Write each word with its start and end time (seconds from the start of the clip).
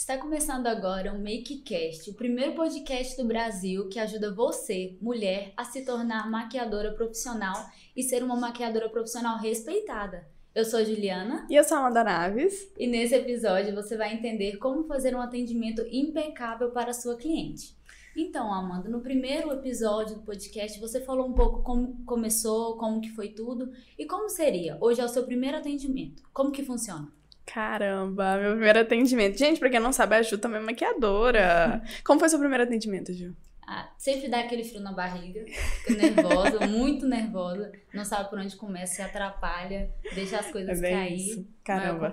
Está 0.00 0.16
começando 0.16 0.66
agora 0.66 1.12
o 1.12 1.18
MakeCast, 1.18 2.08
o 2.08 2.14
primeiro 2.14 2.54
podcast 2.54 3.20
do 3.20 3.28
Brasil 3.28 3.86
que 3.90 3.98
ajuda 3.98 4.34
você, 4.34 4.96
mulher, 4.98 5.52
a 5.54 5.62
se 5.62 5.84
tornar 5.84 6.30
maquiadora 6.30 6.94
profissional 6.94 7.66
e 7.94 8.02
ser 8.02 8.22
uma 8.22 8.34
maquiadora 8.34 8.88
profissional 8.88 9.36
respeitada. 9.36 10.26
Eu 10.54 10.64
sou 10.64 10.80
a 10.80 10.84
Juliana. 10.84 11.46
E 11.50 11.54
eu 11.54 11.62
sou 11.62 11.76
a 11.76 11.80
Amanda 11.80 12.02
Naves. 12.02 12.72
E 12.78 12.86
nesse 12.86 13.14
episódio 13.14 13.74
você 13.74 13.94
vai 13.94 14.14
entender 14.14 14.56
como 14.56 14.84
fazer 14.84 15.14
um 15.14 15.20
atendimento 15.20 15.86
impecável 15.90 16.70
para 16.70 16.92
a 16.92 16.94
sua 16.94 17.18
cliente. 17.18 17.76
Então, 18.16 18.50
Amanda, 18.50 18.88
no 18.88 19.02
primeiro 19.02 19.52
episódio 19.52 20.16
do 20.16 20.22
podcast 20.22 20.80
você 20.80 21.02
falou 21.02 21.26
um 21.26 21.34
pouco 21.34 21.62
como 21.62 22.02
começou, 22.06 22.78
como 22.78 23.02
que 23.02 23.10
foi 23.10 23.28
tudo 23.28 23.70
e 23.98 24.06
como 24.06 24.30
seria. 24.30 24.78
Hoje 24.80 25.02
é 25.02 25.04
o 25.04 25.08
seu 25.08 25.24
primeiro 25.24 25.58
atendimento. 25.58 26.22
Como 26.32 26.50
que 26.50 26.64
funciona? 26.64 27.19
Caramba, 27.46 28.36
meu 28.38 28.52
primeiro 28.52 28.80
atendimento. 28.80 29.38
Gente, 29.38 29.58
pra 29.58 29.70
quem 29.70 29.80
não 29.80 29.92
sabe, 29.92 30.16
a 30.16 30.22
Ju 30.22 30.38
também 30.38 30.60
é 30.60 30.64
maquiadora. 30.64 31.82
Como 32.04 32.20
foi 32.20 32.28
seu 32.28 32.38
primeiro 32.38 32.64
atendimento, 32.64 33.12
Ju? 33.12 33.34
Ah, 33.66 33.88
sempre 33.96 34.28
dá 34.28 34.40
aquele 34.40 34.64
frio 34.64 34.80
na 34.80 34.92
barriga, 34.92 35.44
fica 35.46 35.94
nervosa, 35.94 36.58
muito 36.66 37.06
nervosa, 37.06 37.70
não 37.94 38.04
sabe 38.04 38.28
por 38.28 38.36
onde 38.36 38.56
começa, 38.56 38.96
se 38.96 39.02
atrapalha, 39.02 39.88
deixa 40.12 40.40
as 40.40 40.50
coisas 40.50 40.82
é 40.82 40.90
cair. 40.90 41.14
Isso. 41.14 41.46
Caramba. 41.62 42.12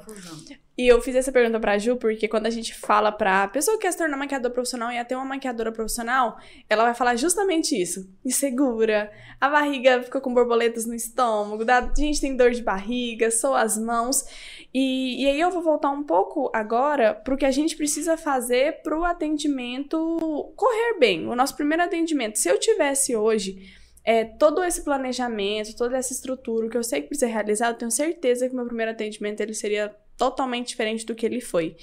E 0.77 0.87
eu 0.87 1.01
fiz 1.01 1.15
essa 1.15 1.31
pergunta 1.31 1.59
pra 1.59 1.79
Ju 1.79 1.95
porque 1.95 2.27
quando 2.27 2.45
a 2.45 2.51
gente 2.51 2.75
fala 2.75 3.11
pra 3.11 3.47
pessoa 3.47 3.77
que 3.77 3.81
quer 3.81 3.91
se 3.91 3.97
tornar 3.97 4.15
maquiadora 4.15 4.53
profissional 4.53 4.91
e 4.91 4.99
até 4.99 5.15
uma 5.15 5.25
maquiadora 5.25 5.71
profissional, 5.71 6.37
ela 6.69 6.83
vai 6.83 6.93
falar 6.93 7.15
justamente 7.15 7.75
isso. 7.75 8.07
Insegura, 8.23 9.11
a 9.41 9.49
barriga 9.49 10.03
ficou 10.03 10.21
com 10.21 10.31
borboletas 10.31 10.85
no 10.85 10.93
estômago, 10.93 11.65
a 11.67 11.91
gente 11.99 12.21
tem 12.21 12.35
dor 12.35 12.51
de 12.51 12.61
barriga, 12.61 13.31
soa 13.31 13.61
as 13.61 13.75
mãos. 13.75 14.23
E, 14.71 15.23
e 15.23 15.27
aí 15.27 15.39
eu 15.39 15.49
vou 15.49 15.63
voltar 15.63 15.89
um 15.89 16.03
pouco 16.03 16.51
agora 16.53 17.15
pro 17.15 17.37
que 17.37 17.45
a 17.45 17.51
gente 17.51 17.75
precisa 17.75 18.15
fazer 18.15 18.83
pro 18.83 19.03
atendimento 19.03 20.53
correr 20.55 20.99
bem. 20.99 21.27
O 21.27 21.35
nosso 21.35 21.55
primeiro 21.55 21.81
atendimento. 21.81 22.37
Se 22.37 22.49
eu 22.49 22.59
tivesse 22.59 23.15
hoje 23.15 23.73
é, 24.05 24.23
todo 24.23 24.63
esse 24.63 24.83
planejamento, 24.83 25.75
toda 25.75 25.97
essa 25.97 26.13
estrutura 26.13 26.69
que 26.69 26.77
eu 26.77 26.83
sei 26.83 27.01
que 27.01 27.07
precisa 27.07 27.25
realizar, 27.25 27.69
eu 27.69 27.73
tenho 27.73 27.89
certeza 27.89 28.47
que 28.47 28.55
meu 28.55 28.65
primeiro 28.65 28.91
atendimento 28.91 29.41
ele 29.41 29.55
seria 29.55 29.91
totalmente 30.17 30.69
diferente 30.69 31.05
do 31.05 31.15
que 31.15 31.25
ele 31.25 31.39
foi. 31.39 31.75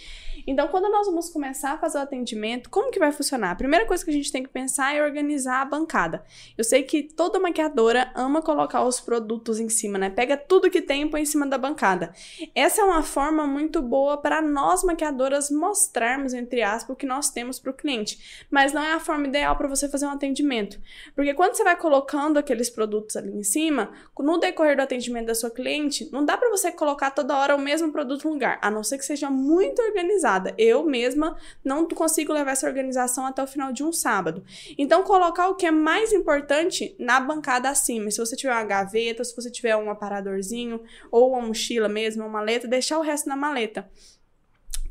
Então, 0.46 0.68
quando 0.68 0.90
nós 0.90 1.06
vamos 1.06 1.30
começar 1.30 1.72
a 1.72 1.78
fazer 1.78 1.98
o 1.98 2.02
atendimento, 2.02 2.68
como 2.68 2.90
que 2.90 2.98
vai 2.98 3.12
funcionar? 3.12 3.52
A 3.52 3.54
primeira 3.54 3.86
coisa 3.86 4.04
que 4.04 4.10
a 4.10 4.14
gente 4.14 4.30
tem 4.30 4.42
que 4.42 4.48
pensar 4.48 4.94
é 4.94 5.02
organizar 5.02 5.62
a 5.62 5.64
bancada. 5.64 6.24
Eu 6.58 6.64
sei 6.64 6.82
que 6.82 7.02
toda 7.02 7.38
maquiadora 7.38 8.10
ama 8.14 8.42
colocar 8.42 8.84
os 8.84 9.00
produtos 9.00 9.58
em 9.58 9.68
cima, 9.68 9.96
né? 9.96 10.10
Pega 10.10 10.36
tudo 10.36 10.70
que 10.70 10.82
tem 10.82 11.02
e 11.02 11.08
põe 11.08 11.22
em 11.22 11.27
cima 11.27 11.46
da 11.46 11.56
bancada. 11.56 12.12
Essa 12.55 12.82
é 12.82 12.84
uma 12.84 13.02
forma 13.02 13.46
muito 13.46 13.80
boa 13.80 14.18
para 14.18 14.42
nós 14.42 14.82
maquiadoras 14.82 15.50
mostrarmos, 15.50 16.34
entre 16.34 16.62
aspas, 16.62 16.94
o 16.94 16.96
que 16.96 17.06
nós 17.06 17.30
temos 17.30 17.58
para 17.58 17.70
o 17.70 17.74
cliente. 17.74 18.46
Mas 18.50 18.72
não 18.72 18.82
é 18.82 18.92
a 18.92 19.00
forma 19.00 19.27
ideal 19.27 19.56
para 19.56 19.68
você 19.68 19.88
fazer 19.88 20.06
um 20.06 20.10
atendimento. 20.10 20.78
Porque 21.14 21.32
quando 21.32 21.55
você 21.55 21.64
vai 21.64 21.77
colocando 21.77 22.38
aqueles 22.38 22.68
produtos 22.68 23.16
ali 23.16 23.32
em 23.32 23.44
cima, 23.44 23.92
no 24.18 24.38
decorrer 24.38 24.77
do 24.77 24.82
atendimento 24.82 25.27
da 25.27 25.34
sua 25.34 25.50
cliente, 25.50 26.08
não 26.12 26.24
dá 26.24 26.36
para 26.36 26.50
você 26.50 26.72
colocar 26.72 27.10
toda 27.10 27.36
hora 27.36 27.55
o 27.55 27.60
mesmo 27.60 27.92
produto 27.92 28.23
outro 28.25 28.30
lugar, 28.30 28.58
a 28.62 28.70
não 28.70 28.83
ser 28.83 28.98
que 28.98 29.05
seja 29.05 29.30
muito 29.30 29.80
organizada. 29.83 30.55
Eu 30.56 30.84
mesma 30.84 31.36
não 31.62 31.86
consigo 31.86 32.33
levar 32.33 32.53
essa 32.53 32.67
organização 32.67 33.27
até 33.27 33.42
o 33.42 33.47
final 33.47 33.72
de 33.72 33.84
um 33.84 33.92
sábado. 33.92 34.42
Então, 34.78 35.03
colocar 35.03 35.48
o 35.48 35.55
que 35.55 35.67
é 35.67 35.70
mais 35.70 36.12
importante 36.12 36.95
na 36.98 37.20
bancada 37.20 37.69
acima. 37.69 38.11
Se 38.11 38.19
você 38.19 38.34
tiver 38.34 38.52
uma 38.52 38.64
gaveta, 38.64 39.22
se 39.22 39.36
você 39.36 39.50
tiver 39.50 39.77
um 39.77 39.91
aparadorzinho, 39.91 40.83
ou 41.11 41.33
uma 41.33 41.42
mochila 41.42 41.89
mesmo, 41.89 42.22
uma 42.22 42.28
maleta, 42.28 42.67
deixar 42.67 42.98
o 42.98 43.02
resto 43.02 43.28
na 43.28 43.36
maleta. 43.36 43.89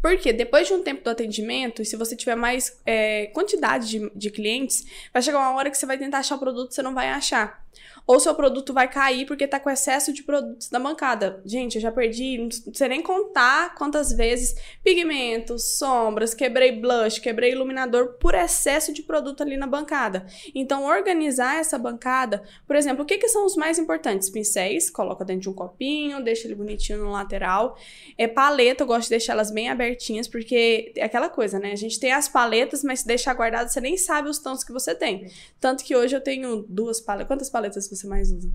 Porque 0.02 0.34
depois 0.34 0.68
de 0.68 0.74
um 0.74 0.84
tempo 0.84 1.02
do 1.02 1.10
atendimento, 1.10 1.82
e 1.82 1.86
se 1.86 1.96
você 1.96 2.14
tiver 2.14 2.36
mais 2.36 2.78
é, 2.86 3.28
quantidade 3.28 3.88
de, 3.88 4.12
de 4.14 4.30
clientes, 4.30 4.86
vai 5.14 5.22
chegar 5.22 5.40
uma 5.40 5.54
hora 5.58 5.72
que 5.72 5.78
você 5.78 5.86
vai 5.86 5.98
tentar 5.98 6.20
achar 6.20 6.36
o 6.36 6.40
produto 6.40 6.72
e 6.72 6.76
você 6.76 6.82
não 6.82 6.94
vai 6.94 7.10
achar 7.10 7.63
ou 8.06 8.20
seu 8.20 8.36
produto 8.36 8.74
vai 8.74 8.90
cair 8.90 9.26
porque 9.26 9.48
tá 9.48 9.60
com 9.60 9.70
excesso 9.70 10.12
de 10.12 10.24
produtos 10.24 10.70
na 10.72 10.80
bancada. 10.80 11.42
Gente, 11.46 11.76
eu 11.76 11.82
já 11.82 11.92
perdi, 11.92 12.38
não 12.38 12.74
sei 12.74 12.88
nem 12.90 13.02
contar 13.02 13.76
quantas 13.76 14.12
vezes 14.12 14.56
pigmentos, 14.84 15.78
sombras, 15.78 16.34
quebrei 16.34 16.72
blush, 16.72 17.20
quebrei 17.20 17.52
iluminador 17.52 18.14
por 18.20 18.36
excesso 18.36 18.94
de 18.94 19.02
produto 19.02 19.42
ali 19.42 19.58
na 19.58 19.68
bancada. 19.68 20.26
Então, 20.54 20.86
organizar 20.86 21.60
essa 21.60 21.78
bancada, 21.78 22.44
por 22.68 22.76
exemplo, 22.76 23.04
o 23.04 23.06
que, 23.06 23.18
que 23.18 23.30
são 23.30 23.46
os 23.46 23.56
mais 23.56 23.80
importantes? 23.80 24.30
Pincéis, 24.30 24.90
coloca 24.90 25.24
dentro 25.24 25.44
de 25.44 25.50
um 25.50 25.54
copinho, 25.54 26.24
deixa 26.24 26.48
ele 26.48 26.56
bonitinho 26.56 27.00
no 27.00 27.12
lateral. 27.12 27.78
É 28.18 28.28
paleta, 28.28 28.84
eu 28.84 28.88
gosto 28.88 29.04
de 29.04 29.12
deixar 29.12 29.34
elas 29.34 29.52
bem 29.52 29.70
abertinhas, 29.70 30.28
porque 30.28 30.94
é 30.96 31.04
aquela 31.04 31.30
coisa, 31.30 31.60
né? 31.60 31.72
A 31.72 31.78
gente 31.78 32.00
tem 32.00 32.12
as 32.12 32.28
paletas, 32.28 32.84
mas 32.84 33.00
se 33.00 33.08
deixar 33.08 33.34
guardado, 33.34 33.70
você 33.70 33.80
nem 33.80 33.98
sabe 33.98 34.30
os 34.30 34.40
tons 34.40 34.64
que 34.64 34.72
você 34.72 34.94
tem. 34.94 35.32
Tanto 35.60 35.84
que 35.84 35.96
hoje 35.96 36.16
eu 36.16 36.22
tenho 36.22 36.66
duas 36.68 37.00
paletas. 37.00 37.28
Quantas 37.28 37.50
paletas 37.50 37.63
você 37.70 38.08
mais 38.08 38.32
usa? 38.32 38.50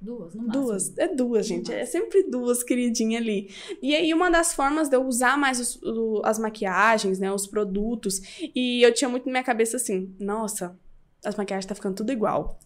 Duas, 0.00 0.34
no 0.34 0.44
máximo. 0.44 0.64
Duas, 0.64 0.98
é 0.98 1.08
duas, 1.14 1.46
gente. 1.46 1.72
É 1.72 1.84
sempre 1.84 2.22
duas, 2.22 2.62
queridinha 2.62 3.18
ali. 3.18 3.50
E 3.82 3.94
aí, 3.94 4.14
uma 4.14 4.30
das 4.30 4.54
formas 4.54 4.88
de 4.88 4.96
eu 4.96 5.06
usar 5.06 5.36
mais 5.36 5.60
os, 5.60 5.76
o, 5.82 6.22
as 6.24 6.38
maquiagens, 6.38 7.18
né? 7.18 7.30
Os 7.30 7.46
produtos. 7.46 8.20
E 8.54 8.82
eu 8.82 8.94
tinha 8.94 9.10
muito 9.10 9.26
na 9.26 9.32
minha 9.32 9.44
cabeça 9.44 9.76
assim: 9.76 10.14
nossa, 10.18 10.78
as 11.22 11.36
maquiagens 11.36 11.66
tá 11.66 11.74
ficando 11.74 11.96
tudo 11.96 12.12
igual. 12.12 12.58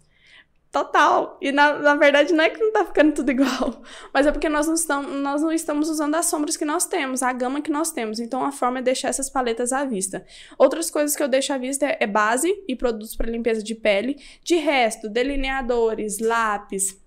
Total. 0.74 1.38
E 1.40 1.52
na, 1.52 1.78
na 1.78 1.94
verdade 1.94 2.32
não 2.32 2.42
é 2.42 2.50
que 2.50 2.58
não 2.58 2.72
tá 2.72 2.84
ficando 2.84 3.14
tudo 3.14 3.30
igual, 3.30 3.80
mas 4.12 4.26
é 4.26 4.32
porque 4.32 4.48
nós 4.48 4.66
não, 4.66 4.74
estamos, 4.74 5.22
nós 5.22 5.40
não 5.40 5.52
estamos 5.52 5.88
usando 5.88 6.16
as 6.16 6.26
sombras 6.26 6.56
que 6.56 6.64
nós 6.64 6.84
temos, 6.84 7.22
a 7.22 7.32
gama 7.32 7.62
que 7.62 7.70
nós 7.70 7.92
temos. 7.92 8.18
Então 8.18 8.44
a 8.44 8.50
forma 8.50 8.80
é 8.80 8.82
deixar 8.82 9.06
essas 9.06 9.30
paletas 9.30 9.72
à 9.72 9.84
vista. 9.84 10.26
Outras 10.58 10.90
coisas 10.90 11.14
que 11.14 11.22
eu 11.22 11.28
deixo 11.28 11.52
à 11.52 11.58
vista 11.58 11.86
é, 11.86 11.98
é 12.00 12.06
base 12.08 12.52
e 12.66 12.74
produtos 12.74 13.14
para 13.14 13.30
limpeza 13.30 13.62
de 13.62 13.72
pele. 13.72 14.20
De 14.42 14.56
resto, 14.56 15.08
delineadores, 15.08 16.18
lápis, 16.18 17.00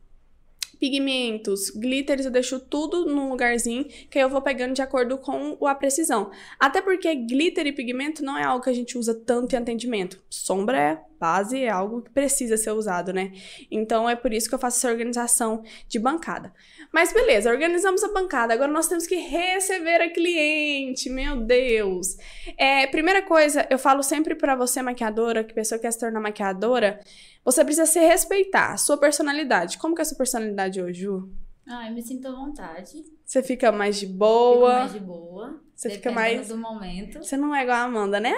pigmentos, 0.79 1.69
glitters, 1.69 2.23
eu 2.23 2.31
deixo 2.31 2.61
tudo 2.61 3.05
num 3.05 3.27
lugarzinho 3.27 3.83
que 4.09 4.17
eu 4.17 4.29
vou 4.29 4.41
pegando 4.41 4.75
de 4.75 4.81
acordo 4.81 5.17
com 5.17 5.57
a 5.67 5.75
precisão. 5.75 6.31
Até 6.57 6.81
porque 6.81 7.13
glitter 7.13 7.67
e 7.67 7.73
pigmento 7.73 8.23
não 8.23 8.37
é 8.37 8.45
algo 8.45 8.63
que 8.63 8.69
a 8.69 8.73
gente 8.73 8.97
usa 8.97 9.13
tanto 9.13 9.53
em 9.53 9.57
atendimento. 9.57 10.23
Sombra 10.29 10.79
é 10.79 11.06
base, 11.19 11.63
é 11.63 11.69
algo 11.69 12.01
que 12.01 12.09
precisa 12.09 12.57
ser 12.57 12.71
usado, 12.71 13.13
né? 13.13 13.31
Então 13.69 14.09
é 14.09 14.15
por 14.15 14.33
isso 14.33 14.47
que 14.49 14.55
eu 14.55 14.59
faço 14.59 14.77
essa 14.77 14.89
organização 14.89 15.63
de 15.87 15.99
bancada. 15.99 16.53
Mas 16.93 17.13
beleza, 17.13 17.49
organizamos 17.51 18.03
a 18.03 18.13
bancada, 18.13 18.53
agora 18.53 18.71
nós 18.71 18.87
temos 18.87 19.05
que 19.05 19.15
receber 19.15 20.01
a 20.01 20.09
cliente, 20.09 21.09
meu 21.09 21.37
Deus. 21.37 22.17
É, 22.57 22.87
primeira 22.87 23.21
coisa, 23.21 23.67
eu 23.69 23.77
falo 23.77 24.01
sempre 24.03 24.35
para 24.35 24.55
você 24.55 24.81
maquiadora, 24.81 25.43
que 25.43 25.53
pessoa 25.53 25.79
quer 25.79 25.91
se 25.91 25.99
tornar 25.99 26.19
maquiadora, 26.19 26.99
você 27.43 27.63
precisa 27.63 27.85
se 27.85 27.99
respeitar, 27.99 28.73
a 28.73 28.77
sua 28.77 28.97
personalidade. 28.97 29.77
Como 29.77 29.95
que 29.95 30.01
é 30.01 30.03
a 30.03 30.05
sua 30.05 30.17
personalidade 30.17 30.81
hoje, 30.81 31.01
Ju? 31.01 31.29
Ah, 31.69 31.87
eu 31.87 31.93
me 31.93 32.01
sinto 32.01 32.27
à 32.27 32.31
vontade. 32.31 33.03
Você 33.25 33.43
fica 33.43 33.71
mais 33.73 33.99
de 33.99 34.07
boa. 34.07 34.69
Fico 34.69 34.79
mais 34.79 34.93
de 34.93 34.99
boa. 34.99 35.61
Você 35.75 35.89
fica 35.89 36.11
mais. 36.11 36.47
do 36.47 36.57
momento. 36.57 37.21
Você 37.21 37.35
não 37.35 37.53
é 37.53 37.63
igual 37.63 37.77
a 37.77 37.83
Amanda, 37.83 38.19
né? 38.21 38.33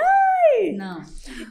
Não. 0.76 1.02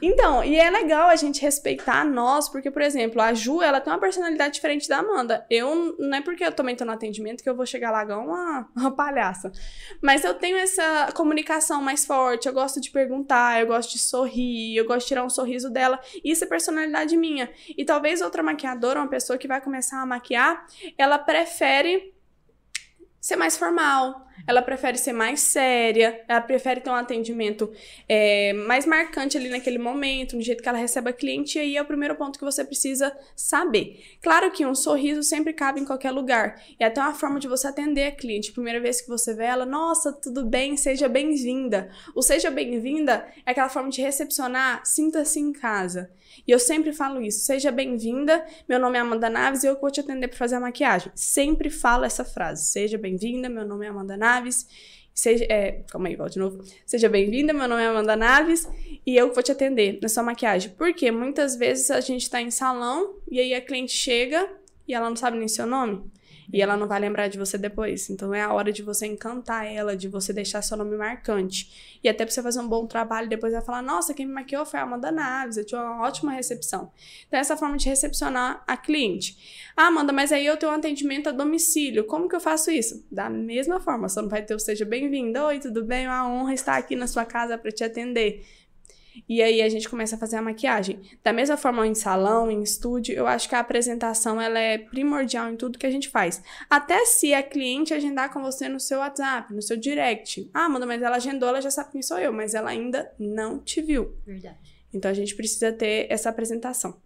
Então, 0.01 0.43
e 0.43 0.55
é 0.55 0.69
legal 0.69 1.09
a 1.09 1.15
gente 1.15 1.41
respeitar 1.41 2.05
nós, 2.05 2.49
porque, 2.49 2.69
por 2.69 2.81
exemplo, 2.81 3.21
a 3.21 3.33
Ju, 3.33 3.61
ela 3.61 3.81
tem 3.81 3.91
uma 3.91 3.99
personalidade 3.99 4.55
diferente 4.55 4.87
da 4.87 4.99
Amanda. 4.99 5.45
Eu, 5.49 5.95
não 5.97 6.17
é 6.17 6.21
porque 6.21 6.43
eu 6.43 6.51
também 6.51 6.75
tô 6.75 6.85
no 6.85 6.91
atendimento 6.91 7.43
que 7.43 7.49
eu 7.49 7.55
vou 7.55 7.65
chegar 7.65 7.91
lá 7.91 8.03
igual 8.03 8.25
uma, 8.25 8.69
uma 8.75 8.91
palhaça. 8.91 9.51
Mas 10.01 10.23
eu 10.23 10.33
tenho 10.33 10.57
essa 10.57 11.11
comunicação 11.13 11.81
mais 11.81 12.05
forte, 12.05 12.47
eu 12.47 12.53
gosto 12.53 12.79
de 12.79 12.91
perguntar, 12.91 13.61
eu 13.61 13.67
gosto 13.67 13.91
de 13.91 13.99
sorrir, 13.99 14.75
eu 14.75 14.85
gosto 14.85 15.01
de 15.01 15.07
tirar 15.07 15.23
um 15.23 15.29
sorriso 15.29 15.69
dela. 15.69 15.99
Isso 16.23 16.43
é 16.43 16.47
personalidade 16.47 17.15
minha. 17.17 17.49
E 17.77 17.85
talvez 17.85 18.21
outra 18.21 18.43
maquiadora, 18.43 18.99
uma 18.99 19.09
pessoa 19.09 19.37
que 19.37 19.47
vai 19.47 19.61
começar 19.61 20.01
a 20.01 20.05
maquiar, 20.05 20.65
ela 20.97 21.17
prefere 21.17 22.13
ser 23.19 23.35
mais 23.35 23.57
formal, 23.57 24.27
ela 24.47 24.61
prefere 24.61 24.97
ser 24.97 25.13
mais 25.13 25.41
séria, 25.41 26.23
ela 26.27 26.41
prefere 26.41 26.79
ter 26.81 26.89
um 26.89 26.95
atendimento 26.95 27.71
é, 28.07 28.53
mais 28.53 28.85
marcante 28.85 29.37
ali 29.37 29.49
naquele 29.49 29.77
momento, 29.77 30.35
no 30.35 30.41
jeito 30.41 30.63
que 30.63 30.69
ela 30.69 30.77
recebe 30.77 31.09
a 31.09 31.13
cliente, 31.13 31.57
e 31.57 31.61
aí 31.61 31.77
é 31.77 31.81
o 31.81 31.85
primeiro 31.85 32.15
ponto 32.15 32.39
que 32.39 32.45
você 32.45 32.63
precisa 32.63 33.15
saber. 33.35 34.01
Claro 34.21 34.51
que 34.51 34.65
um 34.65 34.73
sorriso 34.73 35.23
sempre 35.23 35.53
cabe 35.53 35.79
em 35.79 35.85
qualquer 35.85 36.11
lugar, 36.11 36.61
e 36.79 36.83
até 36.83 37.01
uma 37.01 37.13
forma 37.13 37.39
de 37.39 37.47
você 37.47 37.67
atender 37.67 38.07
a 38.07 38.11
cliente. 38.11 38.51
Primeira 38.51 38.79
vez 38.79 39.01
que 39.01 39.09
você 39.09 39.33
vê 39.33 39.45
ela, 39.45 39.65
nossa, 39.65 40.11
tudo 40.13 40.45
bem, 40.45 40.77
seja 40.77 41.09
bem-vinda. 41.09 41.89
O 42.15 42.21
seja 42.21 42.49
bem-vinda 42.49 43.27
é 43.45 43.51
aquela 43.51 43.69
forma 43.69 43.89
de 43.89 44.01
recepcionar, 44.01 44.81
sinta-se 44.85 45.39
em 45.39 45.51
casa. 45.51 46.09
E 46.47 46.51
eu 46.51 46.59
sempre 46.59 46.93
falo 46.93 47.21
isso, 47.21 47.45
seja 47.45 47.71
bem-vinda, 47.71 48.45
meu 48.67 48.79
nome 48.79 48.97
é 48.97 49.01
Amanda 49.01 49.29
Naves 49.29 49.63
e 49.63 49.67
eu 49.67 49.79
vou 49.79 49.91
te 49.91 49.99
atender 49.99 50.27
para 50.27 50.37
fazer 50.37 50.55
a 50.55 50.59
maquiagem. 50.59 51.11
Sempre 51.15 51.69
falo 51.69 52.05
essa 52.05 52.25
frase, 52.25 52.65
seja 52.65 52.97
bem-vinda, 52.97 53.49
meu 53.49 53.65
nome 53.65 53.85
é 53.85 53.89
Amanda 53.89 54.17
Naves. 54.17 54.67
Seja, 55.13 55.45
é, 55.49 55.83
calma 55.89 56.07
aí, 56.07 56.15
volta 56.15 56.31
de 56.31 56.39
novo. 56.39 56.63
Seja 56.85 57.09
bem-vinda, 57.09 57.51
meu 57.51 57.67
nome 57.67 57.81
é 57.81 57.87
Amanda 57.87 58.15
Naves 58.15 58.69
e 59.05 59.17
eu 59.17 59.33
vou 59.33 59.43
te 59.43 59.51
atender 59.51 59.99
na 60.01 60.07
sua 60.07 60.23
maquiagem. 60.23 60.71
Porque 60.77 61.11
muitas 61.11 61.57
vezes 61.57 61.91
a 61.91 61.99
gente 61.99 62.21
está 62.21 62.41
em 62.41 62.49
salão 62.49 63.15
e 63.29 63.37
aí 63.37 63.53
a 63.53 63.59
cliente 63.59 63.91
chega 63.91 64.49
e 64.87 64.93
ela 64.93 65.09
não 65.09 65.17
sabe 65.17 65.37
nem 65.37 65.47
seu 65.47 65.65
nome. 65.65 66.09
E 66.51 66.61
ela 66.61 66.75
não 66.75 66.87
vai 66.87 66.99
lembrar 66.99 67.27
de 67.27 67.37
você 67.37 67.57
depois. 67.57 68.09
Então 68.09 68.33
é 68.33 68.41
a 68.41 68.51
hora 68.51 68.71
de 68.71 68.81
você 68.81 69.05
encantar 69.05 69.65
ela, 69.65 69.95
de 69.95 70.07
você 70.07 70.33
deixar 70.33 70.61
seu 70.61 70.75
nome 70.75 70.97
marcante. 70.97 71.99
E 72.03 72.09
até 72.09 72.25
pra 72.25 72.33
você 72.33 72.41
fazer 72.41 72.59
um 72.59 72.67
bom 72.67 72.87
trabalho, 72.87 73.29
depois 73.29 73.53
vai 73.53 73.61
falar: 73.61 73.81
Nossa, 73.81 74.13
quem 74.13 74.25
me 74.25 74.33
maquiou 74.33 74.65
foi 74.65 74.79
a 74.79 74.83
Amanda 74.83 75.11
Naves, 75.11 75.57
eu 75.57 75.65
tive 75.65 75.81
uma 75.81 76.01
ótima 76.01 76.31
recepção. 76.31 76.91
Então, 77.27 77.39
essa 77.39 77.55
forma 77.55 77.77
de 77.77 77.87
recepcionar 77.87 78.63
a 78.67 78.75
cliente. 78.75 79.37
Ah, 79.75 79.87
Amanda, 79.87 80.11
mas 80.11 80.31
aí 80.31 80.45
eu 80.45 80.57
tenho 80.57 80.71
um 80.71 80.75
atendimento 80.75 81.29
a 81.29 81.31
domicílio. 81.31 82.03
Como 82.05 82.27
que 82.27 82.35
eu 82.35 82.39
faço 82.39 82.71
isso? 82.71 83.05
Da 83.11 83.29
mesma 83.29 83.79
forma, 83.79 84.09
só 84.09 84.21
não 84.21 84.29
vai 84.29 84.41
ter 84.41 84.55
o 84.55 84.59
seja 84.59 84.85
bem-vindo. 84.85 85.39
Oi, 85.39 85.59
tudo 85.59 85.83
bem? 85.85 86.05
É 86.05 86.09
uma 86.09 86.29
honra 86.29 86.53
estar 86.53 86.77
aqui 86.77 86.95
na 86.95 87.07
sua 87.07 87.25
casa 87.25 87.57
para 87.57 87.71
te 87.71 87.83
atender. 87.83 88.45
E 89.27 89.41
aí 89.41 89.61
a 89.61 89.69
gente 89.69 89.89
começa 89.89 90.15
a 90.15 90.19
fazer 90.19 90.37
a 90.37 90.41
maquiagem. 90.41 90.99
Da 91.23 91.33
mesma 91.33 91.57
forma 91.57 91.85
em 91.85 91.95
salão, 91.95 92.49
em 92.49 92.61
estúdio, 92.61 93.13
eu 93.13 93.27
acho 93.27 93.49
que 93.49 93.55
a 93.55 93.59
apresentação 93.59 94.39
ela 94.41 94.59
é 94.59 94.77
primordial 94.77 95.51
em 95.51 95.55
tudo 95.55 95.77
que 95.77 95.85
a 95.85 95.91
gente 95.91 96.09
faz. 96.09 96.41
Até 96.69 97.05
se 97.05 97.33
a 97.33 97.43
cliente 97.43 97.93
agendar 97.93 98.31
com 98.31 98.41
você 98.41 98.69
no 98.69 98.79
seu 98.79 98.99
WhatsApp, 98.99 99.53
no 99.53 99.61
seu 99.61 99.77
direct. 99.77 100.49
Ah, 100.53 100.69
manda, 100.69 100.85
mas 100.85 101.01
ela 101.01 101.17
agendou, 101.17 101.49
ela 101.49 101.61
já 101.61 101.71
sabe 101.71 101.91
quem 101.91 102.01
sou 102.01 102.19
eu, 102.19 102.31
mas 102.33 102.53
ela 102.53 102.69
ainda 102.69 103.11
não 103.19 103.59
te 103.59 103.81
viu. 103.81 104.15
Verdade. 104.25 104.57
Então 104.93 105.09
a 105.09 105.13
gente 105.13 105.35
precisa 105.35 105.71
ter 105.71 106.07
essa 106.09 106.29
apresentação. 106.29 106.97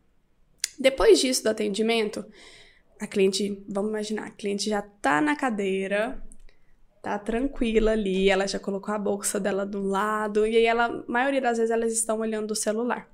Depois 0.79 1.19
disso 1.19 1.43
do 1.43 1.49
atendimento, 1.49 2.25
a 2.99 3.07
cliente, 3.07 3.63
vamos 3.67 3.89
imaginar, 3.89 4.27
a 4.27 4.31
cliente 4.31 4.69
já 4.69 4.81
tá 4.81 5.19
na 5.19 5.35
cadeira, 5.35 6.22
tá 7.03 7.19
tranquila 7.19 7.91
ali, 7.91 8.29
ela 8.29 8.47
já 8.47 8.59
colocou 8.59 8.93
a 8.95 8.99
bolsa 8.99 9.39
dela 9.39 9.65
do 9.65 9.81
lado, 9.83 10.47
e 10.47 10.57
aí 10.57 10.65
ela, 10.65 10.85
a 10.87 11.11
maioria 11.11 11.41
das 11.41 11.57
vezes 11.59 11.71
elas 11.71 11.93
estão 11.93 12.19
olhando 12.19 12.51
o 12.51 12.55
celular. 12.55 13.12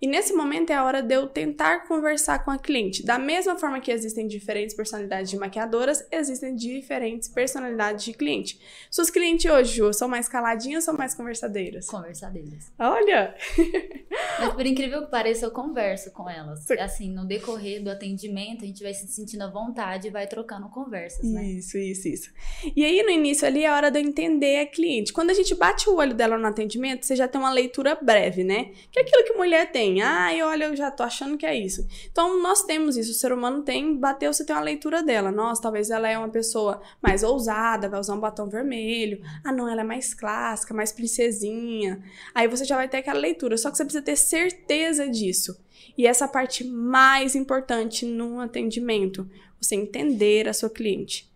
E 0.00 0.06
nesse 0.06 0.32
momento 0.32 0.70
é 0.70 0.74
a 0.74 0.84
hora 0.84 1.02
de 1.02 1.14
eu 1.14 1.26
tentar 1.26 1.86
conversar 1.86 2.44
com 2.44 2.50
a 2.50 2.58
cliente. 2.58 3.04
Da 3.04 3.18
mesma 3.18 3.56
forma 3.56 3.80
que 3.80 3.90
existem 3.90 4.26
diferentes 4.26 4.74
personalidades 4.74 5.30
de 5.30 5.36
maquiadoras, 5.36 6.06
existem 6.10 6.54
diferentes 6.54 7.28
personalidades 7.28 8.04
de 8.04 8.12
cliente. 8.12 8.58
Suas 8.90 9.10
clientes 9.10 9.50
hoje, 9.50 9.76
Ju, 9.76 9.92
são 9.92 10.08
mais 10.08 10.28
caladinhas 10.28 10.84
ou 10.84 10.92
são 10.92 10.98
mais 10.98 11.14
conversadeiras? 11.14 11.86
Conversadeiras. 11.86 12.72
Olha! 12.78 13.34
Mas 14.40 14.52
por 14.52 14.66
incrível 14.66 15.04
que 15.04 15.10
pareça, 15.10 15.46
eu 15.46 15.50
converso 15.50 16.10
com 16.10 16.28
elas. 16.28 16.70
Assim, 16.72 17.10
no 17.10 17.26
decorrer 17.26 17.82
do 17.82 17.90
atendimento, 17.90 18.64
a 18.64 18.66
gente 18.66 18.82
vai 18.82 18.92
se 18.92 19.06
sentindo 19.08 19.42
à 19.42 19.50
vontade 19.50 20.08
e 20.08 20.10
vai 20.10 20.26
trocando 20.26 20.68
conversas, 20.68 21.30
né? 21.30 21.44
Isso, 21.44 21.78
isso, 21.78 22.08
isso. 22.08 22.30
E 22.76 22.84
aí, 22.84 23.02
no 23.02 23.10
início 23.10 23.46
ali, 23.46 23.64
é 23.64 23.68
a 23.68 23.74
hora 23.74 23.90
de 23.90 23.98
eu 23.98 24.04
entender 24.04 24.58
a 24.58 24.66
cliente. 24.66 25.12
Quando 25.12 25.30
a 25.30 25.34
gente 25.34 25.54
bate 25.54 25.88
o 25.88 25.96
olho 25.96 26.14
dela 26.14 26.36
no 26.36 26.46
atendimento, 26.46 27.06
você 27.06 27.16
já 27.16 27.26
tem 27.26 27.40
uma 27.40 27.52
leitura 27.52 27.96
breve, 28.00 28.44
né? 28.44 28.70
Que 28.90 29.00
é 29.00 29.02
aquilo 29.02 29.24
que 29.24 29.32
mulher 29.34 29.70
tem 29.70 29.83
tem. 29.84 30.02
Ai, 30.02 30.42
olha, 30.42 30.64
eu 30.64 30.76
já 30.76 30.90
tô 30.90 31.02
achando 31.02 31.36
que 31.36 31.44
é 31.44 31.54
isso. 31.54 31.86
Então, 32.10 32.40
nós 32.42 32.62
temos 32.62 32.96
isso. 32.96 33.10
O 33.10 33.14
ser 33.14 33.32
humano 33.32 33.62
tem, 33.62 33.96
bateu, 33.96 34.32
você 34.32 34.44
tem 34.44 34.56
uma 34.56 34.62
leitura 34.62 35.02
dela. 35.02 35.30
Nossa, 35.30 35.62
talvez 35.62 35.90
ela 35.90 36.08
é 36.08 36.16
uma 36.16 36.28
pessoa 36.28 36.80
mais 37.02 37.22
ousada, 37.22 37.88
vai 37.88 38.00
usar 38.00 38.14
um 38.14 38.20
batom 38.20 38.48
vermelho. 38.48 39.20
Ah, 39.44 39.52
não, 39.52 39.68
ela 39.68 39.82
é 39.82 39.84
mais 39.84 40.14
clássica, 40.14 40.72
mais 40.72 40.92
princesinha. 40.92 42.02
Aí 42.34 42.48
você 42.48 42.64
já 42.64 42.76
vai 42.76 42.88
ter 42.88 42.98
aquela 42.98 43.18
leitura. 43.18 43.56
Só 43.58 43.70
que 43.70 43.76
você 43.76 43.84
precisa 43.84 44.04
ter 44.04 44.16
certeza 44.16 45.08
disso. 45.08 45.62
E 45.96 46.06
essa 46.06 46.26
parte 46.26 46.64
mais 46.64 47.34
importante 47.34 48.06
no 48.06 48.40
atendimento, 48.40 49.28
você 49.60 49.74
entender 49.74 50.48
a 50.48 50.52
sua 50.52 50.70
cliente. 50.70 51.30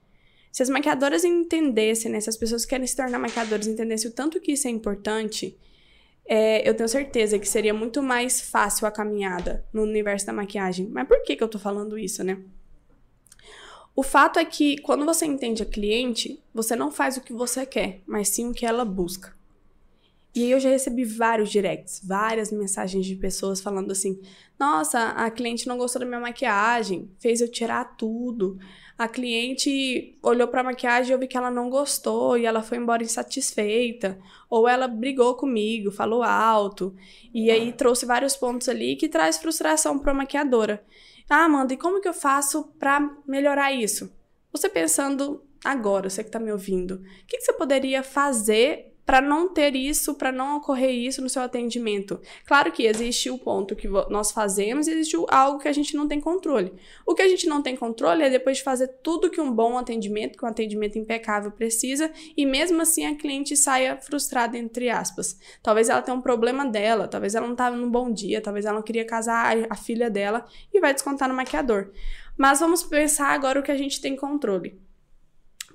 Se 0.51 0.63
as 0.63 0.71
maquiadoras 0.71 1.23
entendessem, 1.23 2.11
né, 2.11 2.21
se 2.21 2.29
as 2.29 2.37
pessoas 2.37 2.65
que 2.65 2.71
querem 2.71 2.87
se 2.87 2.97
tornar 2.97 3.19
maquiadoras 3.19 3.67
entendessem 3.67 4.11
o 4.11 4.15
tanto 4.15 4.41
que 4.41 4.53
isso 4.53 4.67
é 4.67 4.71
importante, 4.71 5.57
é, 6.29 6.69
eu 6.69 6.75
tenho 6.75 6.89
certeza 6.89 7.39
que 7.39 7.49
seria 7.49 7.73
muito 7.73 8.03
mais 8.03 8.39
fácil 8.41 8.87
a 8.87 8.91
caminhada 8.91 9.65
no 9.73 9.83
universo 9.83 10.27
da 10.27 10.33
maquiagem. 10.33 10.87
Mas 10.87 11.09
por 11.09 11.23
que, 11.23 11.35
que 11.35 11.43
eu 11.43 11.49
tô 11.49 11.59
falando 11.59 11.99
isso, 11.99 12.23
né? 12.23 12.39
O 13.97 14.03
fato 14.03 14.39
é 14.39 14.45
que 14.45 14.79
quando 14.83 15.07
você 15.07 15.25
entende 15.25 15.63
a 15.63 15.67
cliente, 15.67 16.41
você 16.55 16.77
não 16.77 16.93
faz 16.93 17.17
o 17.17 17.23
que 17.23 17.33
você 17.33 17.65
quer, 17.65 18.03
mas 18.07 18.29
sim 18.29 18.49
o 18.49 18.53
que 18.53 18.67
ela 18.67 18.85
busca. 18.85 19.35
E 20.39 20.45
aí 20.45 20.51
eu 20.51 20.61
já 20.61 20.71
recebi 20.71 21.05
vários 21.05 21.51
directs, 21.51 22.01
várias 22.05 22.53
mensagens 22.53 23.05
de 23.05 23.17
pessoas 23.17 23.61
falando 23.61 23.91
assim: 23.93 24.21
"Nossa, 24.59 25.11
a 25.11 25.31
cliente 25.31 25.67
não 25.67 25.79
gostou 25.79 26.01
da 26.01 26.07
minha 26.07 26.21
maquiagem, 26.21 27.11
fez 27.19 27.41
eu 27.41 27.51
tirar 27.51 27.97
tudo 27.97 28.59
a 28.99 29.07
cliente 29.07 30.19
olhou 30.21 30.49
para 30.49 30.61
a 30.61 30.65
maquiagem 30.65 31.11
e 31.11 31.15
eu 31.15 31.21
vi 31.21 31.29
que 31.29 31.37
ela 31.37 31.53
não 31.53 31.71
gostou 31.71 32.37
e 32.37 32.45
ela 32.45 32.63
foi 32.65 32.79
embora 32.79 33.05
insatisfeita, 33.05 34.19
ou 34.51 34.67
ela 34.67 34.89
brigou 34.89 35.37
comigo, 35.37 35.93
falou 35.93 36.21
alto, 36.25 36.93
e 37.33 37.49
aí 37.49 37.73
trouxe 37.73 38.05
vários 38.05 38.35
pontos 38.35 38.69
ali 38.69 38.97
que 38.97 39.09
traz 39.09 39.39
frustração 39.39 40.01
para 40.01 40.11
a 40.11 40.17
maquiadora. 40.17 40.85
Ah, 41.31 41.45
Amanda, 41.45 41.73
e 41.73 41.77
como 41.77 42.01
que 42.01 42.09
eu 42.09 42.13
faço 42.13 42.65
para 42.77 43.17
melhorar 43.25 43.71
isso? 43.71 44.13
Você 44.51 44.69
pensando 44.69 45.45
agora, 45.65 46.11
você 46.11 46.25
que 46.25 46.29
está 46.31 46.41
me 46.41 46.51
ouvindo, 46.51 46.97
o 46.97 47.27
que, 47.29 47.37
que 47.37 47.45
você 47.45 47.53
poderia 47.53 48.03
fazer 48.03 48.97
para 49.09 49.23
não 49.23 49.49
ter 49.49 49.75
isso, 49.75 50.15
para 50.17 50.31
não 50.31 50.59
ocorrer 50.59 50.91
isso 50.91 51.23
no 51.23 51.31
seu 51.31 51.41
atendimento. 51.41 52.21
Claro 52.45 52.71
que 52.71 52.83
existe 52.85 53.31
o 53.31 53.39
ponto 53.39 53.75
que 53.75 53.89
nós 53.89 54.33
fazemos 54.33 54.87
e 54.87 54.91
existe 54.91 55.17
algo 55.31 55.59
que 55.59 55.67
a 55.67 55.73
gente 55.73 55.97
não 55.97 56.07
tem 56.07 56.21
controle. 56.21 56.75
O 57.07 57.15
que 57.15 57.23
a 57.23 57.29
gente 57.29 57.47
não 57.47 57.63
tem 57.63 57.75
controle 57.75 58.23
é 58.23 58.29
depois 58.29 58.59
de 58.59 58.63
fazer 58.63 58.89
tudo 59.03 59.31
que 59.31 59.41
um 59.41 59.51
bom 59.51 59.79
atendimento, 59.79 60.37
que 60.37 60.45
um 60.45 60.49
atendimento 60.49 60.99
impecável 60.99 61.51
precisa, 61.51 62.13
e 62.37 62.45
mesmo 62.45 62.83
assim 62.83 63.07
a 63.07 63.17
cliente 63.17 63.57
saia 63.57 63.97
frustrada, 63.97 64.59
entre 64.59 64.91
aspas. 64.91 65.39
Talvez 65.63 65.89
ela 65.89 66.03
tenha 66.03 66.15
um 66.15 66.21
problema 66.21 66.67
dela, 66.67 67.09
talvez 67.09 67.35
ela 67.35 67.47
não 67.47 67.55
estava 67.55 67.75
num 67.75 67.91
bom 67.91 68.13
dia, 68.13 68.43
talvez 68.43 68.67
ela 68.67 68.75
não 68.75 68.83
queria 68.83 69.07
casar 69.07 69.57
a, 69.57 69.69
a 69.71 69.75
filha 69.75 70.11
dela 70.11 70.45
e 70.71 70.81
vai 70.81 70.93
descontar 70.93 71.31
no 71.31 71.35
maquiador. 71.35 71.93
Mas 72.37 72.61
vamos 72.61 72.83
pensar 72.83 73.29
agora 73.29 73.59
o 73.59 73.63
que 73.63 73.73
a 73.73 73.77
gente 73.79 74.03
tem 74.03 74.15
controle. 74.15 74.79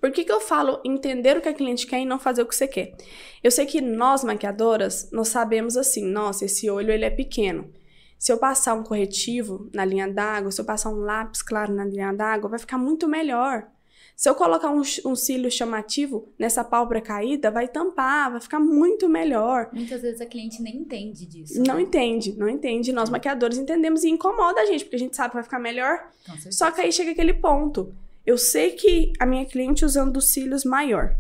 Por 0.04 0.12
que, 0.12 0.26
que 0.26 0.32
eu 0.34 0.42
falo 0.42 0.82
entender 0.84 1.38
o 1.38 1.42
que 1.42 1.48
a 1.48 1.54
cliente 1.54 1.88
quer 1.88 2.02
e 2.02 2.06
não 2.06 2.20
fazer 2.20 2.42
o 2.42 2.46
que 2.46 2.54
você 2.54 2.68
quer? 2.68 2.94
Eu 3.42 3.50
sei 3.50 3.66
que 3.66 3.80
nós, 3.80 4.22
maquiadoras, 4.22 5.10
nós 5.14 5.30
sabemos 5.30 5.78
assim, 5.78 6.04
nossa, 6.04 6.44
esse 6.44 6.70
olho 6.70 6.92
ele 6.92 7.06
é 7.06 7.10
pequeno. 7.10 7.72
Se 8.20 8.30
eu 8.30 8.38
passar 8.38 8.74
um 8.74 8.84
corretivo 8.84 9.70
na 9.74 9.86
linha 9.86 10.12
d'água, 10.12 10.52
se 10.52 10.60
eu 10.60 10.66
passar 10.66 10.90
um 10.90 10.98
lápis 10.98 11.42
claro 11.42 11.74
na 11.74 11.86
linha 11.86 12.12
d'água, 12.12 12.50
vai 12.50 12.60
ficar 12.60 12.78
muito 12.78 13.08
melhor. 13.08 13.66
Se 14.14 14.28
eu 14.28 14.36
colocar 14.36 14.72
um, 14.72 14.82
um 15.06 15.16
cílio 15.16 15.50
chamativo 15.50 16.34
nessa 16.38 16.66
pálpebra 16.66 17.00
caída, 17.00 17.50
vai 17.50 17.70
tampar, 17.70 18.30
vai 18.30 18.42
ficar 18.42 18.60
muito 18.60 19.08
melhor. 19.08 19.70
Muitas 19.72 20.02
vezes 20.02 20.20
a 20.20 20.26
cliente 20.26 20.62
nem 20.62 20.76
entende 20.76 21.26
disso. 21.26 21.64
Não 21.66 21.76
né? 21.76 21.84
entende, 21.84 22.38
não 22.38 22.50
entende. 22.50 22.92
Nós 22.92 23.10
maquiadores 23.10 23.58
entendemos 23.58 24.04
e 24.04 24.10
incomoda 24.10 24.60
a 24.60 24.66
gente, 24.66 24.84
porque 24.84 24.98
a 24.98 25.00
gente 25.00 25.16
sabe 25.16 25.30
que 25.30 25.36
vai 25.36 25.44
ficar 25.44 25.60
melhor. 25.60 26.12
Só 26.52 26.72
que 26.72 26.82
aí 26.82 26.92
chega 26.92 27.12
aquele 27.12 27.36
ponto. 27.36 27.96
Eu 28.26 28.38
sei 28.38 28.72
que 28.72 29.12
a 29.20 29.26
minha 29.26 29.46
cliente 29.46 29.84
usando 29.84 30.18
os 30.18 30.30
cílios 30.30 30.64
maior. 30.64 31.18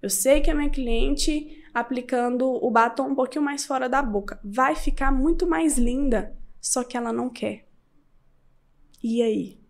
Eu 0.00 0.08
sei 0.08 0.40
que 0.40 0.50
a 0.50 0.54
minha 0.54 0.70
cliente 0.70 1.62
aplicando 1.74 2.46
o 2.46 2.70
batom 2.70 3.08
um 3.08 3.14
pouquinho 3.14 3.44
mais 3.44 3.66
fora 3.66 3.88
da 3.88 4.00
boca 4.00 4.40
vai 4.42 4.74
ficar 4.74 5.12
muito 5.12 5.46
mais 5.46 5.76
linda, 5.76 6.34
só 6.60 6.82
que 6.82 6.96
ela 6.96 7.12
não 7.12 7.28
quer. 7.28 7.66
E 9.02 9.22
aí? 9.22 9.60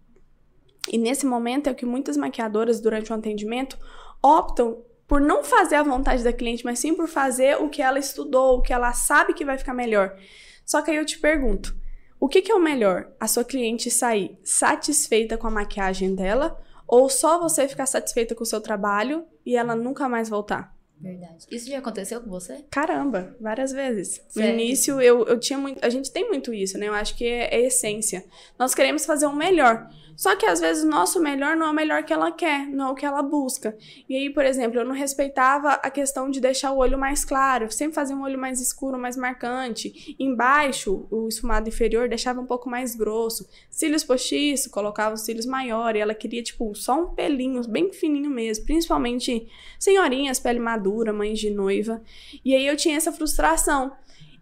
E 0.88 0.96
nesse 0.96 1.26
momento 1.26 1.66
é 1.66 1.72
o 1.72 1.74
que 1.74 1.84
muitas 1.84 2.16
maquiadoras 2.16 2.80
durante 2.80 3.10
o 3.10 3.14
atendimento 3.14 3.76
optam 4.22 4.84
por 5.06 5.20
não 5.20 5.42
fazer 5.42 5.76
a 5.76 5.82
vontade 5.82 6.22
da 6.22 6.32
cliente, 6.32 6.64
mas 6.64 6.78
sim 6.78 6.94
por 6.94 7.08
fazer 7.08 7.60
o 7.60 7.68
que 7.68 7.82
ela 7.82 7.98
estudou, 7.98 8.58
o 8.58 8.62
que 8.62 8.72
ela 8.72 8.92
sabe 8.92 9.34
que 9.34 9.44
vai 9.44 9.58
ficar 9.58 9.74
melhor. 9.74 10.16
Só 10.64 10.82
que 10.82 10.90
aí 10.90 10.96
eu 10.96 11.04
te 11.04 11.18
pergunto, 11.18 11.76
o 12.20 12.28
que, 12.28 12.42
que 12.42 12.52
é 12.52 12.54
o 12.54 12.62
melhor? 12.62 13.10
A 13.18 13.26
sua 13.26 13.44
cliente 13.44 13.90
sair 13.90 14.38
satisfeita 14.42 15.36
com 15.36 15.46
a 15.46 15.50
maquiagem 15.50 16.14
dela 16.14 16.58
ou 16.86 17.08
só 17.08 17.38
você 17.38 17.66
ficar 17.66 17.86
satisfeita 17.86 18.34
com 18.34 18.42
o 18.42 18.46
seu 18.46 18.60
trabalho 18.60 19.24
e 19.44 19.56
ela 19.56 19.74
nunca 19.74 20.08
mais 20.08 20.28
voltar? 20.28 20.75
Verdade. 21.00 21.46
Isso 21.50 21.68
já 21.68 21.78
aconteceu 21.78 22.20
com 22.20 22.30
você? 22.30 22.64
Caramba, 22.70 23.36
várias 23.40 23.70
vezes. 23.70 24.20
Sério? 24.28 24.54
No 24.54 24.60
início, 24.60 25.00
eu, 25.00 25.24
eu 25.26 25.38
tinha 25.38 25.58
muito. 25.58 25.84
A 25.84 25.90
gente 25.90 26.10
tem 26.10 26.28
muito 26.28 26.54
isso, 26.54 26.78
né? 26.78 26.88
Eu 26.88 26.94
acho 26.94 27.16
que 27.16 27.24
é, 27.24 27.54
é 27.54 27.66
essência. 27.66 28.24
Nós 28.58 28.74
queremos 28.74 29.04
fazer 29.04 29.26
o 29.26 29.32
melhor. 29.34 29.88
Só 30.16 30.34
que 30.34 30.46
às 30.46 30.60
vezes 30.60 30.82
o 30.82 30.88
nosso 30.88 31.20
melhor 31.20 31.56
não 31.56 31.66
é 31.66 31.70
o 31.70 31.74
melhor 31.74 32.02
que 32.02 32.12
ela 32.12 32.32
quer, 32.32 32.66
não 32.68 32.88
é 32.88 32.90
o 32.90 32.94
que 32.94 33.04
ela 33.04 33.22
busca. 33.22 33.76
E 34.08 34.16
aí, 34.16 34.30
por 34.30 34.44
exemplo, 34.46 34.80
eu 34.80 34.84
não 34.84 34.94
respeitava 34.94 35.72
a 35.72 35.90
questão 35.90 36.30
de 36.30 36.40
deixar 36.40 36.72
o 36.72 36.78
olho 36.78 36.98
mais 36.98 37.22
claro, 37.24 37.70
sempre 37.70 37.94
fazia 37.94 38.16
um 38.16 38.22
olho 38.22 38.38
mais 38.38 38.60
escuro, 38.60 38.98
mais 38.98 39.16
marcante. 39.16 40.16
Embaixo, 40.18 41.06
o 41.10 41.28
esfumado 41.28 41.68
inferior 41.68 42.08
deixava 42.08 42.40
um 42.40 42.46
pouco 42.46 42.68
mais 42.68 42.96
grosso. 42.96 43.46
Cílios 43.68 44.02
postiços, 44.02 44.72
colocava 44.72 45.14
os 45.14 45.20
cílios 45.20 45.44
maiores, 45.44 46.00
ela 46.00 46.14
queria, 46.14 46.42
tipo, 46.42 46.74
só 46.74 46.98
um 46.98 47.14
pelinho, 47.14 47.60
bem 47.68 47.92
fininho 47.92 48.30
mesmo. 48.30 48.64
Principalmente 48.64 49.46
senhorinhas, 49.78 50.40
pele 50.40 50.58
madura, 50.58 50.85
mães 51.12 51.38
de 51.38 51.50
noiva. 51.50 52.02
E 52.44 52.54
aí 52.54 52.66
eu 52.66 52.76
tinha 52.76 52.96
essa 52.96 53.12
frustração. 53.12 53.92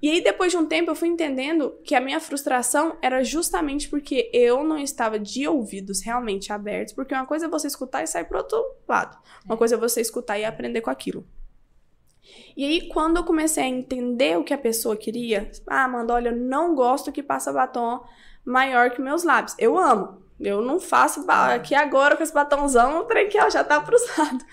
E 0.02 0.10
aí, 0.10 0.20
depois 0.20 0.52
de 0.52 0.58
um 0.58 0.66
tempo, 0.66 0.90
eu 0.90 0.94
fui 0.94 1.08
entendendo 1.08 1.78
que 1.82 1.94
a 1.94 2.00
minha 2.00 2.20
frustração 2.20 2.96
era 3.00 3.24
justamente 3.24 3.88
porque 3.88 4.30
eu 4.34 4.62
não 4.62 4.76
estava 4.76 5.18
de 5.18 5.48
ouvidos 5.48 6.02
realmente 6.02 6.52
abertos. 6.52 6.92
Porque 6.92 7.14
uma 7.14 7.24
coisa 7.24 7.46
é 7.46 7.48
você 7.48 7.68
escutar 7.68 8.02
e 8.02 8.06
sair 8.06 8.24
pro 8.24 8.36
outro 8.36 8.62
lado. 8.86 9.16
Uma 9.46 9.56
coisa 9.56 9.76
é 9.76 9.78
você 9.78 10.02
escutar 10.02 10.38
e 10.38 10.44
aprender 10.44 10.82
com 10.82 10.90
aquilo. 10.90 11.26
E 12.56 12.64
aí, 12.64 12.88
quando 12.88 13.16
eu 13.16 13.24
comecei 13.24 13.64
a 13.64 13.68
entender 13.68 14.38
o 14.38 14.44
que 14.44 14.52
a 14.52 14.58
pessoa 14.58 14.96
queria, 14.96 15.50
ah, 15.66 15.84
Amanda, 15.84 16.12
olha, 16.12 16.28
eu 16.28 16.36
não 16.36 16.74
gosto 16.74 17.10
que 17.10 17.22
passa 17.22 17.52
batom 17.52 18.04
maior 18.44 18.90
que 18.90 19.00
meus 19.00 19.24
lábios. 19.24 19.56
Eu 19.58 19.78
amo. 19.78 20.23
Eu 20.46 20.62
não 20.62 20.78
faço 20.80 21.24
aqui 21.28 21.74
agora 21.74 22.16
com 22.16 22.22
esse 22.22 22.32
batomzão, 22.32 23.00
o 23.00 23.04
trem 23.04 23.28
que 23.28 23.38
já 23.50 23.64
tá 23.64 23.80
cruzado. 23.80 24.44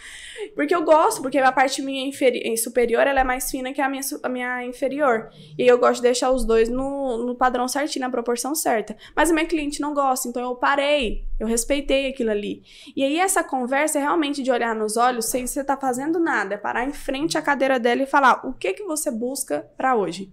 Porque 0.55 0.74
eu 0.74 0.83
gosto, 0.83 1.21
porque 1.21 1.38
a 1.38 1.51
parte 1.51 1.81
minha 1.81 2.12
superior 2.57 3.05
ela 3.05 3.19
é 3.19 3.24
mais 3.24 3.50
fina 3.51 3.71
que 3.74 3.81
a 3.81 3.88
minha, 3.88 4.01
a 4.24 4.29
minha 4.29 4.65
inferior. 4.65 5.29
E 5.57 5.67
eu 5.67 5.77
gosto 5.77 5.98
de 5.98 6.03
deixar 6.03 6.31
os 6.31 6.45
dois 6.45 6.67
no, 6.69 7.25
no 7.25 7.36
padrão 7.36 7.67
certinho, 7.67 8.05
na 8.05 8.10
proporção 8.10 8.55
certa. 8.55 8.95
Mas 9.15 9.29
a 9.29 9.33
minha 9.33 9.45
cliente 9.45 9.81
não 9.81 9.93
gosta, 9.93 10.27
então 10.27 10.41
eu 10.41 10.55
parei, 10.55 11.25
eu 11.39 11.48
respeitei 11.48 12.10
aquilo 12.10 12.31
ali. 12.31 12.63
E 12.95 13.03
aí 13.03 13.19
essa 13.19 13.43
conversa 13.43 14.00
é 14.00 14.01
realmente 14.01 14.41
de 14.41 14.51
olhar 14.51 14.75
nos 14.75 14.98
olhos 14.98 15.25
sem 15.25 15.45
você 15.45 15.62
estar 15.62 15.75
tá 15.75 15.81
fazendo 15.81 16.19
nada, 16.19 16.55
é 16.55 16.57
parar 16.57 16.86
em 16.86 16.93
frente 16.93 17.38
à 17.38 17.41
cadeira 17.41 17.79
dela 17.79 18.01
e 18.01 18.07
falar 18.07 18.45
o 18.45 18.53
que 18.53 18.74
que 18.74 18.83
você 18.83 19.12
busca 19.12 19.69
para 19.77 19.95
hoje. 19.95 20.31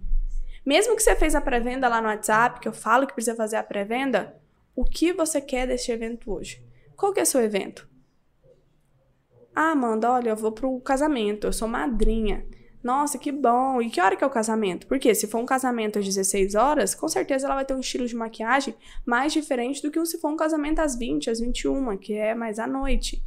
Mesmo 0.65 0.95
que 0.95 1.01
você 1.01 1.15
fez 1.15 1.35
a 1.35 1.41
pré-venda 1.41 1.87
lá 1.87 2.01
no 2.01 2.07
WhatsApp, 2.07 2.59
que 2.59 2.67
eu 2.67 2.73
falo 2.73 3.07
que 3.07 3.13
precisa 3.13 3.35
fazer 3.35 3.55
a 3.55 3.63
pré-venda, 3.63 4.35
o 4.79 4.85
que 4.85 5.11
você 5.11 5.41
quer 5.41 5.67
desse 5.67 5.91
evento 5.91 6.31
hoje? 6.31 6.63
Qual 6.95 7.11
que 7.11 7.19
é 7.19 7.25
seu 7.25 7.41
evento? 7.41 7.85
Ah, 9.53 9.71
Amanda, 9.71 10.09
olha, 10.09 10.29
eu 10.29 10.37
vou 10.37 10.53
pro 10.53 10.79
casamento, 10.79 11.45
eu 11.45 11.51
sou 11.51 11.67
madrinha. 11.67 12.45
Nossa, 12.81 13.17
que 13.17 13.29
bom. 13.29 13.81
E 13.81 13.89
que 13.89 13.99
hora 13.99 14.15
que 14.15 14.23
é 14.23 14.27
o 14.27 14.29
casamento? 14.29 14.87
Porque 14.87 15.13
se 15.13 15.27
for 15.27 15.39
um 15.39 15.45
casamento 15.45 15.99
às 15.99 16.05
16 16.05 16.55
horas, 16.55 16.95
com 16.95 17.09
certeza 17.09 17.45
ela 17.45 17.55
vai 17.55 17.65
ter 17.65 17.73
um 17.73 17.81
estilo 17.81 18.07
de 18.07 18.15
maquiagem 18.15 18.73
mais 19.05 19.33
diferente 19.33 19.81
do 19.81 19.91
que 19.91 20.05
se 20.05 20.17
for 20.17 20.31
um 20.31 20.37
casamento 20.37 20.79
às 20.79 20.97
20, 20.97 21.29
às 21.29 21.41
21, 21.41 21.97
que 21.97 22.13
é 22.13 22.33
mais 22.33 22.57
à 22.57 22.65
noite. 22.65 23.21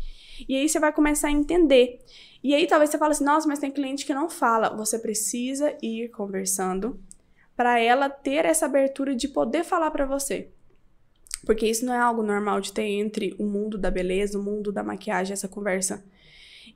E 0.48 0.56
aí 0.56 0.66
você 0.66 0.80
vai 0.80 0.90
começar 0.90 1.28
a 1.28 1.32
entender. 1.32 2.00
E 2.42 2.54
aí 2.54 2.66
talvez 2.66 2.88
você 2.88 2.96
fale 2.96 3.12
assim: 3.12 3.24
"Nossa, 3.24 3.46
mas 3.46 3.58
tem 3.58 3.70
cliente 3.70 4.06
que 4.06 4.14
não 4.14 4.30
fala". 4.30 4.74
Você 4.74 4.98
precisa 4.98 5.76
ir 5.82 6.08
conversando 6.12 6.98
para 7.54 7.78
ela 7.78 8.08
ter 8.08 8.46
essa 8.46 8.64
abertura 8.64 9.14
de 9.14 9.28
poder 9.28 9.64
falar 9.64 9.90
para 9.90 10.06
você. 10.06 10.50
Porque 11.44 11.66
isso 11.66 11.84
não 11.84 11.92
é 11.92 11.98
algo 11.98 12.22
normal 12.22 12.60
de 12.60 12.72
ter 12.72 12.84
entre 12.84 13.34
o 13.38 13.44
mundo 13.44 13.76
da 13.76 13.90
beleza, 13.90 14.38
o 14.38 14.42
mundo 14.42 14.70
da 14.72 14.82
maquiagem, 14.82 15.32
essa 15.32 15.48
conversa. 15.48 16.04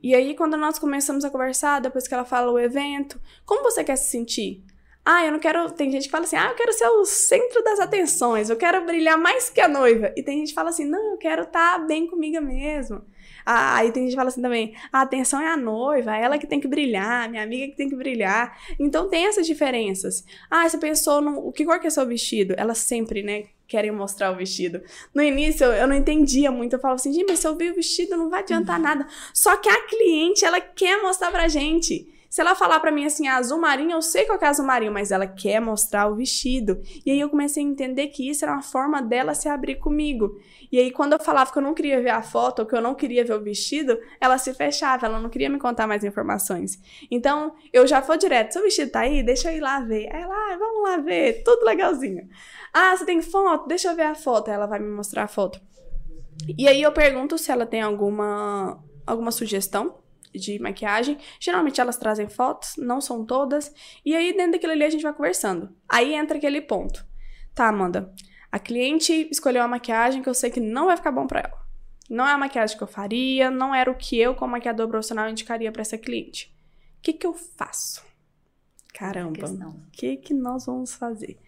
E 0.02 0.14
aí, 0.14 0.34
quando 0.34 0.56
nós 0.56 0.78
começamos 0.78 1.24
a 1.24 1.30
conversar, 1.30 1.80
depois 1.80 2.06
que 2.06 2.14
ela 2.14 2.24
fala 2.24 2.50
o 2.52 2.58
evento, 2.58 3.20
como 3.44 3.62
você 3.62 3.82
quer 3.82 3.96
se 3.96 4.10
sentir? 4.10 4.62
Ah, 5.04 5.24
eu 5.24 5.30
não 5.30 5.38
quero. 5.38 5.70
Tem 5.70 5.90
gente 5.90 6.06
que 6.06 6.10
fala 6.10 6.24
assim, 6.24 6.36
ah, 6.36 6.48
eu 6.48 6.56
quero 6.56 6.72
ser 6.72 6.88
o 6.88 7.04
centro 7.04 7.62
das 7.62 7.78
atenções, 7.78 8.50
eu 8.50 8.56
quero 8.56 8.84
brilhar 8.84 9.16
mais 9.16 9.48
que 9.48 9.60
a 9.60 9.68
noiva. 9.68 10.12
E 10.16 10.22
tem 10.22 10.38
gente 10.38 10.48
que 10.48 10.54
fala 10.54 10.70
assim, 10.70 10.84
não, 10.84 11.12
eu 11.12 11.16
quero 11.16 11.42
estar 11.42 11.78
tá 11.78 11.86
bem 11.86 12.08
comigo 12.08 12.40
mesmo. 12.42 13.02
Ah, 13.44 13.76
aí 13.76 13.92
tem 13.92 14.02
gente 14.02 14.10
que 14.10 14.16
fala 14.16 14.28
assim 14.28 14.42
também, 14.42 14.74
a 14.92 15.02
atenção 15.02 15.40
é 15.40 15.46
a 15.48 15.56
noiva, 15.56 16.16
é 16.16 16.22
ela 16.22 16.36
que 16.36 16.48
tem 16.48 16.58
que 16.58 16.66
brilhar, 16.66 17.30
minha 17.30 17.44
amiga 17.44 17.68
que 17.68 17.76
tem 17.76 17.88
que 17.88 17.94
brilhar. 17.94 18.58
Então 18.80 19.08
tem 19.08 19.26
essas 19.26 19.46
diferenças. 19.46 20.24
Ah, 20.50 20.68
você 20.68 20.76
pensou 20.76 21.20
no. 21.20 21.38
O 21.46 21.52
que 21.52 21.64
cor 21.64 21.78
que 21.78 21.86
é 21.86 21.90
seu 21.90 22.04
vestido? 22.04 22.54
Ela 22.58 22.74
sempre, 22.74 23.22
né? 23.22 23.44
Querem 23.66 23.90
mostrar 23.90 24.30
o 24.32 24.36
vestido. 24.36 24.82
No 25.14 25.22
início 25.22 25.66
eu 25.66 25.86
não 25.86 25.94
entendia 25.94 26.50
muito, 26.50 26.74
eu 26.74 26.78
falava 26.78 27.00
assim, 27.00 27.12
gente, 27.12 27.28
mas 27.28 27.38
se 27.38 27.46
eu 27.46 27.56
ver 27.56 27.72
o 27.72 27.74
vestido 27.74 28.16
não 28.16 28.30
vai 28.30 28.40
adiantar 28.40 28.76
uhum. 28.76 28.82
nada. 28.82 29.06
Só 29.32 29.56
que 29.56 29.68
a 29.68 29.86
cliente, 29.86 30.44
ela 30.44 30.60
quer 30.60 31.02
mostrar 31.02 31.30
pra 31.30 31.48
gente. 31.48 32.06
Se 32.36 32.42
ela 32.42 32.54
falar 32.54 32.80
para 32.80 32.92
mim 32.92 33.06
assim, 33.06 33.28
azul 33.28 33.58
marinho, 33.58 33.92
eu 33.92 34.02
sei 34.02 34.26
qual 34.26 34.38
é 34.40 34.46
azul 34.46 34.66
marinho, 34.66 34.92
mas 34.92 35.10
ela 35.10 35.26
quer 35.26 35.58
mostrar 35.58 36.06
o 36.06 36.16
vestido. 36.16 36.82
E 37.04 37.10
aí 37.10 37.18
eu 37.18 37.30
comecei 37.30 37.64
a 37.64 37.66
entender 37.66 38.08
que 38.08 38.28
isso 38.28 38.44
era 38.44 38.52
uma 38.52 38.62
forma 38.62 39.00
dela 39.00 39.32
se 39.32 39.48
abrir 39.48 39.76
comigo. 39.76 40.38
E 40.70 40.78
aí 40.78 40.90
quando 40.90 41.14
eu 41.14 41.18
falava 41.18 41.50
que 41.50 41.56
eu 41.56 41.62
não 41.62 41.72
queria 41.72 41.98
ver 41.98 42.10
a 42.10 42.20
foto 42.20 42.60
ou 42.60 42.66
que 42.66 42.74
eu 42.74 42.82
não 42.82 42.94
queria 42.94 43.24
ver 43.24 43.32
o 43.32 43.42
vestido, 43.42 43.98
ela 44.20 44.36
se 44.36 44.52
fechava, 44.52 45.06
ela 45.06 45.18
não 45.18 45.30
queria 45.30 45.48
me 45.48 45.58
contar 45.58 45.86
mais 45.86 46.04
informações. 46.04 46.78
Então, 47.10 47.54
eu 47.72 47.86
já 47.86 48.00
vou 48.00 48.18
direto, 48.18 48.52
seu 48.52 48.62
vestido 48.62 48.90
tá 48.90 49.00
aí? 49.00 49.22
Deixa 49.22 49.50
eu 49.50 49.56
ir 49.56 49.60
lá 49.60 49.80
ver. 49.80 50.12
Aí 50.12 50.20
ela, 50.20 50.34
ah, 50.34 50.56
vamos 50.58 50.82
lá 50.82 50.96
ver, 50.98 51.42
tudo 51.42 51.64
legalzinho. 51.64 52.28
Ah, 52.78 52.94
você 52.94 53.06
tem 53.06 53.22
foto? 53.22 53.66
Deixa 53.66 53.88
eu 53.88 53.96
ver 53.96 54.02
a 54.02 54.14
foto. 54.14 54.48
Aí 54.48 54.54
ela 54.54 54.66
vai 54.66 54.78
me 54.78 54.90
mostrar 54.90 55.22
a 55.22 55.28
foto. 55.28 55.58
E 56.58 56.68
aí 56.68 56.82
eu 56.82 56.92
pergunto 56.92 57.38
se 57.38 57.50
ela 57.50 57.64
tem 57.64 57.80
alguma 57.80 58.84
alguma 59.06 59.30
sugestão 59.30 60.02
de 60.30 60.58
maquiagem. 60.58 61.16
Geralmente 61.40 61.80
elas 61.80 61.96
trazem 61.96 62.28
fotos, 62.28 62.74
não 62.76 63.00
são 63.00 63.24
todas. 63.24 63.72
E 64.04 64.14
aí, 64.14 64.36
dentro 64.36 64.52
daquilo 64.52 64.72
ali, 64.72 64.84
a 64.84 64.90
gente 64.90 65.02
vai 65.02 65.14
conversando. 65.14 65.74
Aí 65.88 66.12
entra 66.12 66.36
aquele 66.36 66.60
ponto. 66.60 67.06
Tá, 67.54 67.68
Amanda. 67.68 68.12
A 68.52 68.58
cliente 68.58 69.26
escolheu 69.30 69.62
uma 69.62 69.68
maquiagem 69.68 70.22
que 70.22 70.28
eu 70.28 70.34
sei 70.34 70.50
que 70.50 70.60
não 70.60 70.84
vai 70.84 70.98
ficar 70.98 71.12
bom 71.12 71.26
para 71.26 71.40
ela. 71.40 71.66
Não 72.10 72.28
é 72.28 72.32
a 72.32 72.38
maquiagem 72.38 72.76
que 72.76 72.82
eu 72.82 72.88
faria, 72.88 73.50
não 73.50 73.74
era 73.74 73.90
o 73.90 73.96
que 73.96 74.18
eu, 74.18 74.34
como 74.34 74.52
maquiador 74.52 74.86
profissional, 74.86 75.30
indicaria 75.30 75.72
para 75.72 75.80
essa 75.80 75.96
cliente. 75.96 76.54
O 76.98 77.00
que, 77.00 77.14
que 77.14 77.26
eu 77.26 77.32
faço? 77.32 78.04
Caramba, 78.92 79.48
o 79.48 79.90
que, 79.90 80.18
que 80.18 80.34
nós 80.34 80.66
vamos 80.66 80.94
fazer? 80.94 81.38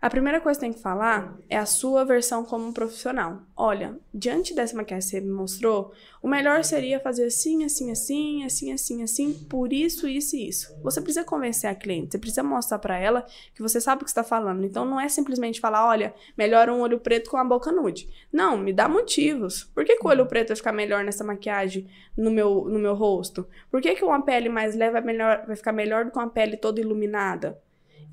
A 0.00 0.10
primeira 0.10 0.42
coisa 0.42 0.60
que 0.60 0.66
tem 0.66 0.72
que 0.74 0.82
falar 0.82 1.38
é 1.48 1.56
a 1.56 1.64
sua 1.64 2.04
versão 2.04 2.44
como 2.44 2.72
profissional. 2.72 3.40
Olha, 3.56 3.98
diante 4.12 4.54
dessa 4.54 4.76
maquiagem 4.76 5.08
que 5.08 5.16
você 5.16 5.20
me 5.22 5.32
mostrou, 5.32 5.90
o 6.22 6.28
melhor 6.28 6.62
seria 6.64 7.00
fazer 7.00 7.24
assim, 7.24 7.64
assim, 7.64 7.90
assim, 7.90 8.44
assim, 8.44 8.72
assim, 8.72 9.02
assim, 9.02 9.32
por 9.48 9.72
isso, 9.72 10.06
isso 10.06 10.36
e 10.36 10.48
isso. 10.48 10.76
Você 10.82 11.00
precisa 11.00 11.24
convencer 11.24 11.70
a 11.70 11.74
cliente, 11.74 12.12
você 12.12 12.18
precisa 12.18 12.42
mostrar 12.42 12.78
para 12.78 12.98
ela 12.98 13.24
que 13.54 13.62
você 13.62 13.80
sabe 13.80 14.02
o 14.02 14.04
que 14.04 14.10
está 14.10 14.22
falando. 14.22 14.64
Então 14.66 14.84
não 14.84 15.00
é 15.00 15.08
simplesmente 15.08 15.60
falar, 15.60 15.88
olha, 15.88 16.14
melhor 16.36 16.68
um 16.68 16.80
olho 16.80 17.00
preto 17.00 17.30
com 17.30 17.38
a 17.38 17.44
boca 17.44 17.72
nude. 17.72 18.06
Não, 18.30 18.58
me 18.58 18.74
dá 18.74 18.88
motivos. 18.88 19.64
Por 19.64 19.84
que, 19.84 19.96
que 19.96 20.06
o 20.06 20.10
olho 20.10 20.26
preto 20.26 20.48
vai 20.48 20.56
ficar 20.56 20.72
melhor 20.72 21.04
nessa 21.04 21.24
maquiagem 21.24 21.88
no 22.14 22.30
meu, 22.30 22.66
no 22.68 22.78
meu 22.78 22.94
rosto? 22.94 23.48
Por 23.70 23.80
que, 23.80 23.94
que 23.94 24.04
uma 24.04 24.20
pele 24.22 24.50
mais 24.50 24.76
leve 24.76 24.92
vai, 24.92 25.02
melhor, 25.02 25.46
vai 25.46 25.56
ficar 25.56 25.72
melhor 25.72 26.04
do 26.04 26.10
que 26.10 26.18
uma 26.18 26.28
pele 26.28 26.58
toda 26.58 26.80
iluminada? 26.80 27.58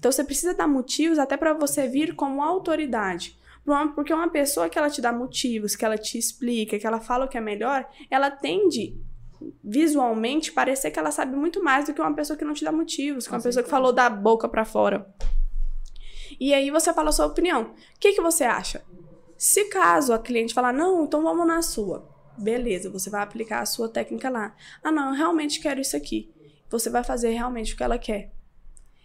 Então 0.04 0.12
você 0.12 0.22
precisa 0.26 0.54
dar 0.54 0.68
motivos 0.68 1.18
até 1.18 1.38
para 1.38 1.54
você 1.54 1.88
vir 1.88 2.14
como 2.14 2.44
autoridade. 2.44 3.40
Porque 3.96 4.14
uma 4.14 4.28
pessoa 4.28 4.68
que 4.68 4.78
ela 4.78 4.90
te 4.90 5.00
dá 5.00 5.14
motivos, 5.14 5.78
que 5.78 5.86
ela 5.86 5.98
te 5.98 6.18
explica, 6.18 6.78
que 6.78 6.86
ela 6.86 7.00
fala 7.00 7.24
o 7.24 7.28
que 7.30 7.38
é 7.38 7.42
melhor, 7.42 7.88
ela 8.12 8.30
tende 8.30 8.98
visualmente 9.64 10.52
parecer 10.52 10.92
que 10.92 11.00
ela 11.00 11.10
sabe 11.10 11.38
muito 11.38 11.64
mais 11.64 11.86
do 11.86 11.94
que 11.94 12.02
uma 12.02 12.14
pessoa 12.14 12.36
que 12.36 12.44
não 12.44 12.54
te 12.54 12.66
dá 12.66 12.72
motivos, 12.74 13.26
que 13.26 13.34
uma 13.34 13.40
pessoa 13.40 13.64
que 13.64 13.70
falou 13.70 13.94
da 13.94 14.10
boca 14.10 14.50
para 14.50 14.66
fora. 14.66 15.08
E 16.38 16.54
aí 16.54 16.70
você 16.70 16.94
fala 16.94 17.08
a 17.08 17.14
sua 17.14 17.28
opinião. 17.28 17.62
O 17.62 17.74
que, 17.98 18.12
que 18.12 18.22
você 18.22 18.44
acha? 18.44 18.84
Se 19.38 19.70
caso 19.70 20.12
a 20.12 20.20
cliente 20.20 20.54
falar, 20.54 20.74
não, 20.74 21.06
então 21.06 21.24
vamos 21.24 21.48
na 21.48 21.62
sua. 21.62 22.06
Beleza, 22.38 22.90
você 22.90 23.10
vai 23.10 23.24
aplicar 23.24 23.62
a 23.62 23.66
sua 23.66 23.88
técnica 23.88 24.30
lá. 24.30 24.54
Ah, 24.84 24.92
não, 24.92 25.12
eu 25.12 25.16
realmente 25.16 25.62
quero 25.62 25.80
isso 25.80 25.96
aqui. 25.96 26.30
Você 26.70 26.90
vai 26.90 27.06
fazer 27.06 27.30
realmente 27.30 27.74
o 27.74 27.78
que 27.78 27.84
ela 27.84 27.98
quer. 27.98 28.34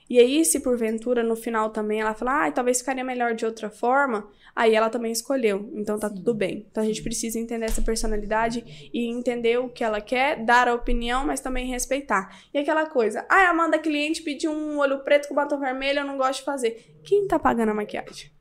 E 0.08 0.18
aí, 0.18 0.44
se 0.44 0.60
porventura 0.60 1.22
no 1.22 1.36
final 1.36 1.70
também 1.70 2.00
ela 2.00 2.14
falar, 2.14 2.46
ah, 2.46 2.52
talvez 2.52 2.78
ficaria 2.78 3.04
melhor 3.04 3.34
de 3.34 3.44
outra 3.44 3.68
forma, 3.68 4.26
aí 4.56 4.74
ela 4.74 4.88
também 4.88 5.12
escolheu. 5.12 5.70
Então 5.74 5.98
tá 5.98 6.08
Sim. 6.08 6.16
tudo 6.16 6.34
bem. 6.34 6.66
Então 6.70 6.82
a 6.82 6.86
gente 6.86 7.02
precisa 7.02 7.38
entender 7.38 7.66
essa 7.66 7.82
personalidade 7.82 8.90
e 8.92 9.06
entender 9.06 9.58
o 9.58 9.68
que 9.68 9.84
ela 9.84 10.00
quer, 10.00 10.44
dar 10.44 10.66
a 10.66 10.74
opinião, 10.74 11.26
mas 11.26 11.40
também 11.40 11.66
respeitar. 11.66 12.36
E 12.52 12.58
aquela 12.58 12.86
coisa, 12.86 13.26
ah, 13.28 13.50
Amanda, 13.50 13.78
cliente 13.78 14.22
pediu 14.22 14.50
um 14.50 14.78
olho 14.78 15.00
preto 15.04 15.28
com 15.28 15.34
batom 15.34 15.58
vermelho, 15.58 16.00
eu 16.00 16.06
não 16.06 16.16
gosto 16.16 16.40
de 16.40 16.44
fazer. 16.44 16.98
Quem 17.04 17.26
tá 17.26 17.38
pagando 17.38 17.70
a 17.70 17.74
maquiagem? 17.74 18.38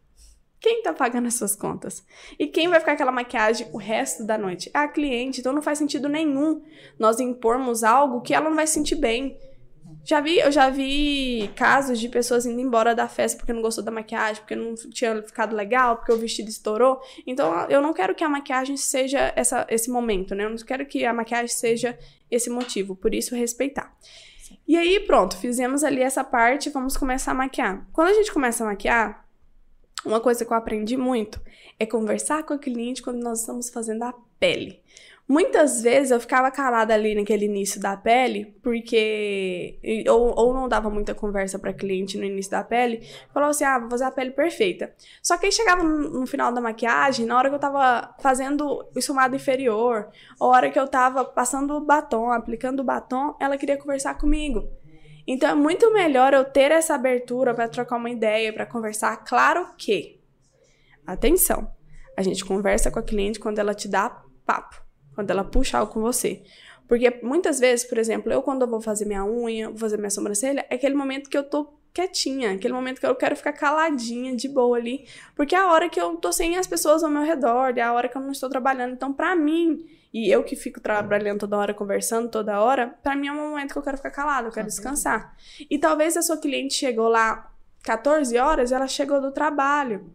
Quem 0.59 0.81
tá 0.81 0.91
pagando 0.91 1.27
as 1.27 1.35
suas 1.35 1.55
contas? 1.55 2.03
E 2.39 2.47
quem 2.47 2.67
vai 2.67 2.79
ficar 2.79 2.93
aquela 2.93 3.11
maquiagem 3.11 3.67
o 3.71 3.77
resto 3.77 4.25
da 4.25 4.37
noite? 4.37 4.71
É 4.73 4.79
a 4.79 4.87
cliente. 4.87 5.39
Então 5.39 5.53
não 5.53 5.61
faz 5.61 5.77
sentido 5.77 6.09
nenhum 6.09 6.63
nós 6.97 7.19
impormos 7.19 7.83
algo 7.83 8.21
que 8.21 8.33
ela 8.33 8.49
não 8.49 8.55
vai 8.55 8.65
sentir 8.65 8.95
bem. 8.95 9.37
Já 10.07 10.21
vi, 10.21 10.39
eu 10.39 10.49
já 10.49 10.69
vi 10.69 11.51
casos 11.53 11.99
de 11.99 12.07
pessoas 12.07 12.45
indo 12.45 12.61
embora 12.61 12.95
da 12.95 13.09
festa 13.09 13.37
porque 13.37 13.51
não 13.51 13.61
gostou 13.61 13.83
da 13.83 13.91
maquiagem, 13.91 14.41
porque 14.41 14.55
não 14.55 14.73
tinha 14.73 15.21
ficado 15.21 15.53
legal, 15.53 15.97
porque 15.97 16.13
o 16.13 16.17
vestido 16.17 16.47
estourou. 16.47 17.01
Então, 17.27 17.53
eu 17.69 17.81
não 17.81 17.93
quero 17.93 18.15
que 18.15 18.23
a 18.23 18.29
maquiagem 18.29 18.77
seja 18.77 19.33
essa, 19.35 19.67
esse 19.69 19.91
momento, 19.91 20.33
né? 20.33 20.45
Eu 20.45 20.49
não 20.49 20.55
quero 20.59 20.85
que 20.85 21.03
a 21.03 21.13
maquiagem 21.13 21.49
seja 21.49 21.99
esse 22.31 22.49
motivo, 22.49 22.95
por 22.95 23.13
isso 23.13 23.35
respeitar. 23.35 23.93
E 24.65 24.77
aí, 24.77 24.97
pronto, 25.01 25.35
fizemos 25.35 25.83
ali 25.83 26.01
essa 26.01 26.23
parte, 26.23 26.69
vamos 26.69 26.95
começar 26.95 27.31
a 27.31 27.35
maquiar. 27.35 27.85
Quando 27.91 28.07
a 28.07 28.13
gente 28.13 28.31
começa 28.31 28.63
a 28.63 28.67
maquiar, 28.67 29.27
uma 30.05 30.21
coisa 30.21 30.45
que 30.45 30.53
eu 30.53 30.55
aprendi 30.55 30.95
muito 30.95 31.41
é 31.77 31.85
conversar 31.85 32.43
com 32.43 32.53
a 32.53 32.57
cliente 32.57 33.01
quando 33.01 33.21
nós 33.21 33.41
estamos 33.41 33.69
fazendo 33.69 34.03
a 34.03 34.13
pele. 34.39 34.81
Muitas 35.27 35.81
vezes 35.81 36.11
eu 36.11 36.21
ficava 36.21 36.49
calada 36.49 36.93
ali 36.93 37.13
naquele 37.13 37.45
início 37.45 37.81
da 37.81 37.97
pele, 37.97 38.45
porque. 38.63 39.77
Ou, 40.09 40.33
ou 40.33 40.53
não 40.53 40.69
dava 40.69 40.89
muita 40.89 41.13
conversa 41.13 41.59
para 41.59 41.73
cliente 41.73 42.17
no 42.17 42.23
início 42.23 42.51
da 42.51 42.63
pele, 42.63 43.05
falava 43.33 43.51
assim: 43.51 43.65
ah, 43.65 43.77
vou 43.77 43.89
fazer 43.89 44.05
a 44.05 44.11
pele 44.11 44.31
perfeita. 44.31 44.95
Só 45.21 45.37
que 45.37 45.47
aí 45.47 45.51
chegava 45.51 45.83
no, 45.83 46.21
no 46.21 46.25
final 46.25 46.53
da 46.53 46.61
maquiagem, 46.61 47.25
na 47.25 47.37
hora 47.37 47.49
que 47.49 47.55
eu 47.55 47.59
tava 47.59 48.15
fazendo 48.21 48.89
o 48.95 48.97
esfumado 48.97 49.35
inferior, 49.35 50.07
ou 50.39 50.53
a 50.53 50.55
hora 50.55 50.71
que 50.71 50.79
eu 50.79 50.87
tava 50.87 51.25
passando 51.25 51.73
o 51.73 51.81
batom, 51.81 52.31
aplicando 52.31 52.79
o 52.79 52.85
batom, 52.85 53.35
ela 53.41 53.57
queria 53.57 53.75
conversar 53.75 54.17
comigo. 54.17 54.69
Então 55.27 55.49
é 55.49 55.55
muito 55.55 55.91
melhor 55.91 56.33
eu 56.33 56.45
ter 56.45 56.71
essa 56.71 56.95
abertura 56.95 57.53
para 57.53 57.67
trocar 57.67 57.97
uma 57.97 58.09
ideia, 58.09 58.53
para 58.53 58.65
conversar. 58.65 59.17
Claro 59.25 59.73
que, 59.77 60.21
atenção, 61.05 61.69
a 62.15 62.21
gente 62.21 62.45
conversa 62.45 62.89
com 62.89 62.99
a 62.99 63.03
cliente 63.03 63.41
quando 63.41 63.59
ela 63.59 63.73
te 63.73 63.89
dá 63.89 64.23
papo 64.45 64.86
quando 65.17 65.31
ela 65.31 65.43
puxa 65.43 65.79
algo 65.79 65.91
com 65.91 65.99
você. 65.99 66.43
Porque 66.87 67.19
muitas 67.23 67.59
vezes, 67.59 67.83
por 67.83 67.97
exemplo, 67.97 68.31
eu 68.31 68.43
quando 68.43 68.61
eu 68.61 68.67
vou 68.67 68.79
fazer 68.79 69.03
minha 69.05 69.25
unha, 69.25 69.67
vou 69.67 69.79
fazer 69.79 69.97
minha 69.97 70.11
sobrancelha, 70.11 70.63
é 70.69 70.75
aquele 70.75 70.93
momento 70.93 71.27
que 71.27 71.35
eu 71.35 71.43
tô 71.43 71.73
quietinha, 71.91 72.51
aquele 72.51 72.71
momento 72.71 72.99
que 72.99 73.07
eu 73.07 73.15
quero 73.15 73.35
ficar 73.35 73.51
caladinha, 73.53 74.35
de 74.35 74.47
boa 74.47 74.77
ali, 74.77 75.07
porque 75.35 75.55
é 75.55 75.57
a 75.57 75.71
hora 75.71 75.89
que 75.89 75.99
eu 75.99 76.17
tô 76.17 76.31
sem 76.31 76.55
as 76.55 76.67
pessoas 76.67 77.03
ao 77.03 77.09
meu 77.09 77.23
redor, 77.23 77.73
é 77.75 77.81
a 77.81 77.91
hora 77.91 78.07
que 78.07 78.15
eu 78.15 78.21
não 78.21 78.31
estou 78.31 78.47
trabalhando. 78.47 78.93
Então, 78.93 79.11
para 79.11 79.35
mim, 79.35 79.83
e 80.13 80.29
eu 80.31 80.43
que 80.43 80.55
fico 80.55 80.79
trabalhando 80.79 81.39
toda 81.39 81.57
hora, 81.57 81.73
conversando 81.73 82.29
toda 82.29 82.61
hora, 82.61 82.95
para 83.01 83.15
mim 83.15 83.27
é 83.27 83.31
um 83.31 83.49
momento 83.49 83.73
que 83.73 83.79
eu 83.79 83.83
quero 83.83 83.97
ficar 83.97 84.11
calada, 84.11 84.47
eu 84.47 84.51
quero 84.51 84.67
descansar. 84.67 85.35
E 85.67 85.79
talvez 85.79 86.15
a 86.15 86.21
sua 86.21 86.37
cliente 86.37 86.75
chegou 86.75 87.07
lá 87.09 87.51
14 87.81 88.37
horas, 88.37 88.71
ela 88.71 88.87
chegou 88.87 89.19
do 89.19 89.31
trabalho. 89.31 90.13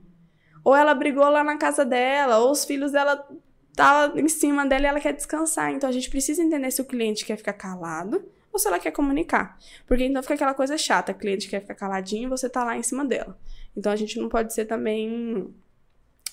Ou 0.63 0.77
ela 0.77 0.95
brigou 0.95 1.29
lá 1.29 1.43
na 1.43 1.59
casa 1.59 1.85
dela, 1.85 2.39
ou 2.39 2.53
os 2.53 2.65
filhos 2.65 2.93
dela 2.93 3.27
tá 3.75 4.13
em 4.17 4.29
cima 4.29 4.67
dela 4.67 4.85
e 4.85 4.87
ela 4.87 5.01
quer 5.01 5.13
descansar. 5.13 5.73
Então 5.73 5.89
a 5.89 5.93
gente 5.93 6.11
precisa 6.11 6.43
entender 6.43 6.71
se 6.71 6.81
o 6.81 6.85
cliente 6.85 7.25
quer 7.25 7.37
ficar 7.37 7.55
calado 7.55 8.25
ou 8.53 8.59
se 8.59 8.69
ela 8.69 8.79
quer 8.79 8.91
comunicar. 8.91 9.59
Porque 9.87 10.05
então 10.05 10.23
fica 10.23 10.35
aquela 10.35 10.55
coisa 10.55 10.77
chata, 10.77 11.13
a 11.13 11.15
cliente 11.15 11.49
quer 11.49 11.61
ficar 11.61 11.75
caladinho 11.75 12.27
e 12.27 12.31
você 12.31 12.49
tá 12.49 12.65
lá 12.65 12.77
em 12.77 12.83
cima 12.83 13.05
dela. 13.05 13.39
Então 13.77 13.91
a 13.91 13.97
gente 13.97 14.19
não 14.19 14.29
pode 14.29 14.53
ser 14.53 14.67
também. 14.67 15.53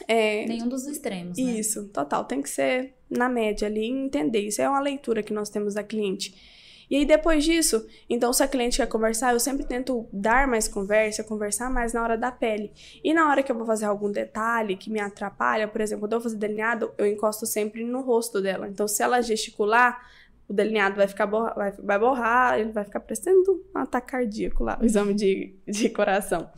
É... 0.07 0.45
Nenhum 0.45 0.67
dos 0.67 0.85
extremos. 0.85 1.37
Né? 1.37 1.43
Isso, 1.43 1.87
total. 1.87 2.25
Tem 2.25 2.41
que 2.41 2.49
ser 2.49 2.93
na 3.09 3.29
média 3.29 3.67
ali 3.67 3.85
e 3.85 3.89
entender. 3.89 4.41
Isso 4.41 4.61
é 4.61 4.69
uma 4.69 4.79
leitura 4.79 5.23
que 5.23 5.33
nós 5.33 5.49
temos 5.49 5.73
da 5.73 5.83
cliente. 5.83 6.58
E 6.89 6.97
aí, 6.97 7.05
depois 7.05 7.43
disso, 7.43 7.85
então, 8.09 8.33
se 8.33 8.41
a 8.41 8.47
cliente 8.47 8.77
quer 8.77 8.87
conversar, 8.87 9.33
eu 9.33 9.39
sempre 9.39 9.63
tento 9.63 10.07
dar 10.11 10.47
mais 10.47 10.67
conversa, 10.67 11.23
conversar 11.23 11.69
mais 11.69 11.93
na 11.93 12.01
hora 12.01 12.17
da 12.17 12.31
pele. 12.31 12.71
E 13.03 13.13
na 13.13 13.29
hora 13.29 13.43
que 13.43 13.51
eu 13.51 13.55
vou 13.55 13.65
fazer 13.65 13.85
algum 13.85 14.11
detalhe 14.11 14.75
que 14.75 14.89
me 14.89 14.99
atrapalha, 14.99 15.67
por 15.67 15.81
exemplo, 15.81 16.01
quando 16.01 16.13
eu 16.13 16.19
vou 16.19 16.23
fazer 16.23 16.37
delineado, 16.37 16.91
eu 16.97 17.05
encosto 17.05 17.45
sempre 17.45 17.83
no 17.83 18.01
rosto 18.01 18.41
dela. 18.41 18.67
Então, 18.67 18.87
se 18.87 19.03
ela 19.03 19.21
gesticular, 19.21 20.03
o 20.47 20.53
delineado 20.53 20.95
vai 20.95 21.07
ficar 21.07 21.27
borra, 21.27 21.53
vai, 21.55 21.71
vai 21.71 21.99
borrar, 21.99 22.59
ele 22.59 22.71
vai 22.71 22.83
ficar 22.83 22.99
parecendo 22.99 23.63
um 23.73 23.79
ataque 23.79 24.11
cardíaco 24.11 24.63
lá, 24.63 24.79
o 24.81 24.85
exame 24.85 25.13
de, 25.13 25.53
de 25.67 25.89
coração. 25.89 26.49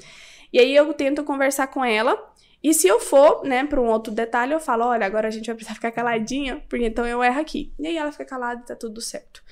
E 0.53 0.59
aí 0.59 0.75
eu 0.75 0.93
tento 0.93 1.23
conversar 1.23 1.67
com 1.67 1.83
ela. 1.83 2.30
E 2.63 2.73
se 2.73 2.87
eu 2.87 2.99
for, 2.99 3.43
né, 3.43 3.65
para 3.65 3.81
um 3.81 3.87
outro 3.87 4.13
detalhe, 4.13 4.53
eu 4.53 4.59
falo, 4.59 4.85
olha, 4.85 5.05
agora 5.05 5.27
a 5.27 5.31
gente 5.31 5.47
vai 5.47 5.55
precisar 5.55 5.75
ficar 5.75 5.91
caladinha, 5.91 6.63
porque 6.69 6.85
então 6.85 7.05
eu 7.07 7.23
erro 7.23 7.39
aqui. 7.39 7.73
E 7.79 7.87
aí 7.87 7.97
ela 7.97 8.11
fica 8.11 8.25
calada 8.25 8.61
e 8.61 8.65
tá 8.65 8.75
tudo 8.75 9.01
certo. 9.01 9.43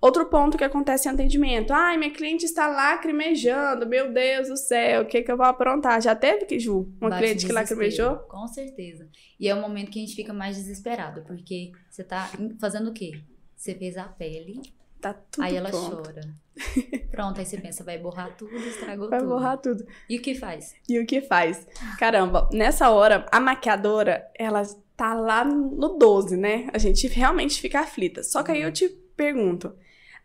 Outro 0.00 0.26
ponto 0.26 0.56
que 0.56 0.62
acontece 0.62 1.08
em 1.08 1.12
atendimento. 1.12 1.72
Ai, 1.72 1.96
minha 1.96 2.12
cliente 2.12 2.44
está 2.44 2.68
lacrimejando. 2.68 3.84
Meu 3.84 4.12
Deus 4.12 4.48
do 4.48 4.56
céu, 4.56 5.02
o 5.02 5.06
que, 5.06 5.22
que 5.22 5.32
eu 5.32 5.36
vou 5.36 5.46
aprontar? 5.46 6.00
Já 6.00 6.14
teve 6.14 6.44
que, 6.44 6.58
Ju? 6.58 6.88
Uma 7.00 7.10
Bate 7.10 7.22
cliente 7.22 7.46
que 7.46 7.52
lacrimejou? 7.52 8.16
Com 8.28 8.46
certeza. 8.46 9.08
E 9.40 9.48
é 9.48 9.54
o 9.54 9.60
momento 9.60 9.90
que 9.90 9.98
a 9.98 10.02
gente 10.02 10.14
fica 10.14 10.32
mais 10.32 10.56
desesperado, 10.56 11.22
porque 11.22 11.72
você 11.90 12.04
tá 12.04 12.30
fazendo 12.60 12.90
o 12.90 12.92
quê? 12.92 13.20
Você 13.56 13.74
fez 13.74 13.96
a 13.96 14.04
pele. 14.04 14.60
Tá 15.00 15.14
tudo 15.14 15.44
Aí 15.44 15.56
ela 15.56 15.70
pronto. 15.70 16.02
chora. 16.02 16.20
Pronto, 17.10 17.38
aí 17.38 17.46
você 17.46 17.56
pensa, 17.56 17.84
vai 17.84 17.98
borrar 17.98 18.36
tudo, 18.36 18.56
estragou 18.56 19.08
vai 19.08 19.18
tudo. 19.18 19.28
Vai 19.28 19.38
borrar 19.38 19.58
tudo. 19.58 19.86
E 20.08 20.18
o 20.18 20.22
que 20.22 20.34
faz? 20.34 20.74
E 20.88 20.98
o 20.98 21.06
que 21.06 21.20
faz? 21.20 21.66
Caramba, 21.98 22.48
nessa 22.52 22.90
hora, 22.90 23.26
a 23.30 23.38
maquiadora, 23.38 24.28
ela 24.36 24.62
tá 24.96 25.14
lá 25.14 25.44
no 25.44 25.90
12, 25.96 26.36
né? 26.36 26.68
A 26.72 26.78
gente 26.78 27.06
realmente 27.06 27.60
fica 27.60 27.80
aflita. 27.80 28.24
Só 28.24 28.42
que 28.42 28.50
aí 28.50 28.62
eu 28.62 28.72
te 28.72 28.88
pergunto, 29.16 29.72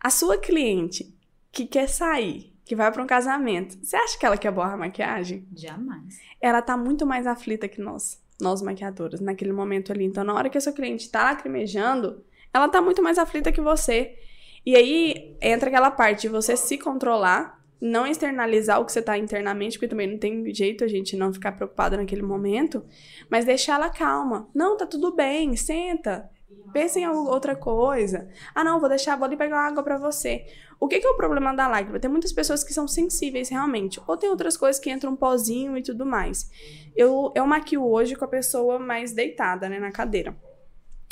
a 0.00 0.10
sua 0.10 0.36
cliente 0.36 1.16
que 1.52 1.66
quer 1.66 1.88
sair, 1.88 2.52
que 2.64 2.74
vai 2.74 2.90
para 2.90 3.02
um 3.02 3.06
casamento, 3.06 3.78
você 3.80 3.96
acha 3.96 4.18
que 4.18 4.26
ela 4.26 4.36
quer 4.36 4.50
borrar 4.50 4.74
a 4.74 4.76
maquiagem? 4.76 5.46
Jamais. 5.54 6.18
Ela 6.40 6.60
tá 6.60 6.76
muito 6.76 7.06
mais 7.06 7.26
aflita 7.26 7.68
que 7.68 7.80
nós, 7.80 8.20
nós 8.40 8.60
maquiadoras, 8.60 9.20
naquele 9.20 9.52
momento 9.52 9.92
ali. 9.92 10.04
Então, 10.04 10.24
na 10.24 10.34
hora 10.34 10.50
que 10.50 10.58
a 10.58 10.60
sua 10.60 10.72
cliente 10.72 11.08
tá 11.08 11.22
lacrimejando, 11.24 12.24
ela 12.52 12.68
tá 12.68 12.82
muito 12.82 13.02
mais 13.02 13.18
aflita 13.18 13.52
que 13.52 13.60
você. 13.60 14.18
E 14.64 14.76
aí 14.76 15.36
entra 15.40 15.68
aquela 15.68 15.90
parte 15.90 16.22
de 16.22 16.28
você 16.28 16.56
se 16.56 16.78
controlar, 16.78 17.62
não 17.80 18.06
externalizar 18.06 18.80
o 18.80 18.84
que 18.84 18.92
você 18.92 19.02
tá 19.02 19.18
internamente, 19.18 19.76
porque 19.76 19.88
também 19.88 20.10
não 20.10 20.18
tem 20.18 20.54
jeito 20.54 20.84
a 20.84 20.88
gente 20.88 21.16
não 21.16 21.32
ficar 21.32 21.52
preocupado 21.52 21.96
naquele 21.96 22.22
momento, 22.22 22.84
mas 23.28 23.44
deixar 23.44 23.74
ela 23.74 23.90
calma. 23.90 24.48
Não, 24.54 24.76
tá 24.76 24.86
tudo 24.86 25.14
bem, 25.14 25.54
senta. 25.54 26.30
Pensa 26.72 26.98
em 26.98 27.06
outra 27.06 27.54
coisa. 27.54 28.28
Ah, 28.54 28.64
não, 28.64 28.80
vou 28.80 28.88
deixar, 28.88 29.16
vou 29.16 29.26
ali 29.26 29.36
pegar 29.36 29.56
uma 29.56 29.66
água 29.66 29.82
para 29.82 29.98
você. 29.98 30.46
O 30.80 30.88
que, 30.88 30.98
que, 30.98 31.06
é 31.06 31.10
o 31.10 31.16
problema 31.16 31.54
da 31.54 31.68
lágrima? 31.68 32.00
Tem 32.00 32.10
muitas 32.10 32.32
pessoas 32.32 32.64
que 32.64 32.72
são 32.72 32.88
sensíveis 32.88 33.48
realmente. 33.48 34.00
Ou 34.06 34.16
tem 34.16 34.28
outras 34.28 34.56
coisas 34.56 34.80
que 34.80 34.90
entram 34.90 35.12
um 35.12 35.16
pozinho 35.16 35.76
e 35.76 35.82
tudo 35.82 36.04
mais. 36.04 36.50
Eu, 36.96 37.32
eu 37.34 37.46
maquio 37.46 37.86
hoje 37.86 38.16
com 38.16 38.24
a 38.24 38.28
pessoa 38.28 38.78
mais 38.78 39.12
deitada, 39.12 39.68
né, 39.68 39.78
na 39.78 39.92
cadeira. 39.92 40.34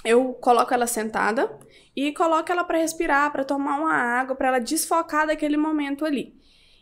Eu 0.05 0.35
coloco 0.35 0.73
ela 0.75 0.87
sentada 0.87 1.59
e 1.95 2.13
coloco 2.13 2.51
ela 2.51 2.65
para 2.65 2.79
respirar, 2.79 3.31
para 3.31 3.45
tomar 3.45 3.79
uma 3.79 3.93
água, 3.93 4.35
para 4.35 4.49
ela 4.49 4.59
desfocar 4.59 5.27
daquele 5.27 5.57
momento 5.57 6.05
ali. 6.05 6.37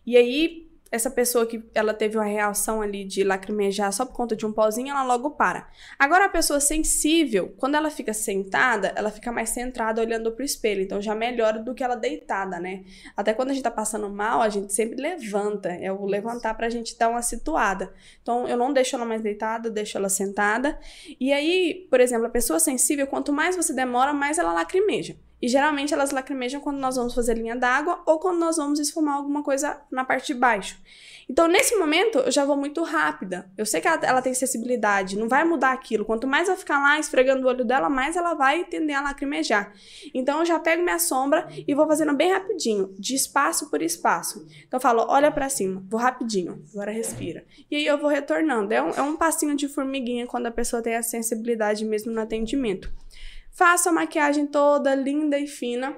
E 0.06 0.16
aí, 0.16 0.69
essa 0.90 1.10
pessoa 1.10 1.46
que 1.46 1.62
ela 1.74 1.94
teve 1.94 2.16
uma 2.16 2.24
reação 2.24 2.82
ali 2.82 3.04
de 3.04 3.22
lacrimejar 3.22 3.92
só 3.92 4.04
por 4.04 4.14
conta 4.14 4.34
de 4.34 4.44
um 4.44 4.52
pozinho, 4.52 4.90
ela 4.90 5.04
logo 5.04 5.30
para. 5.32 5.68
Agora 5.98 6.24
a 6.24 6.28
pessoa 6.28 6.58
sensível, 6.58 7.54
quando 7.56 7.76
ela 7.76 7.90
fica 7.90 8.12
sentada, 8.12 8.92
ela 8.96 9.10
fica 9.10 9.30
mais 9.30 9.50
centrada 9.50 10.00
olhando 10.00 10.32
pro 10.32 10.44
espelho, 10.44 10.82
então 10.82 11.00
já 11.00 11.14
melhora 11.14 11.60
do 11.60 11.74
que 11.74 11.84
ela 11.84 11.94
deitada, 11.94 12.58
né? 12.58 12.84
Até 13.16 13.32
quando 13.32 13.50
a 13.50 13.54
gente 13.54 13.62
tá 13.62 13.70
passando 13.70 14.08
mal, 14.10 14.42
a 14.42 14.48
gente 14.48 14.72
sempre 14.72 15.00
levanta, 15.00 15.68
é 15.68 15.92
o 15.92 16.04
levantar 16.04 16.54
pra 16.54 16.68
gente 16.68 16.98
dar 16.98 17.08
uma 17.08 17.22
situada. 17.22 17.92
Então 18.22 18.48
eu 18.48 18.56
não 18.56 18.72
deixo 18.72 18.96
ela 18.96 19.04
mais 19.04 19.22
deitada, 19.22 19.70
deixo 19.70 19.96
ela 19.96 20.08
sentada. 20.08 20.78
E 21.20 21.32
aí, 21.32 21.86
por 21.88 22.00
exemplo, 22.00 22.26
a 22.26 22.30
pessoa 22.30 22.58
sensível, 22.58 23.06
quanto 23.06 23.32
mais 23.32 23.54
você 23.54 23.72
demora, 23.72 24.12
mais 24.12 24.38
ela 24.38 24.52
lacrimeja. 24.52 25.16
E 25.40 25.48
geralmente 25.48 25.94
elas 25.94 26.10
lacrimejam 26.10 26.60
quando 26.60 26.78
nós 26.78 26.96
vamos 26.96 27.14
fazer 27.14 27.34
linha 27.34 27.56
d'água 27.56 28.02
ou 28.06 28.18
quando 28.18 28.38
nós 28.38 28.56
vamos 28.56 28.78
esfumar 28.78 29.16
alguma 29.16 29.42
coisa 29.42 29.80
na 29.90 30.04
parte 30.04 30.32
de 30.32 30.38
baixo. 30.38 30.78
Então, 31.30 31.46
nesse 31.46 31.76
momento, 31.76 32.18
eu 32.18 32.30
já 32.32 32.44
vou 32.44 32.56
muito 32.56 32.82
rápida. 32.82 33.48
Eu 33.56 33.64
sei 33.64 33.80
que 33.80 33.86
ela, 33.86 34.00
ela, 34.02 34.20
tem 34.20 34.34
sensibilidade, 34.34 35.16
não 35.16 35.28
vai 35.28 35.44
mudar 35.44 35.70
aquilo. 35.70 36.04
Quanto 36.04 36.26
mais 36.26 36.48
eu 36.48 36.56
ficar 36.56 36.80
lá 36.80 36.98
esfregando 36.98 37.46
o 37.46 37.48
olho 37.48 37.64
dela, 37.64 37.88
mais 37.88 38.16
ela 38.16 38.34
vai 38.34 38.64
tender 38.64 38.96
a 38.96 39.00
lacrimejar. 39.00 39.72
Então, 40.12 40.40
eu 40.40 40.44
já 40.44 40.58
pego 40.58 40.82
minha 40.82 40.98
sombra 40.98 41.48
e 41.68 41.72
vou 41.72 41.86
fazendo 41.86 42.12
bem 42.14 42.32
rapidinho, 42.32 42.92
de 42.98 43.14
espaço 43.14 43.70
por 43.70 43.80
espaço. 43.80 44.44
Então, 44.66 44.78
eu 44.78 44.80
falo, 44.80 45.06
olha 45.08 45.30
para 45.30 45.48
cima, 45.48 45.84
vou 45.88 46.00
rapidinho, 46.00 46.64
agora 46.74 46.90
respira. 46.90 47.44
E 47.70 47.76
aí 47.76 47.86
eu 47.86 47.96
vou 47.96 48.10
retornando. 48.10 48.74
É 48.74 48.82
um, 48.82 48.90
é 48.90 49.02
um 49.02 49.16
passinho 49.16 49.54
de 49.54 49.68
formiguinha 49.68 50.26
quando 50.26 50.46
a 50.46 50.50
pessoa 50.50 50.82
tem 50.82 50.96
a 50.96 51.02
sensibilidade 51.02 51.84
mesmo 51.84 52.10
no 52.10 52.20
atendimento. 52.20 52.92
Faço 53.50 53.88
a 53.88 53.92
maquiagem 53.92 54.46
toda 54.46 54.94
linda 54.94 55.38
e 55.38 55.46
fina. 55.46 55.96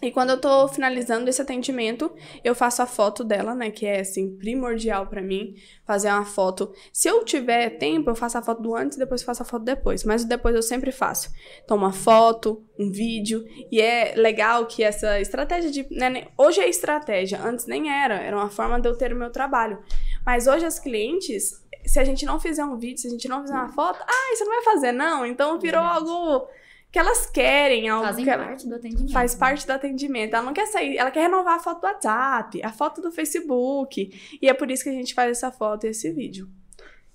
E 0.00 0.10
quando 0.10 0.30
eu 0.30 0.40
tô 0.40 0.66
finalizando 0.66 1.30
esse 1.30 1.40
atendimento, 1.40 2.12
eu 2.42 2.56
faço 2.56 2.82
a 2.82 2.86
foto 2.86 3.22
dela, 3.22 3.54
né? 3.54 3.70
Que 3.70 3.86
é, 3.86 4.00
assim, 4.00 4.36
primordial 4.36 5.06
para 5.06 5.22
mim. 5.22 5.54
Fazer 5.86 6.08
uma 6.08 6.24
foto. 6.24 6.72
Se 6.92 7.08
eu 7.08 7.24
tiver 7.24 7.70
tempo, 7.78 8.10
eu 8.10 8.16
faço 8.16 8.36
a 8.36 8.42
foto 8.42 8.60
do 8.60 8.74
antes 8.74 8.96
e 8.96 9.00
depois 9.00 9.22
faço 9.22 9.42
a 9.42 9.46
foto 9.46 9.64
depois. 9.64 10.02
Mas 10.02 10.24
depois 10.24 10.56
eu 10.56 10.62
sempre 10.62 10.90
faço. 10.90 11.30
Então, 11.64 11.76
uma 11.76 11.92
foto, 11.92 12.64
um 12.76 12.90
vídeo. 12.90 13.44
E 13.70 13.80
é 13.80 14.14
legal 14.16 14.66
que 14.66 14.82
essa 14.82 15.20
estratégia 15.20 15.70
de. 15.70 15.86
Né, 15.94 16.26
hoje 16.36 16.60
é 16.60 16.68
estratégia, 16.68 17.40
antes 17.40 17.66
nem 17.66 17.88
era. 17.88 18.16
Era 18.16 18.36
uma 18.36 18.50
forma 18.50 18.80
de 18.80 18.88
eu 18.88 18.96
ter 18.96 19.12
o 19.12 19.16
meu 19.16 19.30
trabalho. 19.30 19.78
Mas 20.26 20.48
hoje 20.48 20.64
as 20.64 20.80
clientes, 20.80 21.62
se 21.86 22.00
a 22.00 22.04
gente 22.04 22.26
não 22.26 22.40
fizer 22.40 22.64
um 22.64 22.76
vídeo, 22.76 22.98
se 22.98 23.06
a 23.06 23.10
gente 23.10 23.28
não 23.28 23.42
fizer 23.42 23.54
uma 23.54 23.68
foto, 23.68 24.00
ah, 24.02 24.34
você 24.34 24.44
não 24.44 24.52
vai 24.52 24.64
fazer, 24.64 24.90
não. 24.90 25.24
Então 25.24 25.60
virou 25.60 25.80
algo 25.80 26.48
que 26.92 26.98
elas 26.98 27.24
querem 27.24 27.88
algo 27.88 28.06
Fazem 28.06 28.24
que 28.24 28.30
parte 28.30 28.68
do 28.68 28.74
atendimento. 28.74 29.12
Faz 29.12 29.34
parte 29.34 29.66
do 29.66 29.70
atendimento. 29.70 30.34
Ela 30.34 30.44
não 30.44 30.52
quer 30.52 30.66
sair, 30.66 30.98
ela 30.98 31.10
quer 31.10 31.22
renovar 31.22 31.56
a 31.56 31.58
foto 31.58 31.80
do 31.80 31.86
WhatsApp, 31.86 32.62
a 32.62 32.70
foto 32.70 33.00
do 33.00 33.10
Facebook. 33.10 34.38
E 34.40 34.46
é 34.46 34.52
por 34.52 34.70
isso 34.70 34.84
que 34.84 34.90
a 34.90 34.92
gente 34.92 35.14
faz 35.14 35.30
essa 35.30 35.50
foto 35.50 35.86
e 35.86 35.88
esse 35.88 36.12
vídeo. 36.12 36.50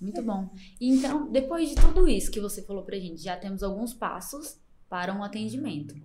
Muito 0.02 0.22
bom. 0.24 0.50
Então, 0.82 1.30
depois 1.30 1.70
de 1.70 1.76
tudo 1.76 2.08
isso 2.08 2.32
que 2.32 2.40
você 2.40 2.64
falou 2.64 2.82
pra 2.82 2.98
gente, 2.98 3.22
já 3.22 3.38
temos 3.38 3.62
alguns 3.62 3.94
passos 3.94 4.60
para 4.90 5.14
um 5.14 5.24
atendimento. 5.24 5.96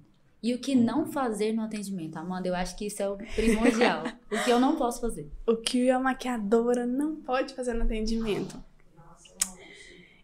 E 0.42 0.52
o 0.52 0.58
que 0.58 0.74
não 0.74 1.06
fazer 1.06 1.52
no 1.52 1.62
atendimento? 1.62 2.18
Amanda, 2.18 2.48
eu 2.48 2.54
acho 2.54 2.76
que 2.76 2.86
isso 2.86 3.02
é 3.02 3.08
o 3.08 3.16
primordial. 3.16 4.04
o 4.30 4.44
que 4.44 4.50
eu 4.50 4.60
não 4.60 4.76
posso 4.76 5.00
fazer. 5.00 5.30
O 5.46 5.56
que 5.56 5.88
a 5.88 5.98
maquiadora 5.98 6.84
não 6.84 7.16
pode 7.16 7.54
fazer 7.54 7.72
no 7.72 7.84
atendimento. 7.84 8.62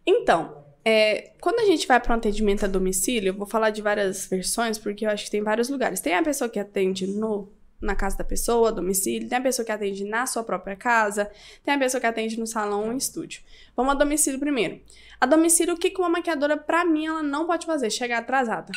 Então, 0.05 0.68
é, 0.85 1.33
quando 1.41 1.61
a 1.61 1.67
gente 1.67 1.87
vai 1.87 2.01
para 2.01 2.15
um 2.15 2.19
atendimento 2.19 2.65
a 2.65 2.69
domicílio, 2.69 3.31
eu 3.31 3.35
vou 3.35 3.47
falar 3.47 3.71
de 3.71 3.83
várias 3.83 4.27
versões, 4.27 4.79
porque 4.79 5.05
eu 5.05 5.11
acho 5.11 5.25
que 5.25 5.31
tem 5.31 5.43
vários 5.43 5.69
lugares. 5.69 6.01
Tem 6.01 6.15
a 6.15 6.23
pessoa 6.23 6.49
que 6.49 6.59
atende 6.59 7.07
no, 7.07 7.49
na 7.81 7.95
casa 7.95 8.19
da 8.19 8.25
pessoa, 8.25 8.69
a 8.69 8.73
domicílio, 8.73 9.29
tem 9.29 9.39
a 9.39 9.43
pessoa 9.43 9.65
que 9.65 9.73
atende 9.73 10.05
na 10.05 10.27
sua 10.27 10.43
própria 10.43 10.77
casa, 10.77 11.31
tem 11.65 11.75
a 11.75 11.79
pessoa 11.79 12.01
que 12.01 12.07
atende 12.07 12.39
no 12.39 12.47
salão 12.47 12.87
ou 12.87 12.93
estúdio. 12.93 13.43
Vamos 13.77 13.93
a 13.93 13.97
domicílio 13.97 14.39
primeiro. 14.39 14.81
A 15.21 15.27
domicílio, 15.27 15.75
o 15.75 15.79
que 15.79 15.93
uma 15.99 16.09
maquiadora, 16.09 16.57
pra 16.57 16.85
mim, 16.85 17.07
ela 17.07 17.23
não 17.23 17.47
pode 17.47 17.67
fazer? 17.67 17.91
Chegar 17.91 18.19
atrasada. 18.19 18.73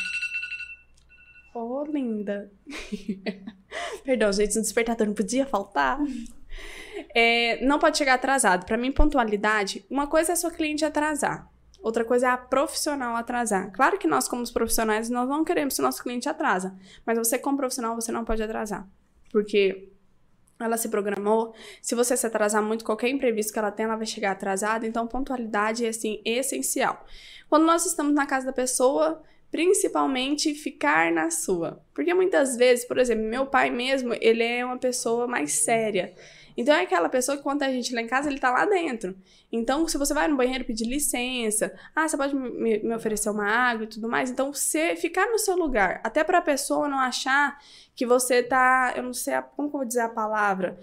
Oh, 1.53 1.83
linda. 1.83 2.51
Perdão, 4.03 4.31
gente, 4.31 4.57
o 4.57 4.61
despertador 4.61 5.07
não 5.07 5.13
podia 5.13 5.45
faltar. 5.45 5.99
É, 7.13 7.65
não 7.65 7.79
pode 7.79 7.97
chegar 7.97 8.13
atrasado. 8.13 8.65
Para 8.65 8.77
mim, 8.77 8.91
pontualidade, 8.91 9.83
uma 9.89 10.07
coisa 10.07 10.31
é 10.31 10.33
a 10.33 10.35
sua 10.35 10.51
cliente 10.51 10.85
atrasar. 10.85 11.50
Outra 11.81 12.05
coisa 12.05 12.27
é 12.27 12.29
a 12.29 12.37
profissional 12.37 13.15
atrasar. 13.15 13.71
Claro 13.71 13.97
que 13.97 14.07
nós, 14.07 14.27
como 14.27 14.47
profissionais, 14.53 15.09
nós 15.09 15.27
não 15.27 15.43
queremos 15.43 15.75
que 15.75 15.81
o 15.81 15.83
nosso 15.83 16.03
cliente 16.03 16.29
atrasa. 16.29 16.75
Mas 17.05 17.17
você, 17.17 17.39
como 17.39 17.57
profissional, 17.57 17.95
você 17.95 18.11
não 18.11 18.23
pode 18.23 18.43
atrasar. 18.43 18.87
Porque 19.31 19.89
ela 20.59 20.77
se 20.77 20.89
programou. 20.89 21.55
Se 21.81 21.95
você 21.95 22.15
se 22.15 22.27
atrasar 22.27 22.61
muito, 22.61 22.85
qualquer 22.85 23.09
imprevisto 23.09 23.51
que 23.51 23.59
ela 23.59 23.71
tem, 23.71 23.85
ela 23.85 23.95
vai 23.95 24.05
chegar 24.05 24.31
atrasada. 24.31 24.85
Então, 24.85 25.07
pontualidade 25.07 25.85
é 25.85 25.89
assim 25.89 26.21
essencial. 26.23 27.03
Quando 27.49 27.65
nós 27.65 27.85
estamos 27.85 28.13
na 28.13 28.27
casa 28.27 28.45
da 28.45 28.53
pessoa, 28.53 29.23
principalmente 29.51 30.53
ficar 30.53 31.11
na 31.11 31.29
sua. 31.29 31.83
Porque 31.93 32.13
muitas 32.13 32.55
vezes, 32.55 32.85
por 32.85 32.97
exemplo, 32.97 33.25
meu 33.25 33.45
pai 33.45 33.69
mesmo, 33.69 34.13
ele 34.21 34.43
é 34.43 34.63
uma 34.63 34.77
pessoa 34.77 35.27
mais 35.27 35.51
séria. 35.53 36.13
Então 36.55 36.73
é 36.75 36.81
aquela 36.83 37.09
pessoa 37.09 37.37
que 37.37 37.43
quando 37.43 37.63
a 37.63 37.69
gente 37.69 37.93
lá 37.93 38.01
em 38.01 38.07
casa, 38.07 38.29
ele 38.29 38.39
tá 38.39 38.51
lá 38.51 38.65
dentro. 38.65 39.15
Então, 39.51 39.87
se 39.87 39.97
você 39.97 40.13
vai 40.13 40.27
no 40.27 40.37
banheiro 40.37 40.65
pedir 40.65 40.85
licença, 40.85 41.73
ah, 41.95 42.07
você 42.07 42.17
pode 42.17 42.35
me, 42.35 42.79
me 42.79 42.95
oferecer 42.95 43.29
uma 43.29 43.45
água 43.45 43.83
e 43.83 43.87
tudo 43.87 44.07
mais. 44.07 44.29
Então, 44.29 44.53
você 44.53 44.95
ficar 44.95 45.27
no 45.27 45.37
seu 45.37 45.55
lugar, 45.55 46.01
até 46.03 46.23
para 46.23 46.37
a 46.37 46.41
pessoa 46.41 46.87
não 46.87 46.99
achar 46.99 47.57
que 47.95 48.05
você 48.05 48.41
tá, 48.41 48.93
eu 48.95 49.03
não 49.03 49.13
sei 49.13 49.33
a, 49.33 49.41
como 49.41 49.67
eu 49.67 49.71
vou 49.71 49.85
dizer 49.85 50.01
a 50.01 50.09
palavra, 50.09 50.79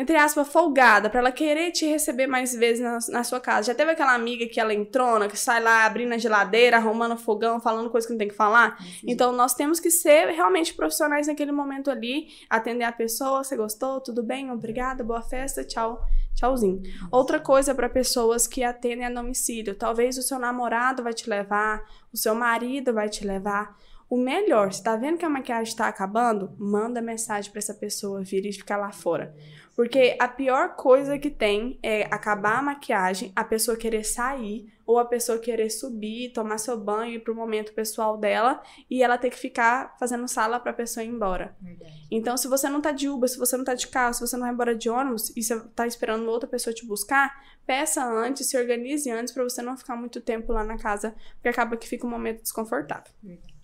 entre 0.00 0.16
aspas, 0.16 0.48
folgada, 0.48 1.10
para 1.10 1.20
ela 1.20 1.30
querer 1.30 1.72
te 1.72 1.84
receber 1.84 2.26
mais 2.26 2.54
vezes 2.54 2.82
na, 2.82 2.98
na, 3.10 3.22
sua 3.22 3.38
casa. 3.38 3.66
Já 3.66 3.74
teve 3.74 3.90
aquela 3.90 4.14
amiga 4.14 4.46
que 4.46 4.58
ela 4.58 4.72
entrona, 4.72 5.28
que 5.28 5.38
sai 5.38 5.62
lá 5.62 5.84
abrindo 5.84 6.14
a 6.14 6.16
geladeira, 6.16 6.78
arrumando 6.78 7.18
fogão, 7.18 7.60
falando 7.60 7.90
coisa 7.90 8.06
que 8.06 8.14
não 8.14 8.18
tem 8.18 8.28
que 8.28 8.34
falar? 8.34 8.78
Então, 9.06 9.30
nós 9.30 9.52
temos 9.52 9.78
que 9.78 9.90
ser 9.90 10.28
realmente 10.28 10.72
profissionais 10.72 11.26
naquele 11.26 11.52
momento 11.52 11.90
ali, 11.90 12.28
atender 12.48 12.84
a 12.84 12.92
pessoa, 12.92 13.44
você 13.44 13.54
gostou, 13.54 14.00
tudo 14.00 14.22
bem, 14.22 14.50
obrigada, 14.50 15.04
boa 15.04 15.20
festa, 15.20 15.62
tchau, 15.62 16.02
tchauzinho. 16.34 16.80
Outra 17.12 17.38
coisa 17.38 17.74
para 17.74 17.86
pessoas 17.86 18.46
que 18.46 18.64
atendem 18.64 19.04
a 19.04 19.10
domicílio, 19.10 19.74
talvez 19.74 20.16
o 20.16 20.22
seu 20.22 20.38
namorado 20.38 21.02
vai 21.02 21.12
te 21.12 21.28
levar, 21.28 21.84
o 22.10 22.16
seu 22.16 22.34
marido 22.34 22.94
vai 22.94 23.10
te 23.10 23.26
levar, 23.26 23.76
o 24.10 24.16
melhor, 24.16 24.72
você 24.72 24.82
tá 24.82 24.96
vendo 24.96 25.18
que 25.18 25.24
a 25.24 25.30
maquiagem 25.30 25.70
está 25.70 25.86
acabando? 25.86 26.52
Manda 26.58 27.00
mensagem 27.00 27.48
para 27.48 27.60
essa 27.60 27.72
pessoa 27.72 28.24
vir 28.24 28.44
e 28.44 28.52
ficar 28.52 28.76
lá 28.76 28.90
fora. 28.90 29.32
Porque 29.80 30.14
a 30.20 30.28
pior 30.28 30.76
coisa 30.76 31.18
que 31.18 31.30
tem 31.30 31.78
é 31.82 32.02
acabar 32.10 32.58
a 32.58 32.62
maquiagem, 32.62 33.32
a 33.34 33.42
pessoa 33.42 33.78
querer 33.78 34.04
sair, 34.04 34.70
ou 34.84 34.98
a 34.98 35.06
pessoa 35.06 35.38
querer 35.38 35.70
subir, 35.70 36.34
tomar 36.34 36.58
seu 36.58 36.78
banho, 36.78 37.14
ir 37.14 37.20
pro 37.20 37.34
momento 37.34 37.72
pessoal 37.72 38.18
dela, 38.18 38.62
e 38.90 39.02
ela 39.02 39.16
ter 39.16 39.30
que 39.30 39.38
ficar 39.38 39.96
fazendo 39.98 40.28
sala 40.28 40.60
pra 40.60 40.74
pessoa 40.74 41.02
ir 41.02 41.08
embora. 41.08 41.56
Verdade. 41.58 42.06
Então, 42.10 42.36
se 42.36 42.46
você 42.46 42.68
não 42.68 42.82
tá 42.82 42.92
de 42.92 43.08
Uber, 43.08 43.26
se 43.26 43.38
você 43.38 43.56
não 43.56 43.64
tá 43.64 43.72
de 43.72 43.88
carro, 43.88 44.12
se 44.12 44.20
você 44.20 44.36
não 44.36 44.42
vai 44.42 44.52
embora 44.52 44.74
de 44.74 44.90
ônibus, 44.90 45.34
e 45.34 45.42
você 45.42 45.58
tá 45.74 45.86
esperando 45.86 46.28
outra 46.28 46.46
pessoa 46.46 46.74
te 46.74 46.84
buscar, 46.84 47.42
peça 47.64 48.04
antes, 48.04 48.50
se 48.50 48.58
organize 48.58 49.10
antes 49.10 49.32
para 49.32 49.44
você 49.44 49.62
não 49.62 49.78
ficar 49.78 49.96
muito 49.96 50.20
tempo 50.20 50.52
lá 50.52 50.62
na 50.62 50.76
casa, 50.76 51.14
porque 51.36 51.48
acaba 51.48 51.74
que 51.78 51.88
fica 51.88 52.06
um 52.06 52.10
momento 52.10 52.42
desconfortável. 52.42 53.10
Verdade. 53.22 53.54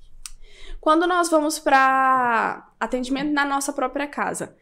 Quando 0.81 1.07
nós 1.07 1.29
vamos 1.29 1.59
para 1.59 2.72
atendimento 2.81 3.35
na 3.35 3.44
nossa 3.44 3.70
própria 3.70 4.07
casa. 4.07 4.57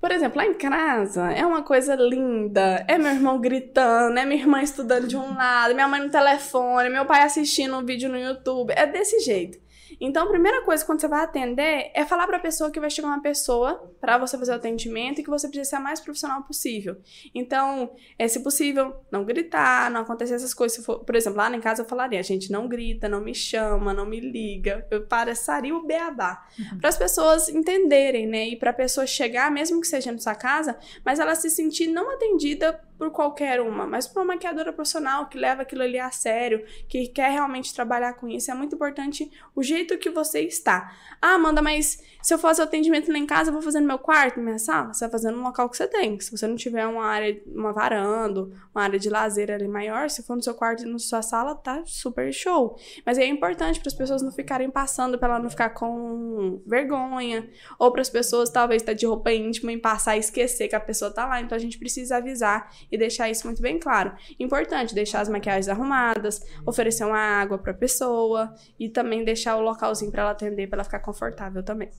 Por 0.00 0.12
exemplo, 0.12 0.38
lá 0.38 0.46
em 0.46 0.54
casa 0.54 1.32
é 1.32 1.44
uma 1.44 1.62
coisa 1.62 1.96
linda. 1.96 2.84
É 2.86 2.96
meu 2.96 3.10
irmão 3.12 3.40
gritando, 3.40 4.16
é 4.16 4.24
minha 4.24 4.40
irmã 4.40 4.62
estudando 4.62 5.08
de 5.08 5.16
um 5.16 5.36
lado, 5.36 5.74
minha 5.74 5.88
mãe 5.88 6.00
no 6.00 6.10
telefone, 6.10 6.88
meu 6.88 7.04
pai 7.04 7.22
assistindo 7.22 7.76
um 7.76 7.84
vídeo 7.84 8.08
no 8.08 8.16
YouTube. 8.16 8.72
É 8.76 8.86
desse 8.86 9.18
jeito. 9.20 9.58
Então, 10.00 10.24
a 10.26 10.28
primeira 10.28 10.62
coisa 10.62 10.84
quando 10.84 11.00
você 11.00 11.08
vai 11.08 11.24
atender 11.24 11.90
é 11.94 12.04
falar 12.04 12.26
para 12.26 12.36
a 12.36 12.40
pessoa 12.40 12.70
que 12.70 12.80
vai 12.80 12.90
chegar 12.90 13.08
uma 13.08 13.22
pessoa 13.22 13.92
para 14.00 14.16
você 14.18 14.38
fazer 14.38 14.52
o 14.52 14.54
atendimento 14.54 15.20
e 15.20 15.24
que 15.24 15.30
você 15.30 15.48
precisa 15.48 15.70
ser 15.70 15.76
a 15.76 15.80
mais 15.80 16.00
profissional 16.00 16.42
possível. 16.42 16.96
Então, 17.34 17.94
é 18.18 18.28
se 18.28 18.42
possível, 18.42 18.96
não 19.10 19.24
gritar, 19.24 19.90
não 19.90 20.02
acontecer 20.02 20.34
essas 20.34 20.54
coisas. 20.54 20.84
For, 20.84 21.00
por 21.00 21.16
exemplo, 21.16 21.38
lá 21.38 21.54
em 21.54 21.60
casa 21.60 21.82
eu 21.82 21.86
falaria, 21.86 22.18
a 22.18 22.22
gente 22.22 22.50
não 22.52 22.68
grita, 22.68 23.08
não 23.08 23.20
me 23.20 23.34
chama, 23.34 23.92
não 23.92 24.06
me 24.06 24.20
liga. 24.20 24.86
Eu 24.90 25.06
passaria 25.06 25.74
o 25.74 25.84
beabá. 25.84 26.46
Uhum. 26.58 26.78
Para 26.78 26.88
as 26.88 26.96
pessoas 26.96 27.48
entenderem, 27.48 28.26
né? 28.26 28.48
E 28.48 28.56
para 28.56 28.70
a 28.70 28.74
pessoa 28.74 29.06
chegar, 29.06 29.50
mesmo 29.50 29.80
que 29.80 29.86
seja 29.88 30.12
na 30.12 30.18
sua 30.18 30.34
casa, 30.34 30.78
mas 31.04 31.18
ela 31.18 31.34
se 31.34 31.50
sentir 31.50 31.88
não 31.88 32.10
atendida 32.12 32.80
por 32.98 33.12
qualquer 33.12 33.60
uma, 33.60 33.86
mas 33.86 34.08
por 34.08 34.20
uma 34.20 34.34
maquiadora 34.34 34.72
profissional 34.72 35.28
que 35.28 35.38
leva 35.38 35.62
aquilo 35.62 35.82
ali 35.82 35.98
a 35.98 36.10
sério, 36.10 36.64
que 36.88 37.06
quer 37.06 37.30
realmente 37.30 37.72
trabalhar 37.72 38.14
com 38.14 38.28
isso. 38.28 38.50
É 38.50 38.54
muito 38.54 38.74
importante 38.74 39.30
o 39.54 39.62
jeito 39.62 39.96
que 39.96 40.10
você 40.10 40.40
está. 40.40 40.92
Ah, 41.22 41.34
Amanda, 41.34 41.62
mas 41.62 42.02
se 42.20 42.34
eu 42.34 42.38
fazer 42.38 42.62
o 42.62 42.64
atendimento 42.64 43.10
lá 43.12 43.18
em 43.18 43.26
casa, 43.26 43.50
eu 43.50 43.52
vou 43.52 43.62
fazer 43.62 43.80
no 43.80 43.86
meu 43.86 43.98
quarto, 43.98 44.38
na 44.38 44.42
minha 44.42 44.58
sala? 44.58 44.92
Você 44.92 45.04
vai 45.04 45.10
fazer 45.10 45.30
no 45.30 45.42
local 45.42 45.68
que 45.68 45.76
você 45.76 45.86
tem. 45.86 46.18
Se 46.20 46.30
você 46.30 46.46
não 46.46 46.56
tiver 46.56 46.86
uma 46.86 47.04
área, 47.04 47.40
uma 47.46 47.72
varanda, 47.72 48.48
uma 48.74 48.82
área 48.82 48.98
de 48.98 49.08
lazer 49.08 49.50
ali 49.50 49.68
maior, 49.68 50.10
se 50.10 50.22
for 50.22 50.36
no 50.36 50.42
seu 50.42 50.54
quarto 50.54 50.84
e 50.84 50.86
na 50.86 50.98
sua 50.98 51.22
sala, 51.22 51.54
tá 51.54 51.82
super 51.86 52.32
show. 52.32 52.76
Mas 53.06 53.18
é 53.18 53.26
importante 53.26 53.80
para 53.80 53.88
as 53.88 53.94
pessoas 53.94 54.22
não 54.22 54.32
ficarem 54.32 54.70
passando, 54.70 55.18
para 55.18 55.34
ela 55.34 55.42
não 55.42 55.48
ficar 55.48 55.70
com 55.70 56.60
vergonha, 56.66 57.48
ou 57.78 57.92
para 57.92 58.00
as 58.00 58.10
pessoas 58.10 58.50
talvez 58.50 58.82
estar 58.82 58.92
tá 58.92 58.96
de 58.96 59.06
roupa 59.06 59.32
íntima 59.32 59.72
e 59.72 59.78
passar 59.78 60.16
e 60.16 60.20
esquecer 60.20 60.68
que 60.68 60.76
a 60.76 60.80
pessoa 60.80 61.10
tá 61.10 61.26
lá. 61.26 61.40
Então 61.40 61.56
a 61.56 61.60
gente 61.60 61.78
precisa 61.78 62.16
avisar 62.16 62.70
e 62.90 62.98
deixar 62.98 63.30
isso 63.30 63.46
muito 63.46 63.62
bem 63.62 63.78
claro. 63.78 64.12
Importante 64.38 64.94
deixar 64.94 65.20
as 65.20 65.28
maquiagens 65.28 65.68
arrumadas, 65.68 66.44
oferecer 66.66 67.04
uma 67.04 67.18
água 67.18 67.58
para 67.58 67.72
a 67.72 67.76
pessoa 67.76 68.52
e 68.78 68.88
também 68.88 69.24
deixar 69.24 69.56
o 69.56 69.60
localzinho 69.60 70.10
para 70.10 70.22
ela 70.22 70.30
atender, 70.32 70.66
para 70.66 70.78
ela 70.78 70.84
ficar 70.84 71.00
confortável 71.00 71.62
também. 71.62 71.90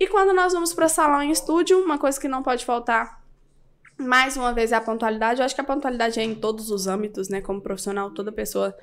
E 0.00 0.06
quando 0.06 0.32
nós 0.32 0.52
vamos 0.52 0.72
para 0.72 0.88
salão 0.88 1.22
em 1.22 1.30
estúdio, 1.30 1.82
uma 1.82 1.98
coisa 1.98 2.20
que 2.20 2.28
não 2.28 2.42
pode 2.42 2.64
faltar 2.64 3.18
mais 3.98 4.36
uma 4.36 4.52
vez 4.52 4.70
é 4.70 4.76
a 4.76 4.80
pontualidade. 4.80 5.40
Eu 5.40 5.44
acho 5.44 5.54
que 5.54 5.60
a 5.60 5.64
pontualidade 5.64 6.20
é 6.20 6.22
em 6.22 6.34
todos 6.34 6.70
os 6.70 6.86
âmbitos, 6.86 7.28
né? 7.28 7.40
Como 7.40 7.60
profissional, 7.60 8.12
toda 8.12 8.30
pessoa, 8.30 8.76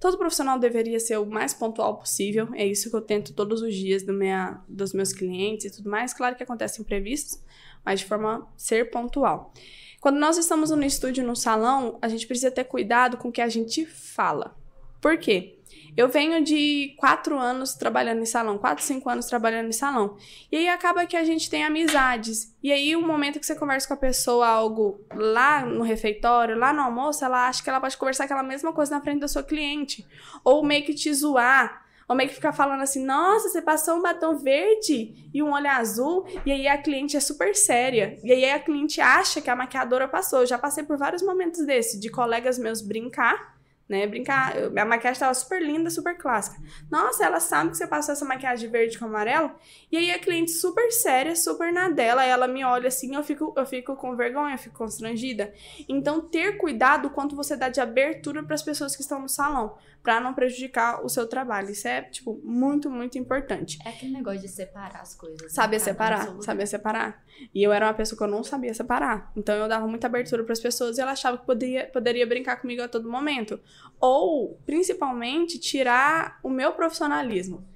todo 0.00 0.18
profissional 0.18 0.58
deveria 0.58 0.98
ser 0.98 1.18
o 1.18 1.24
mais 1.24 1.54
pontual 1.54 1.96
possível. 1.96 2.48
É 2.54 2.66
isso 2.66 2.90
que 2.90 2.96
eu 2.96 3.00
tento 3.00 3.32
todos 3.32 3.62
os 3.62 3.74
dias 3.74 4.02
do 4.02 4.12
minha, 4.12 4.60
dos 4.68 4.92
meus 4.92 5.12
clientes 5.12 5.66
e 5.66 5.70
tudo 5.70 5.88
mais. 5.88 6.12
Claro 6.12 6.34
que 6.34 6.42
acontecem 6.42 6.82
imprevistos, 6.82 7.40
mas 7.84 8.00
de 8.00 8.06
forma 8.06 8.48
ser 8.56 8.90
pontual. 8.90 9.52
Quando 10.00 10.18
nós 10.18 10.36
estamos 10.36 10.70
no 10.70 10.84
estúdio, 10.84 11.24
no 11.24 11.36
salão, 11.36 11.98
a 12.02 12.08
gente 12.08 12.26
precisa 12.26 12.50
ter 12.50 12.64
cuidado 12.64 13.16
com 13.16 13.28
o 13.28 13.32
que 13.32 13.40
a 13.40 13.48
gente 13.48 13.86
fala. 13.86 14.56
Por 15.00 15.16
quê? 15.18 15.55
Eu 15.96 16.08
venho 16.08 16.44
de 16.44 16.94
quatro 16.98 17.38
anos 17.38 17.72
trabalhando 17.74 18.20
em 18.20 18.26
salão, 18.26 18.58
quatro, 18.58 18.84
cinco 18.84 19.08
anos 19.08 19.24
trabalhando 19.24 19.68
em 19.68 19.72
salão. 19.72 20.16
E 20.52 20.56
aí 20.56 20.68
acaba 20.68 21.06
que 21.06 21.16
a 21.16 21.24
gente 21.24 21.48
tem 21.48 21.64
amizades. 21.64 22.54
E 22.62 22.70
aí, 22.70 22.94
o 22.94 23.00
momento 23.00 23.40
que 23.40 23.46
você 23.46 23.54
conversa 23.54 23.88
com 23.88 23.94
a 23.94 23.96
pessoa 23.96 24.46
algo 24.46 25.00
lá 25.14 25.64
no 25.64 25.82
refeitório, 25.82 26.58
lá 26.58 26.72
no 26.72 26.82
almoço, 26.82 27.24
ela 27.24 27.48
acha 27.48 27.62
que 27.62 27.70
ela 27.70 27.80
pode 27.80 27.96
conversar 27.96 28.24
aquela 28.24 28.42
mesma 28.42 28.72
coisa 28.74 28.94
na 28.94 29.00
frente 29.00 29.20
da 29.20 29.28
sua 29.28 29.42
cliente. 29.42 30.06
Ou 30.44 30.62
meio 30.62 30.84
que 30.84 30.92
te 30.92 31.12
zoar. 31.14 31.86
Ou 32.08 32.14
meio 32.14 32.28
que 32.28 32.36
ficar 32.36 32.52
falando 32.52 32.82
assim, 32.82 33.04
nossa, 33.04 33.48
você 33.48 33.60
passou 33.60 33.96
um 33.96 34.02
batom 34.02 34.36
verde 34.36 35.28
e 35.34 35.42
um 35.42 35.52
olho 35.52 35.68
azul, 35.68 36.24
e 36.46 36.52
aí 36.52 36.68
a 36.68 36.78
cliente 36.78 37.16
é 37.16 37.20
super 37.20 37.52
séria. 37.56 38.16
E 38.22 38.30
aí 38.30 38.48
a 38.48 38.60
cliente 38.60 39.00
acha 39.00 39.40
que 39.40 39.50
a 39.50 39.56
maquiadora 39.56 40.06
passou. 40.06 40.40
Eu 40.40 40.46
já 40.46 40.56
passei 40.56 40.84
por 40.84 40.96
vários 40.96 41.20
momentos 41.20 41.66
desse, 41.66 41.98
de 41.98 42.08
colegas 42.08 42.58
meus 42.58 42.80
brincar 42.80 43.55
né? 43.88 44.06
Brincar. 44.06 44.54
A 44.76 44.84
maquiagem 44.84 45.20
tava 45.20 45.34
super 45.34 45.62
linda, 45.62 45.90
super 45.90 46.16
clássica. 46.16 46.60
Nossa, 46.90 47.24
ela 47.24 47.40
sabe 47.40 47.70
que 47.70 47.76
você 47.76 47.86
passou 47.86 48.12
essa 48.12 48.24
maquiagem 48.24 48.70
verde 48.70 48.98
com 48.98 49.04
amarelo. 49.04 49.52
E 49.90 49.96
aí 49.96 50.10
a 50.10 50.18
cliente 50.18 50.50
super 50.50 50.90
séria, 50.90 51.36
super 51.36 51.72
na 51.72 51.88
dela, 51.88 52.24
ela 52.24 52.48
me 52.48 52.64
olha 52.64 52.88
assim, 52.88 53.14
eu 53.14 53.22
fico, 53.22 53.54
eu 53.56 53.66
fico 53.66 53.96
com 53.96 54.16
vergonha, 54.16 54.54
eu 54.54 54.58
fico 54.58 54.76
constrangida. 54.76 55.52
Então, 55.88 56.20
ter 56.20 56.56
cuidado 56.58 57.10
quanto 57.10 57.36
você 57.36 57.56
dá 57.56 57.68
de 57.68 57.80
abertura 57.80 58.42
para 58.42 58.54
as 58.54 58.62
pessoas 58.62 58.96
que 58.96 59.02
estão 59.02 59.20
no 59.20 59.28
salão, 59.28 59.76
para 60.06 60.20
não 60.20 60.32
prejudicar 60.32 61.04
o 61.04 61.08
seu 61.08 61.26
trabalho. 61.26 61.68
Isso 61.68 61.88
é, 61.88 62.00
tipo, 62.00 62.40
muito, 62.44 62.88
muito 62.88 63.18
importante. 63.18 63.76
É 63.84 63.88
aquele 63.88 64.12
negócio 64.12 64.40
de 64.40 64.46
separar 64.46 65.00
as 65.00 65.16
coisas. 65.16 65.42
Né? 65.42 65.48
Saber 65.48 65.80
separar, 65.80 66.40
saber 66.42 66.64
separar. 66.68 67.24
E 67.52 67.60
eu 67.60 67.72
era 67.72 67.86
uma 67.86 67.92
pessoa 67.92 68.16
que 68.16 68.22
eu 68.22 68.28
não 68.28 68.44
sabia 68.44 68.72
separar. 68.72 69.32
Então, 69.36 69.56
eu 69.56 69.68
dava 69.68 69.84
muita 69.88 70.06
abertura 70.06 70.44
para 70.44 70.52
as 70.52 70.60
pessoas 70.60 70.96
e 70.96 71.00
ela 71.00 71.10
achava 71.10 71.38
que 71.38 71.44
poderia, 71.44 71.88
poderia 71.88 72.24
brincar 72.24 72.60
comigo 72.60 72.82
a 72.82 72.86
todo 72.86 73.10
momento 73.10 73.58
ou 74.00 74.60
principalmente 74.64 75.58
tirar 75.58 76.38
o 76.40 76.48
meu 76.48 76.70
profissionalismo. 76.70 77.66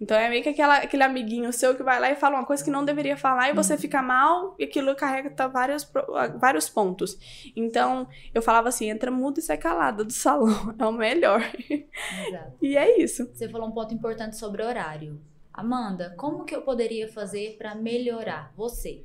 Então 0.00 0.16
é 0.16 0.30
meio 0.30 0.42
que 0.42 0.48
aquela, 0.48 0.78
aquele 0.78 1.02
amiguinho 1.02 1.52
seu 1.52 1.74
que 1.74 1.82
vai 1.82 2.00
lá 2.00 2.10
e 2.10 2.16
fala 2.16 2.36
uma 2.38 2.46
coisa 2.46 2.64
que 2.64 2.70
não 2.70 2.84
deveria 2.84 3.16
falar 3.16 3.50
e 3.50 3.52
você 3.52 3.76
fica 3.76 4.00
mal 4.00 4.54
e 4.58 4.64
aquilo 4.64 4.96
carrega 4.96 5.48
vários, 5.48 5.90
vários 6.38 6.70
pontos. 6.70 7.18
Então 7.54 8.08
eu 8.32 8.40
falava 8.40 8.70
assim: 8.70 8.88
entra 8.88 9.10
mudo 9.10 9.38
e 9.38 9.42
sai 9.42 9.58
calada 9.58 10.02
do 10.02 10.12
salão, 10.12 10.74
é 10.78 10.86
o 10.86 10.92
melhor. 10.92 11.42
Exato. 11.68 12.56
e 12.62 12.76
é 12.76 13.00
isso. 13.00 13.30
Você 13.32 13.48
falou 13.48 13.68
um 13.68 13.72
ponto 13.72 13.92
importante 13.92 14.36
sobre 14.36 14.62
horário. 14.62 15.20
Amanda, 15.52 16.14
como 16.16 16.44
que 16.44 16.54
eu 16.54 16.62
poderia 16.62 17.06
fazer 17.12 17.56
para 17.58 17.74
melhorar 17.74 18.52
você? 18.56 19.04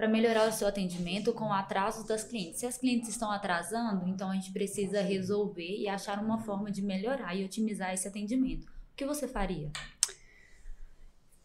para 0.00 0.08
melhorar 0.08 0.48
o 0.48 0.52
seu 0.52 0.66
atendimento 0.66 1.30
com 1.34 1.52
atrasos 1.52 2.06
das 2.06 2.24
clientes. 2.24 2.60
Se 2.60 2.64
as 2.64 2.78
clientes 2.78 3.10
estão 3.10 3.30
atrasando, 3.30 4.08
então 4.08 4.30
a 4.30 4.34
gente 4.34 4.50
precisa 4.50 5.02
resolver 5.02 5.76
e 5.76 5.86
achar 5.90 6.18
uma 6.24 6.38
forma 6.38 6.70
de 6.70 6.80
melhorar 6.80 7.34
e 7.34 7.44
otimizar 7.44 7.92
esse 7.92 8.08
atendimento. 8.08 8.64
O 8.64 8.96
que 8.96 9.04
você 9.04 9.28
faria? 9.28 9.70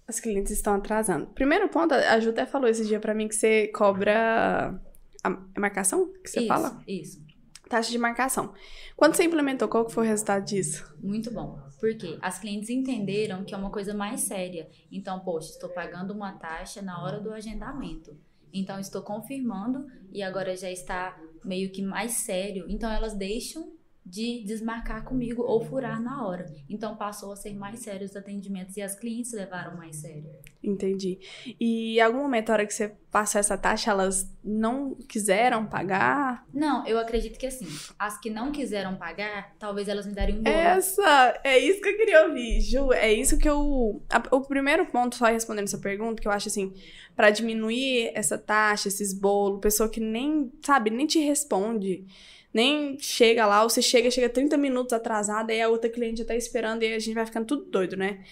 As 0.08 0.20
clientes 0.20 0.52
estão 0.52 0.76
atrasando. 0.76 1.28
Primeiro 1.28 1.68
ponto, 1.70 1.94
a 1.94 2.20
Ju 2.20 2.30
até 2.30 2.46
falou 2.46 2.70
esse 2.70 2.86
dia 2.86 3.00
para 3.00 3.14
mim 3.14 3.28
que 3.28 3.36
você 3.36 3.68
cobra 3.70 4.80
a 5.24 5.60
marcação 5.60 6.12
que 6.24 6.30
você 6.30 6.42
isso, 6.42 6.48
fala? 6.48 6.84
Isso. 6.88 7.26
Taxa 7.68 7.90
de 7.90 7.98
marcação. 7.98 8.54
Quando 8.96 9.16
você 9.16 9.24
implementou, 9.24 9.68
qual 9.68 9.90
foi 9.90 10.06
o 10.06 10.08
resultado 10.08 10.46
disso? 10.46 10.96
Muito 11.02 11.32
bom. 11.32 11.60
Porque 11.80 12.18
as 12.22 12.38
clientes 12.38 12.70
entenderam 12.70 13.44
que 13.44 13.56
é 13.56 13.58
uma 13.58 13.72
coisa 13.72 13.94
mais 13.94 14.22
séria. 14.22 14.70
Então, 14.92 15.20
poxa, 15.22 15.50
estou 15.50 15.70
pagando 15.70 16.14
uma 16.14 16.34
taxa 16.34 16.82
na 16.82 17.04
hora 17.04 17.20
do 17.20 17.32
agendamento. 17.32 18.16
então 18.54 18.80
estou 18.80 19.02
confirmando 19.02 19.86
e 20.14 20.22
agora 20.24 20.56
já 20.56 20.72
está 20.72 21.20
meio 21.44 21.72
que 21.72 21.82
mais 21.82 22.12
sério. 22.14 22.66
Então 22.70 22.92
elas 22.92 23.14
deixam 23.14 23.75
de 24.06 24.44
desmarcar 24.46 25.04
comigo 25.04 25.42
ou 25.42 25.60
furar 25.60 26.00
na 26.00 26.26
hora. 26.26 26.46
Então 26.70 26.96
passou 26.96 27.32
a 27.32 27.36
ser 27.36 27.56
mais 27.56 27.80
sério 27.80 28.06
os 28.06 28.16
atendimentos 28.16 28.78
e 28.78 28.82
as 28.82 28.96
clientes 28.96 29.34
levaram 29.34 29.76
mais 29.76 29.96
sério. 29.96 30.30
Entendi. 30.64 31.18
E 31.60 31.98
em 31.98 32.02
algum 32.02 32.20
momento, 32.20 32.50
na 32.50 32.54
hora 32.54 32.66
que 32.68 32.74
você 32.74 32.94
passou 33.10 33.40
essa 33.40 33.58
taxa, 33.58 33.90
elas 33.90 34.30
não 34.44 34.94
quiseram 34.94 35.66
pagar? 35.66 36.46
Não, 36.54 36.86
eu 36.86 37.00
acredito 37.00 37.40
que 37.40 37.48
assim, 37.48 37.66
as 37.98 38.20
que 38.20 38.30
não 38.30 38.52
quiseram 38.52 38.96
pagar, 38.96 39.56
talvez 39.58 39.88
elas 39.88 40.06
me 40.06 40.14
dariam 40.14 40.40
um 40.40 40.44
bônus. 40.44 40.56
Essa, 40.56 41.40
é 41.44 41.58
isso 41.58 41.82
que 41.82 41.90
eu 41.90 41.98
queria 41.98 42.28
ouvir, 42.28 42.62
Ju. 42.62 42.94
É 42.94 43.12
isso 43.12 43.40
que 43.40 43.50
eu. 43.50 44.04
A, 44.10 44.36
o 44.36 44.42
primeiro 44.42 44.86
ponto, 44.86 45.16
só 45.16 45.26
respondendo 45.26 45.66
essa 45.66 45.80
pergunta, 45.80 46.22
que 46.22 46.28
eu 46.28 46.32
acho 46.32 46.48
assim, 46.48 46.74
para 47.16 47.32
diminuir 47.32 48.12
essa 48.14 48.38
taxa, 48.38 48.88
esses 48.88 49.14
bolos, 49.14 49.62
pessoa 49.62 49.90
que 49.90 50.00
nem, 50.00 50.52
sabe, 50.64 50.92
nem 50.92 51.08
te 51.08 51.20
responde 51.20 52.06
nem 52.56 52.98
chega 52.98 53.46
lá, 53.46 53.64
ou 53.64 53.70
você 53.70 53.82
chega, 53.82 54.10
chega 54.10 54.30
30 54.30 54.56
minutos 54.56 54.94
atrasada, 54.94 55.54
e 55.54 55.62
a 55.62 55.68
outra 55.68 55.90
cliente 55.90 56.20
já 56.20 56.26
tá 56.26 56.36
esperando, 56.38 56.84
e 56.84 56.94
a 56.94 57.00
gente 57.00 57.14
vai 57.14 57.26
ficando 57.26 57.46
tudo 57.46 57.66
doido, 57.66 57.98
né? 57.98 58.24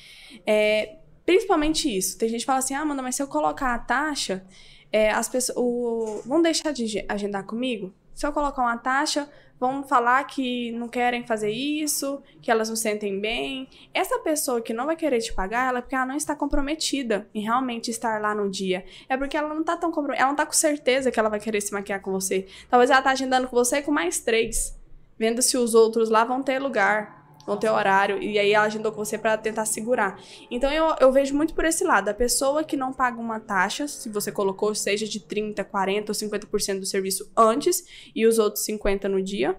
É, 0.48 0.96
principalmente 1.26 1.94
isso. 1.94 2.18
Tem 2.18 2.30
gente 2.30 2.40
que 2.40 2.46
fala 2.46 2.60
assim, 2.60 2.74
ah, 2.74 2.80
Amanda, 2.80 3.02
mas 3.02 3.16
se 3.16 3.22
eu 3.22 3.28
colocar 3.28 3.76
a 3.76 3.80
taxa, 3.80 4.46
é, 4.94 5.12
as 5.12 5.28
pessoas. 5.28 5.58
O, 5.58 6.22
vão 6.26 6.42
deixar 6.42 6.72
de 6.72 7.04
agendar 7.10 7.46
comigo? 7.46 7.94
Se 8.16 8.26
eu 8.26 8.32
colocar 8.32 8.62
uma 8.62 8.78
taxa, 8.78 9.30
vão 9.60 9.84
falar 9.84 10.24
que 10.26 10.72
não 10.74 10.88
querem 10.88 11.26
fazer 11.26 11.50
isso, 11.50 12.22
que 12.42 12.52
elas 12.52 12.70
não 12.70 12.76
sentem 12.76 13.20
bem. 13.20 13.68
Essa 13.94 14.20
pessoa 14.20 14.62
que 14.62 14.74
não 14.74 14.86
vai 14.86 14.96
querer 14.96 15.20
te 15.20 15.34
pagar, 15.34 15.70
ela 15.70 15.80
é 15.80 15.82
porque 15.82 15.96
ela 15.96 16.06
não 16.06 16.16
está 16.16 16.36
comprometida 16.36 17.28
em 17.34 17.42
realmente 17.42 17.90
estar 17.90 18.22
lá 18.22 18.36
no 18.36 18.50
dia. 18.50 18.84
É 19.08 19.16
porque 19.16 19.38
ela 19.38 19.54
não 19.54 19.64
tá 19.64 19.78
tão 19.78 19.92
comprometida, 19.92 20.24
ela 20.24 20.32
não 20.32 20.38
tá 20.38 20.46
com 20.46 20.54
certeza 20.54 21.12
que 21.12 21.20
ela 21.20 21.30
vai 21.30 21.40
querer 21.40 21.62
se 21.62 21.72
maquiar 21.72 22.02
com 22.02 22.12
você. 22.12 22.46
Talvez 22.70 22.90
ela 22.90 23.02
tá 23.02 23.12
agendando 23.12 23.48
com 23.48 23.56
você 23.56 23.82
com 23.82 23.92
mais 23.92 24.20
três, 24.20 24.78
vendo 25.18 25.42
se 25.42 25.58
os 25.58 25.74
outros 25.74 26.10
lá 26.10 26.26
vão 26.26 26.44
ter 26.44 26.60
lugar 26.60 27.23
vão 27.46 27.58
ter 27.58 27.70
horário, 27.70 28.22
e 28.22 28.40
aí 28.40 28.54
ela 28.54 28.66
agendou 28.66 28.92
com 28.92 29.04
você 29.04 29.18
para 29.18 29.38
tentar 29.38 29.66
segurar. 29.66 30.20
Então 30.50 30.72
eu, 30.72 30.96
eu 31.00 31.12
vejo 31.12 31.36
muito 31.36 31.54
por 31.54 31.66
esse 31.66 31.84
lado. 31.84 32.10
A 32.10 32.14
pessoa 32.14 32.64
que 32.64 32.78
não 32.78 32.94
paga 32.94 33.20
uma 33.20 33.40
taxa, 33.40 33.88
se 33.88 34.10
você 34.10 34.32
colocou, 34.32 34.74
seja 34.74 35.08
de 35.08 35.20
30, 35.20 35.64
40 35.64 36.12
ou 36.12 36.16
50% 36.16 36.80
do 36.80 36.86
serviço 36.86 37.32
antes 37.36 38.12
e 38.16 38.26
os 38.26 38.40
outros 38.40 38.66
50% 38.66 39.04
no 39.06 39.22
dia, 39.22 39.58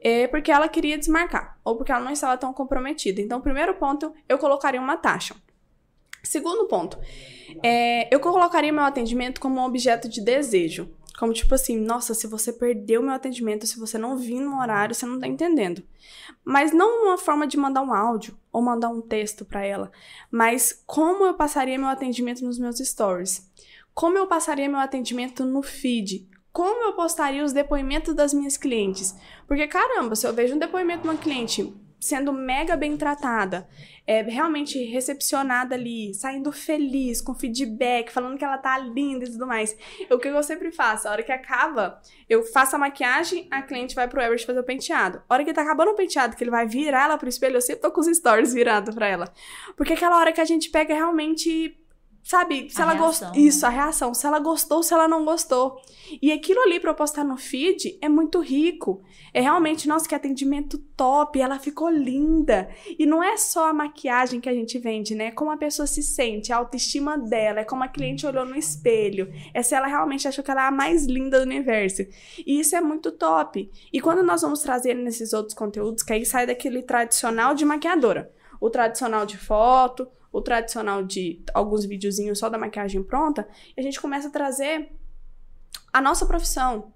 é 0.00 0.26
porque 0.26 0.50
ela 0.50 0.68
queria 0.68 0.98
desmarcar, 0.98 1.58
ou 1.64 1.76
porque 1.76 1.92
ela 1.92 2.04
não 2.04 2.12
estava 2.12 2.36
tão 2.36 2.52
comprometida. 2.52 3.20
Então, 3.20 3.40
primeiro 3.40 3.74
ponto, 3.74 4.12
eu 4.28 4.38
colocaria 4.38 4.80
uma 4.80 4.96
taxa. 4.96 5.34
Segundo 6.22 6.66
ponto, 6.66 6.98
é, 7.62 8.12
eu 8.12 8.18
colocaria 8.18 8.72
meu 8.72 8.82
atendimento 8.82 9.40
como 9.40 9.60
um 9.60 9.64
objeto 9.64 10.08
de 10.08 10.20
desejo. 10.20 10.90
Como 11.18 11.32
tipo 11.32 11.54
assim, 11.54 11.78
nossa, 11.78 12.14
se 12.14 12.26
você 12.26 12.52
perdeu 12.52 13.02
meu 13.02 13.14
atendimento, 13.14 13.66
se 13.66 13.78
você 13.78 13.96
não 13.96 14.16
vir 14.16 14.40
no 14.40 14.58
horário, 14.60 14.94
você 14.94 15.06
não 15.06 15.18
tá 15.18 15.26
entendendo. 15.26 15.82
Mas 16.44 16.72
não 16.72 17.06
uma 17.06 17.16
forma 17.16 17.46
de 17.46 17.56
mandar 17.56 17.82
um 17.82 17.92
áudio 17.92 18.36
ou 18.52 18.60
mandar 18.60 18.88
um 18.90 19.00
texto 19.00 19.44
para 19.44 19.64
ela, 19.64 19.90
mas 20.30 20.82
como 20.86 21.24
eu 21.24 21.34
passaria 21.34 21.78
meu 21.78 21.88
atendimento 21.88 22.44
nos 22.44 22.58
meus 22.58 22.78
stories? 22.78 23.50
Como 23.94 24.18
eu 24.18 24.26
passaria 24.26 24.68
meu 24.68 24.78
atendimento 24.78 25.44
no 25.44 25.62
feed? 25.62 26.28
Como 26.52 26.84
eu 26.84 26.92
postaria 26.94 27.44
os 27.44 27.52
depoimentos 27.52 28.14
das 28.14 28.32
minhas 28.32 28.56
clientes? 28.56 29.14
Porque 29.46 29.66
caramba, 29.66 30.14
se 30.14 30.26
eu 30.26 30.32
vejo 30.32 30.54
um 30.54 30.58
depoimento 30.58 31.02
de 31.02 31.08
uma 31.08 31.16
cliente 31.16 31.74
sendo 31.98 32.32
mega 32.32 32.76
bem 32.76 32.96
tratada, 32.96 33.68
é, 34.06 34.22
realmente 34.22 34.82
recepcionada 34.84 35.74
ali, 35.74 36.14
saindo 36.14 36.52
feliz, 36.52 37.20
com 37.20 37.34
feedback, 37.34 38.10
falando 38.10 38.38
que 38.38 38.44
ela 38.44 38.58
tá 38.58 38.78
linda 38.78 39.24
e 39.24 39.30
tudo 39.30 39.46
mais. 39.46 39.76
O 40.10 40.18
que 40.18 40.28
eu 40.28 40.42
sempre 40.42 40.70
faço, 40.70 41.08
a 41.08 41.10
hora 41.10 41.22
que 41.22 41.32
acaba, 41.32 42.00
eu 42.28 42.42
faço 42.44 42.76
a 42.76 42.78
maquiagem, 42.78 43.48
a 43.50 43.62
cliente 43.62 43.94
vai 43.94 44.06
pro 44.06 44.20
Everest 44.20 44.46
fazer 44.46 44.60
o 44.60 44.64
penteado. 44.64 45.22
A 45.28 45.34
hora 45.34 45.44
que 45.44 45.52
tá 45.52 45.62
acabando 45.62 45.90
o 45.90 45.96
penteado, 45.96 46.36
que 46.36 46.44
ele 46.44 46.50
vai 46.50 46.66
virar 46.66 47.04
ela 47.04 47.18
pro 47.18 47.28
espelho, 47.28 47.56
eu 47.56 47.60
sempre 47.60 47.82
tô 47.82 47.90
com 47.90 48.00
os 48.00 48.06
stories 48.06 48.52
virados 48.52 48.94
pra 48.94 49.08
ela. 49.08 49.32
Porque 49.76 49.92
é 49.92 49.96
aquela 49.96 50.18
hora 50.18 50.32
que 50.32 50.40
a 50.40 50.44
gente 50.44 50.70
pega 50.70 50.94
realmente 50.94 51.76
Sabe, 52.26 52.68
se 52.68 52.82
a 52.82 52.84
ela 52.84 52.94
gostou. 52.96 53.28
Né? 53.28 53.38
Isso, 53.38 53.64
a 53.64 53.68
reação. 53.68 54.12
Se 54.12 54.26
ela 54.26 54.40
gostou, 54.40 54.82
se 54.82 54.92
ela 54.92 55.06
não 55.06 55.24
gostou. 55.24 55.80
E 56.20 56.32
aquilo 56.32 56.60
ali 56.62 56.80
pra 56.80 56.90
eu 56.90 56.94
postar 56.96 57.22
no 57.22 57.36
feed 57.36 57.96
é 58.02 58.08
muito 58.08 58.40
rico. 58.40 59.00
É 59.32 59.40
realmente, 59.40 59.86
nossa, 59.86 60.08
que 60.08 60.14
atendimento 60.14 60.76
top. 60.96 61.40
Ela 61.40 61.60
ficou 61.60 61.88
linda. 61.88 62.68
E 62.98 63.06
não 63.06 63.22
é 63.22 63.36
só 63.36 63.68
a 63.68 63.72
maquiagem 63.72 64.40
que 64.40 64.48
a 64.48 64.52
gente 64.52 64.76
vende, 64.76 65.14
né? 65.14 65.26
É 65.26 65.30
como 65.30 65.52
a 65.52 65.56
pessoa 65.56 65.86
se 65.86 66.02
sente, 66.02 66.52
a 66.52 66.56
autoestima 66.56 67.16
dela. 67.16 67.60
É 67.60 67.64
como 67.64 67.84
a 67.84 67.88
cliente 67.88 68.26
olhou 68.26 68.44
no 68.44 68.56
espelho. 68.56 69.32
É 69.54 69.62
se 69.62 69.76
ela 69.76 69.86
realmente 69.86 70.26
achou 70.26 70.42
que 70.42 70.50
ela 70.50 70.64
é 70.64 70.66
a 70.66 70.72
mais 70.72 71.06
linda 71.06 71.38
do 71.38 71.46
universo. 71.46 72.02
E 72.44 72.58
isso 72.58 72.74
é 72.74 72.80
muito 72.80 73.12
top. 73.12 73.70
E 73.92 74.00
quando 74.00 74.24
nós 74.24 74.42
vamos 74.42 74.62
trazer 74.62 74.94
nesses 74.94 75.32
outros 75.32 75.54
conteúdos, 75.54 76.02
que 76.02 76.12
aí 76.12 76.26
sai 76.26 76.44
daquele 76.44 76.82
tradicional 76.82 77.54
de 77.54 77.64
maquiadora. 77.64 78.32
O 78.60 78.68
tradicional 78.68 79.24
de 79.24 79.36
foto, 79.36 80.08
o 80.36 80.42
tradicional 80.42 81.02
de 81.02 81.42
alguns 81.54 81.86
videozinhos 81.86 82.38
só 82.38 82.50
da 82.50 82.58
maquiagem 82.58 83.02
pronta, 83.02 83.48
a 83.74 83.80
gente 83.80 83.98
começa 83.98 84.28
a 84.28 84.30
trazer 84.30 84.92
a 85.90 85.98
nossa 85.98 86.26
profissão. 86.26 86.92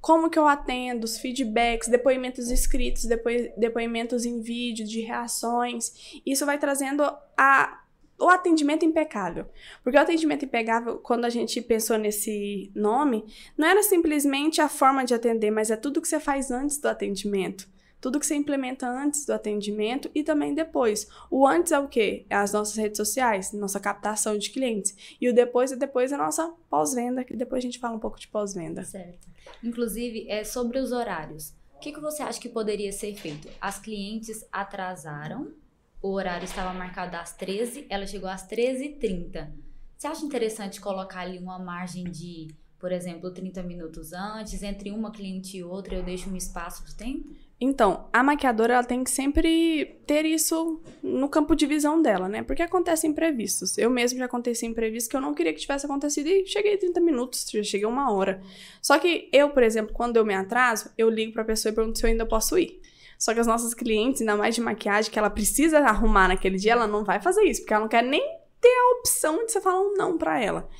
Como 0.00 0.30
que 0.30 0.38
eu 0.38 0.46
atendo, 0.46 1.04
os 1.04 1.18
feedbacks, 1.18 1.88
depoimentos 1.88 2.52
escritos, 2.52 3.04
depo 3.04 3.28
depoimentos 3.56 4.24
em 4.24 4.40
vídeo, 4.40 4.86
de 4.86 5.00
reações. 5.00 6.20
Isso 6.24 6.46
vai 6.46 6.56
trazendo 6.56 7.02
a, 7.36 7.82
o 8.16 8.28
atendimento 8.28 8.84
impecável. 8.84 9.46
Porque 9.82 9.98
o 9.98 10.00
atendimento 10.00 10.44
impecável, 10.44 10.98
quando 10.98 11.24
a 11.24 11.30
gente 11.30 11.60
pensou 11.60 11.98
nesse 11.98 12.70
nome, 12.76 13.24
não 13.58 13.66
era 13.66 13.82
simplesmente 13.82 14.60
a 14.60 14.68
forma 14.68 15.04
de 15.04 15.14
atender, 15.14 15.50
mas 15.50 15.68
é 15.68 15.76
tudo 15.76 16.00
que 16.00 16.06
você 16.06 16.20
faz 16.20 16.52
antes 16.52 16.78
do 16.78 16.86
atendimento 16.86 17.73
tudo 18.04 18.20
que 18.20 18.26
você 18.26 18.34
implementa 18.34 18.86
antes 18.86 19.24
do 19.24 19.32
atendimento 19.32 20.10
e 20.14 20.22
também 20.22 20.54
depois. 20.54 21.08
O 21.30 21.46
antes 21.46 21.72
é 21.72 21.78
o 21.78 21.88
quê? 21.88 22.26
É 22.28 22.36
as 22.36 22.52
nossas 22.52 22.76
redes 22.76 22.98
sociais, 22.98 23.50
nossa 23.54 23.80
captação 23.80 24.36
de 24.36 24.50
clientes. 24.50 24.94
E 25.18 25.26
o 25.26 25.34
depois 25.34 25.72
é 25.72 25.76
depois 25.76 26.12
a 26.12 26.18
nossa 26.18 26.52
pós-venda, 26.68 27.24
que 27.24 27.34
depois 27.34 27.60
a 27.60 27.66
gente 27.66 27.78
fala 27.78 27.96
um 27.96 27.98
pouco 27.98 28.20
de 28.20 28.28
pós-venda. 28.28 28.84
Certo. 28.84 29.26
Inclusive, 29.62 30.26
é 30.28 30.44
sobre 30.44 30.78
os 30.80 30.92
horários. 30.92 31.54
O 31.76 31.78
que, 31.78 31.92
que 31.92 32.00
você 32.00 32.22
acha 32.22 32.38
que 32.38 32.50
poderia 32.50 32.92
ser 32.92 33.14
feito? 33.14 33.48
As 33.58 33.78
clientes 33.78 34.44
atrasaram, 34.52 35.54
o 36.02 36.10
horário 36.10 36.44
estava 36.44 36.74
marcado 36.74 37.16
às 37.16 37.34
13, 37.34 37.86
ela 37.88 38.06
chegou 38.06 38.28
às 38.28 38.46
13h30. 38.46 39.50
Você 39.96 40.06
acha 40.06 40.26
interessante 40.26 40.78
colocar 40.78 41.20
ali 41.20 41.38
uma 41.38 41.58
margem 41.58 42.04
de, 42.04 42.48
por 42.84 42.92
exemplo, 42.92 43.30
30 43.30 43.62
minutos 43.62 44.12
antes, 44.12 44.62
entre 44.62 44.90
uma 44.90 45.10
cliente 45.10 45.56
e 45.56 45.64
outra, 45.64 45.94
eu 45.94 46.02
deixo 46.02 46.28
um 46.28 46.36
espaço 46.36 46.84
de 46.84 46.94
tempo? 46.94 47.30
Então, 47.58 48.10
a 48.12 48.22
maquiadora 48.22 48.74
ela 48.74 48.84
tem 48.84 49.02
que 49.02 49.10
sempre 49.10 50.02
ter 50.06 50.26
isso 50.26 50.82
no 51.02 51.26
campo 51.26 51.56
de 51.56 51.64
visão 51.64 52.02
dela, 52.02 52.28
né? 52.28 52.42
Porque 52.42 52.62
acontecem 52.62 53.10
imprevistos. 53.10 53.78
Eu 53.78 53.88
mesmo 53.88 54.18
já 54.18 54.26
aconteci 54.26 54.66
imprevisto 54.66 55.08
que 55.08 55.16
eu 55.16 55.20
não 55.22 55.32
queria 55.32 55.54
que 55.54 55.60
tivesse 55.60 55.86
acontecido 55.86 56.26
e 56.26 56.46
cheguei 56.46 56.76
30 56.76 57.00
minutos, 57.00 57.46
já 57.50 57.62
cheguei 57.62 57.86
uma 57.86 58.12
hora. 58.12 58.42
Só 58.82 58.98
que 58.98 59.30
eu, 59.32 59.48
por 59.48 59.62
exemplo, 59.62 59.94
quando 59.94 60.18
eu 60.18 60.26
me 60.26 60.34
atraso, 60.34 60.90
eu 60.98 61.08
ligo 61.08 61.32
pra 61.32 61.42
pessoa 61.42 61.72
e 61.72 61.74
pergunto 61.74 61.98
se 61.98 62.04
eu 62.04 62.10
ainda 62.10 62.26
posso 62.26 62.58
ir. 62.58 62.82
Só 63.18 63.32
que 63.32 63.40
as 63.40 63.46
nossas 63.46 63.72
clientes, 63.72 64.20
ainda 64.20 64.36
mais 64.36 64.54
de 64.54 64.60
maquiagem, 64.60 65.10
que 65.10 65.18
ela 65.18 65.30
precisa 65.30 65.78
arrumar 65.78 66.28
naquele 66.28 66.58
dia, 66.58 66.72
ela 66.72 66.86
não 66.86 67.02
vai 67.02 67.18
fazer 67.18 67.44
isso, 67.44 67.62
porque 67.62 67.72
ela 67.72 67.84
não 67.84 67.88
quer 67.88 68.02
nem 68.02 68.43
ter 68.64 68.78
a 68.78 68.98
opção 68.98 69.44
de 69.44 69.52
você 69.52 69.60
falar 69.60 69.82
um 69.82 69.92
não 69.92 70.16
pra 70.16 70.40
ela. 70.40 70.70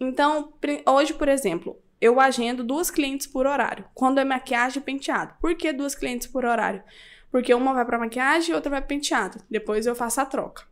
Então, 0.00 0.54
hoje, 0.88 1.12
por 1.12 1.28
exemplo, 1.28 1.78
eu 2.00 2.18
agendo 2.18 2.64
duas 2.64 2.90
clientes 2.90 3.26
por 3.26 3.46
horário. 3.46 3.84
Quando 3.94 4.18
é 4.18 4.24
maquiagem 4.24 4.80
e 4.80 4.84
penteado. 4.84 5.34
Por 5.38 5.54
que 5.54 5.70
duas 5.70 5.94
clientes 5.94 6.26
por 6.26 6.46
horário? 6.46 6.82
Porque 7.30 7.52
uma 7.52 7.74
vai 7.74 7.84
para 7.84 7.98
maquiagem 7.98 8.52
e 8.52 8.54
outra 8.54 8.70
vai 8.70 8.80
para 8.80 8.88
penteado. 8.88 9.38
Depois 9.50 9.86
eu 9.86 9.94
faço 9.94 10.18
a 10.18 10.24
troca. 10.24 10.64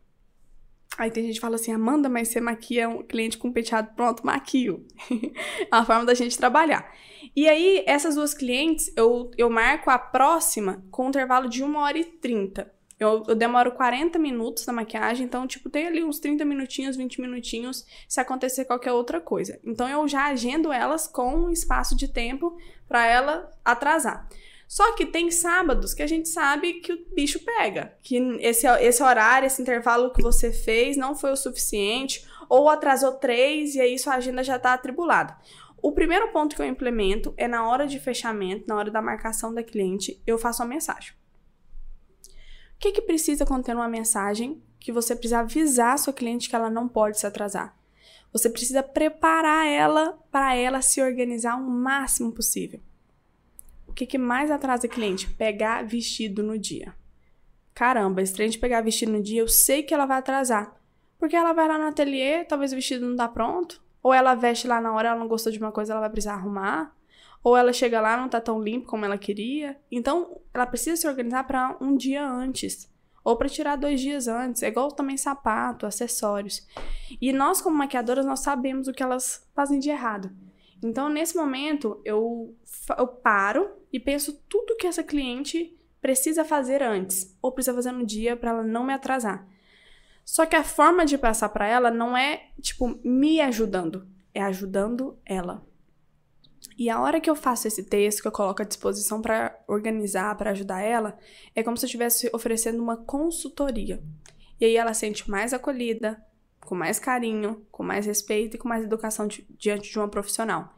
Aí 0.97 1.11
tem 1.11 1.25
gente 1.25 1.35
que 1.35 1.41
fala 1.41 1.55
assim, 1.55 1.71
Amanda, 1.71 2.09
mas 2.09 2.29
você 2.29 2.41
maquia 2.41 2.89
um 2.89 3.03
cliente 3.03 3.37
com 3.37 3.51
penteado 3.51 3.93
pronto, 3.95 4.25
maquio. 4.25 4.87
é 5.71 5.75
uma 5.75 5.85
forma 5.85 6.05
da 6.05 6.15
gente 6.15 6.35
trabalhar. 6.35 6.91
E 7.35 7.47
aí, 7.47 7.83
essas 7.85 8.15
duas 8.15 8.33
clientes, 8.33 8.91
eu, 8.95 9.29
eu 9.37 9.49
marco 9.51 9.91
a 9.91 9.99
próxima 9.99 10.83
com 10.89 11.05
um 11.05 11.09
intervalo 11.09 11.47
de 11.47 11.63
1 11.63 11.75
hora 11.75 11.97
e 11.97 12.05
30. 12.05 12.73
Eu, 12.99 13.23
eu, 13.27 13.35
demoro 13.35 13.73
40 13.73 14.17
minutos 14.17 14.65
na 14.65 14.71
maquiagem, 14.71 15.25
então, 15.25 15.45
tipo, 15.45 15.69
tem 15.69 15.87
ali 15.87 16.03
uns 16.03 16.19
30 16.19 16.45
minutinhos, 16.45 16.95
20 16.95 17.19
minutinhos 17.19 17.85
se 18.07 18.21
acontecer 18.21 18.63
qualquer 18.63 18.93
outra 18.93 19.19
coisa. 19.19 19.59
Então, 19.65 19.87
eu 19.87 20.07
já 20.07 20.27
agendo 20.27 20.71
elas 20.71 21.05
com 21.05 21.35
um 21.35 21.49
espaço 21.49 21.95
de 21.95 22.07
tempo 22.07 22.57
para 22.87 23.05
ela 23.05 23.51
atrasar. 23.65 24.27
Só 24.67 24.95
que 24.95 25.05
tem 25.05 25.29
sábados 25.29 25.93
que 25.93 26.01
a 26.01 26.07
gente 26.07 26.29
sabe 26.29 26.75
que 26.75 26.93
o 26.93 27.05
bicho 27.13 27.39
pega, 27.43 27.93
que 28.01 28.17
esse, 28.39 28.65
esse 28.65 29.03
horário, 29.03 29.45
esse 29.45 29.61
intervalo 29.61 30.11
que 30.11 30.23
você 30.23 30.51
fez 30.51 30.97
não 30.97 31.15
foi 31.15 31.31
o 31.31 31.35
suficiente, 31.35 32.25
ou 32.49 32.69
atrasou 32.69 33.13
três 33.13 33.75
e 33.75 33.81
aí 33.81 33.99
sua 33.99 34.15
agenda 34.15 34.43
já 34.43 34.55
está 34.55 34.73
atribulada. 34.73 35.37
O 35.81 35.91
primeiro 35.91 36.31
ponto 36.31 36.55
que 36.55 36.61
eu 36.61 36.65
implemento 36.65 37.33
é 37.37 37.47
na 37.47 37.67
hora 37.67 37.85
de 37.85 37.99
fechamento, 37.99 38.65
na 38.67 38.75
hora 38.75 38.89
da 38.89 39.01
marcação 39.01 39.53
da 39.53 39.61
cliente, 39.61 40.19
eu 40.25 40.37
faço 40.37 40.63
uma 40.63 40.69
mensagem. 40.69 41.13
O 42.75 42.79
que, 42.79 42.91
que 42.91 43.01
precisa 43.01 43.45
conter 43.45 43.75
uma 43.75 43.87
mensagem 43.87 44.61
que 44.79 44.91
você 44.91 45.15
precisa 45.15 45.39
avisar 45.39 45.93
a 45.93 45.97
sua 45.97 46.13
cliente 46.13 46.49
que 46.49 46.55
ela 46.55 46.69
não 46.69 46.87
pode 46.87 47.19
se 47.19 47.25
atrasar? 47.25 47.75
Você 48.31 48.49
precisa 48.49 48.83
preparar 48.83 49.65
ela 49.65 50.19
para 50.29 50.55
ela 50.55 50.81
se 50.81 51.01
organizar 51.01 51.55
o 51.55 51.69
máximo 51.69 52.31
possível. 52.31 52.81
O 53.87 53.93
que, 53.93 54.05
que 54.05 54.17
mais 54.17 54.51
atrasa 54.51 54.89
cliente? 54.89 55.29
Pegar 55.29 55.85
vestido 55.85 56.43
no 56.43 56.59
dia. 56.59 56.93
Caramba, 57.73 58.23
trem 58.25 58.49
de 58.49 58.57
pegar 58.57 58.81
vestido 58.81 59.13
no 59.13 59.23
dia, 59.23 59.41
eu 59.41 59.47
sei 59.47 59.83
que 59.83 59.93
ela 59.93 60.05
vai 60.05 60.17
atrasar. 60.17 60.75
Porque 61.17 61.35
ela 61.35 61.53
vai 61.53 61.67
lá 61.67 61.77
no 61.77 61.87
ateliê, 61.87 62.43
talvez 62.43 62.71
o 62.71 62.75
vestido 62.75 63.05
não 63.05 63.15
tá 63.15 63.27
pronto. 63.27 63.81
Ou 64.03 64.13
ela 64.13 64.35
veste 64.35 64.67
lá 64.67 64.79
na 64.79 64.93
hora, 64.93 65.09
ela 65.09 65.19
não 65.19 65.27
gostou 65.27 65.51
de 65.51 65.57
uma 65.57 65.71
coisa, 65.71 65.93
ela 65.93 66.01
vai 66.01 66.09
precisar 66.09 66.33
arrumar. 66.33 66.95
Ou 67.45 67.55
ela 67.55 67.71
chega 67.71 68.01
lá, 68.01 68.17
não 68.17 68.27
tá 68.27 68.41
tão 68.41 68.59
limpo 68.59 68.87
como 68.87 69.05
ela 69.05 69.19
queria. 69.19 69.79
Então, 69.91 70.41
ela 70.51 70.65
precisa 70.65 70.99
se 70.99 71.07
organizar 71.07 71.43
para 71.43 71.77
um 71.79 71.95
dia 71.95 72.27
antes 72.27 72.91
ou 73.23 73.37
para 73.37 73.47
tirar 73.47 73.75
dois 73.75 74.01
dias 74.01 74.27
antes. 74.27 74.63
É 74.63 74.67
igual 74.67 74.91
também 74.91 75.15
sapato, 75.15 75.85
acessórios. 75.85 76.65
E 77.21 77.31
nós, 77.31 77.61
como 77.61 77.77
maquiadoras, 77.77 78.25
nós 78.25 78.39
sabemos 78.39 78.87
o 78.87 78.93
que 78.93 79.03
elas 79.03 79.47
fazem 79.53 79.77
de 79.77 79.91
errado. 79.91 80.31
Então, 80.83 81.07
nesse 81.07 81.37
momento, 81.37 82.01
eu, 82.03 82.55
eu 82.97 83.05
paro 83.05 83.69
e 83.93 83.99
penso 83.99 84.33
tudo 84.49 84.75
que 84.75 84.87
essa 84.87 85.03
cliente 85.03 85.79
precisa 86.01 86.43
fazer 86.43 86.81
antes, 86.81 87.37
ou 87.43 87.51
precisa 87.51 87.75
fazer 87.75 87.91
no 87.91 88.03
dia 88.03 88.35
para 88.35 88.49
ela 88.49 88.63
não 88.63 88.83
me 88.83 88.93
atrasar. 88.93 89.47
Só 90.23 90.47
que 90.47 90.55
a 90.55 90.63
forma 90.63 91.05
de 91.05 91.15
passar 91.15 91.49
para 91.49 91.67
ela 91.67 91.91
não 91.91 92.17
é, 92.17 92.47
tipo, 92.59 92.99
me 93.03 93.39
ajudando, 93.39 94.07
é 94.33 94.41
ajudando 94.41 95.15
ela. 95.23 95.63
E 96.77 96.89
a 96.89 96.99
hora 96.99 97.21
que 97.21 97.29
eu 97.29 97.35
faço 97.35 97.67
esse 97.67 97.83
texto, 97.83 98.21
que 98.21 98.27
eu 98.27 98.31
coloco 98.31 98.61
à 98.61 98.65
disposição 98.65 99.21
para 99.21 99.57
organizar, 99.67 100.35
para 100.35 100.51
ajudar 100.51 100.81
ela, 100.81 101.17
é 101.55 101.63
como 101.63 101.77
se 101.77 101.85
eu 101.85 101.87
estivesse 101.87 102.29
oferecendo 102.33 102.81
uma 102.81 102.97
consultoria. 102.97 104.01
E 104.59 104.65
aí 104.65 104.75
ela 104.75 104.93
sente 104.93 105.29
mais 105.29 105.53
acolhida, 105.53 106.21
com 106.61 106.75
mais 106.75 106.99
carinho, 106.99 107.65
com 107.71 107.83
mais 107.83 108.05
respeito 108.05 108.55
e 108.55 108.59
com 108.59 108.67
mais 108.67 108.83
educação 108.83 109.27
diante 109.57 109.89
de 109.89 109.97
uma 109.97 110.09
profissional. 110.09 110.75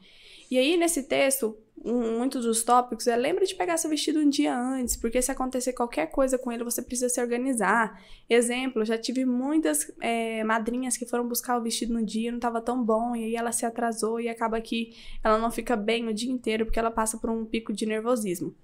E 0.50 0.58
aí, 0.58 0.78
nesse 0.78 1.04
texto, 1.04 1.58
um, 1.84 2.18
muitos 2.18 2.44
dos 2.44 2.64
tópicos 2.64 3.08
é 3.08 3.16
lembra 3.16 3.46
de 3.46 3.56
pegar 3.56 3.78
seu 3.78 3.90
vestido 3.90 4.20
um 4.20 4.30
dia 4.30 4.58
antes, 4.58 4.96
porque 4.96 5.22
se 5.22 5.32
acontecer 5.32 5.74
qualquer 5.74 6.08
coisa 6.08 6.38
com 6.38 6.52
ele, 6.52 6.64
você 6.64 6.82
precisa 6.82 7.10
se 7.10 7.22
organizar. 7.22 8.02
Exemplo, 8.30 8.84
já 8.84 8.98
tive 8.98 9.26
muitas 9.26 9.92
é, 10.02 10.44
madrinhas 10.44 10.98
que 10.98 11.06
foram 11.06 11.28
buscar 11.28 11.58
o 11.58 11.62
vestido 11.62 11.94
no 11.94 12.04
dia, 12.04 12.32
não 12.32 12.38
estava 12.38 12.62
tão 12.62 12.84
bom, 12.84 13.16
e 13.16 13.26
aí 13.26 13.36
ela 13.36 13.52
se 13.52 13.66
atrasou 13.66 14.20
e 14.20 14.28
acaba 14.28 14.60
que 14.60 14.94
ela 15.24 15.38
não 15.38 15.52
fica 15.52 15.76
bem 15.76 16.08
o 16.08 16.14
dia 16.14 16.32
inteiro 16.32 16.66
porque 16.66 16.80
ela 16.80 16.92
passa 16.92 17.18
por 17.18 17.30
um 17.30 17.46
pico 17.46 17.72
de 17.72 17.86
nervosismo. 17.86 18.56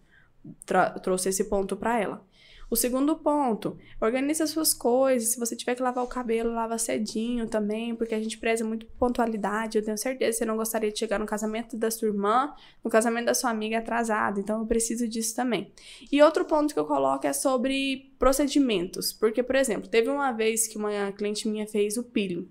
Trouxe 1.01 1.29
esse 1.29 1.45
ponto 1.45 1.77
para 1.77 1.99
ela. 1.99 2.25
O 2.69 2.75
segundo 2.75 3.15
ponto, 3.15 3.77
organize 4.01 4.41
as 4.41 4.49
suas 4.49 4.73
coisas. 4.73 5.29
Se 5.29 5.39
você 5.39 5.55
tiver 5.55 5.75
que 5.75 5.81
lavar 5.81 6.03
o 6.03 6.07
cabelo, 6.07 6.51
lava 6.51 6.77
cedinho 6.77 7.47
também, 7.47 7.95
porque 7.95 8.15
a 8.15 8.19
gente 8.19 8.37
preza 8.37 8.65
muito 8.65 8.85
pontualidade. 8.97 9.77
Eu 9.77 9.83
tenho 9.83 9.97
certeza 9.97 10.31
que 10.31 10.37
você 10.37 10.45
não 10.45 10.57
gostaria 10.57 10.91
de 10.91 10.97
chegar 10.97 11.19
no 11.19 11.25
casamento 11.25 11.77
da 11.77 11.91
sua 11.91 12.07
irmã, 12.07 12.53
no 12.83 12.89
casamento 12.89 13.25
da 13.25 13.33
sua 13.33 13.49
amiga 13.49 13.77
atrasado. 13.77 14.39
Então, 14.39 14.61
eu 14.61 14.65
preciso 14.65 15.07
disso 15.07 15.35
também. 15.35 15.71
E 16.11 16.21
outro 16.21 16.45
ponto 16.45 16.73
que 16.73 16.79
eu 16.79 16.85
coloco 16.85 17.27
é 17.27 17.33
sobre 17.33 18.13
procedimentos. 18.17 19.13
Porque, 19.13 19.43
por 19.43 19.55
exemplo, 19.55 19.87
teve 19.87 20.09
uma 20.09 20.31
vez 20.31 20.67
que 20.67 20.77
uma 20.77 21.11
cliente 21.11 21.47
minha 21.47 21.67
fez 21.67 21.97
o 21.97 22.03
peeling. 22.03 22.49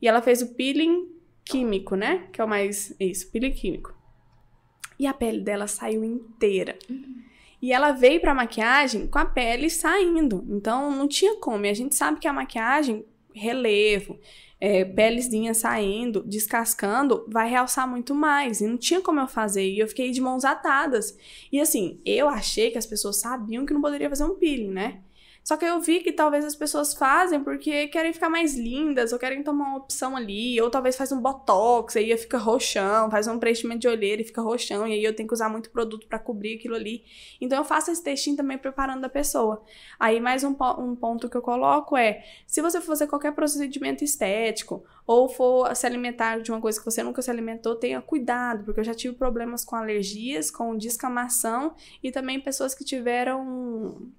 E 0.00 0.08
ela 0.08 0.22
fez 0.22 0.42
o 0.42 0.54
peeling 0.54 1.08
químico, 1.44 1.96
né? 1.96 2.28
Que 2.32 2.40
é 2.40 2.44
o 2.44 2.48
mais. 2.48 2.94
Isso, 2.98 3.30
peeling 3.30 3.52
químico. 3.52 3.94
E 4.98 5.06
a 5.06 5.12
pele 5.12 5.40
dela 5.40 5.66
saiu 5.66 6.04
inteira. 6.04 6.78
Uhum. 6.88 7.23
E 7.64 7.72
ela 7.72 7.92
veio 7.92 8.20
pra 8.20 8.34
maquiagem 8.34 9.06
com 9.06 9.18
a 9.18 9.24
pele 9.24 9.70
saindo. 9.70 10.44
Então 10.50 10.90
não 10.90 11.08
tinha 11.08 11.36
como. 11.36 11.64
E 11.64 11.70
a 11.70 11.72
gente 11.72 11.94
sabe 11.94 12.20
que 12.20 12.28
a 12.28 12.32
maquiagem, 12.32 13.06
relevo, 13.34 14.20
é, 14.60 14.84
pelezinha 14.84 15.54
saindo, 15.54 16.22
descascando, 16.24 17.24
vai 17.26 17.48
realçar 17.48 17.88
muito 17.88 18.14
mais. 18.14 18.60
E 18.60 18.66
não 18.66 18.76
tinha 18.76 19.00
como 19.00 19.18
eu 19.18 19.26
fazer. 19.26 19.66
E 19.66 19.78
eu 19.78 19.88
fiquei 19.88 20.10
de 20.10 20.20
mãos 20.20 20.44
atadas. 20.44 21.16
E 21.50 21.58
assim, 21.58 22.02
eu 22.04 22.28
achei 22.28 22.70
que 22.70 22.76
as 22.76 22.84
pessoas 22.84 23.18
sabiam 23.18 23.64
que 23.64 23.72
não 23.72 23.80
poderia 23.80 24.10
fazer 24.10 24.24
um 24.24 24.34
peeling, 24.34 24.70
né? 24.70 25.00
Só 25.44 25.58
que 25.58 25.64
eu 25.66 25.78
vi 25.78 26.00
que 26.00 26.10
talvez 26.10 26.42
as 26.42 26.56
pessoas 26.56 26.94
fazem 26.94 27.44
porque 27.44 27.86
querem 27.88 28.14
ficar 28.14 28.30
mais 28.30 28.56
lindas, 28.56 29.12
ou 29.12 29.18
querem 29.18 29.42
tomar 29.42 29.66
uma 29.66 29.76
opção 29.76 30.16
ali, 30.16 30.58
ou 30.58 30.70
talvez 30.70 30.96
faz 30.96 31.12
um 31.12 31.20
botox, 31.20 31.96
aí 31.96 32.16
fica 32.16 32.38
roxão, 32.38 33.10
faz 33.10 33.28
um 33.28 33.38
preenchimento 33.38 33.80
de 33.80 33.88
olheira 33.88 34.22
e 34.22 34.24
fica 34.24 34.40
roxão, 34.40 34.88
e 34.88 34.94
aí 34.94 35.04
eu 35.04 35.14
tenho 35.14 35.28
que 35.28 35.34
usar 35.34 35.50
muito 35.50 35.68
produto 35.68 36.06
para 36.06 36.18
cobrir 36.18 36.56
aquilo 36.56 36.74
ali. 36.74 37.04
Então 37.38 37.58
eu 37.58 37.64
faço 37.64 37.90
esse 37.90 38.02
textinho 38.02 38.38
também 38.38 38.56
preparando 38.56 39.04
a 39.04 39.08
pessoa. 39.10 39.62
Aí 40.00 40.18
mais 40.18 40.42
um, 40.44 40.56
um 40.78 40.96
ponto 40.96 41.28
que 41.28 41.36
eu 41.36 41.42
coloco 41.42 41.94
é: 41.94 42.24
se 42.46 42.62
você 42.62 42.80
for 42.80 42.86
fazer 42.86 43.06
qualquer 43.06 43.34
procedimento 43.34 44.02
estético, 44.02 44.82
ou 45.06 45.28
for 45.28 45.76
se 45.76 45.84
alimentar 45.86 46.38
de 46.40 46.50
uma 46.50 46.60
coisa 46.60 46.78
que 46.78 46.84
você 46.86 47.02
nunca 47.02 47.20
se 47.20 47.30
alimentou, 47.30 47.76
tenha 47.76 48.00
cuidado, 48.00 48.64
porque 48.64 48.80
eu 48.80 48.84
já 48.84 48.94
tive 48.94 49.14
problemas 49.14 49.62
com 49.62 49.76
alergias, 49.76 50.50
com 50.50 50.74
descamação 50.74 51.74
e 52.02 52.10
também 52.10 52.40
pessoas 52.40 52.74
que 52.74 52.82
tiveram 52.82 54.10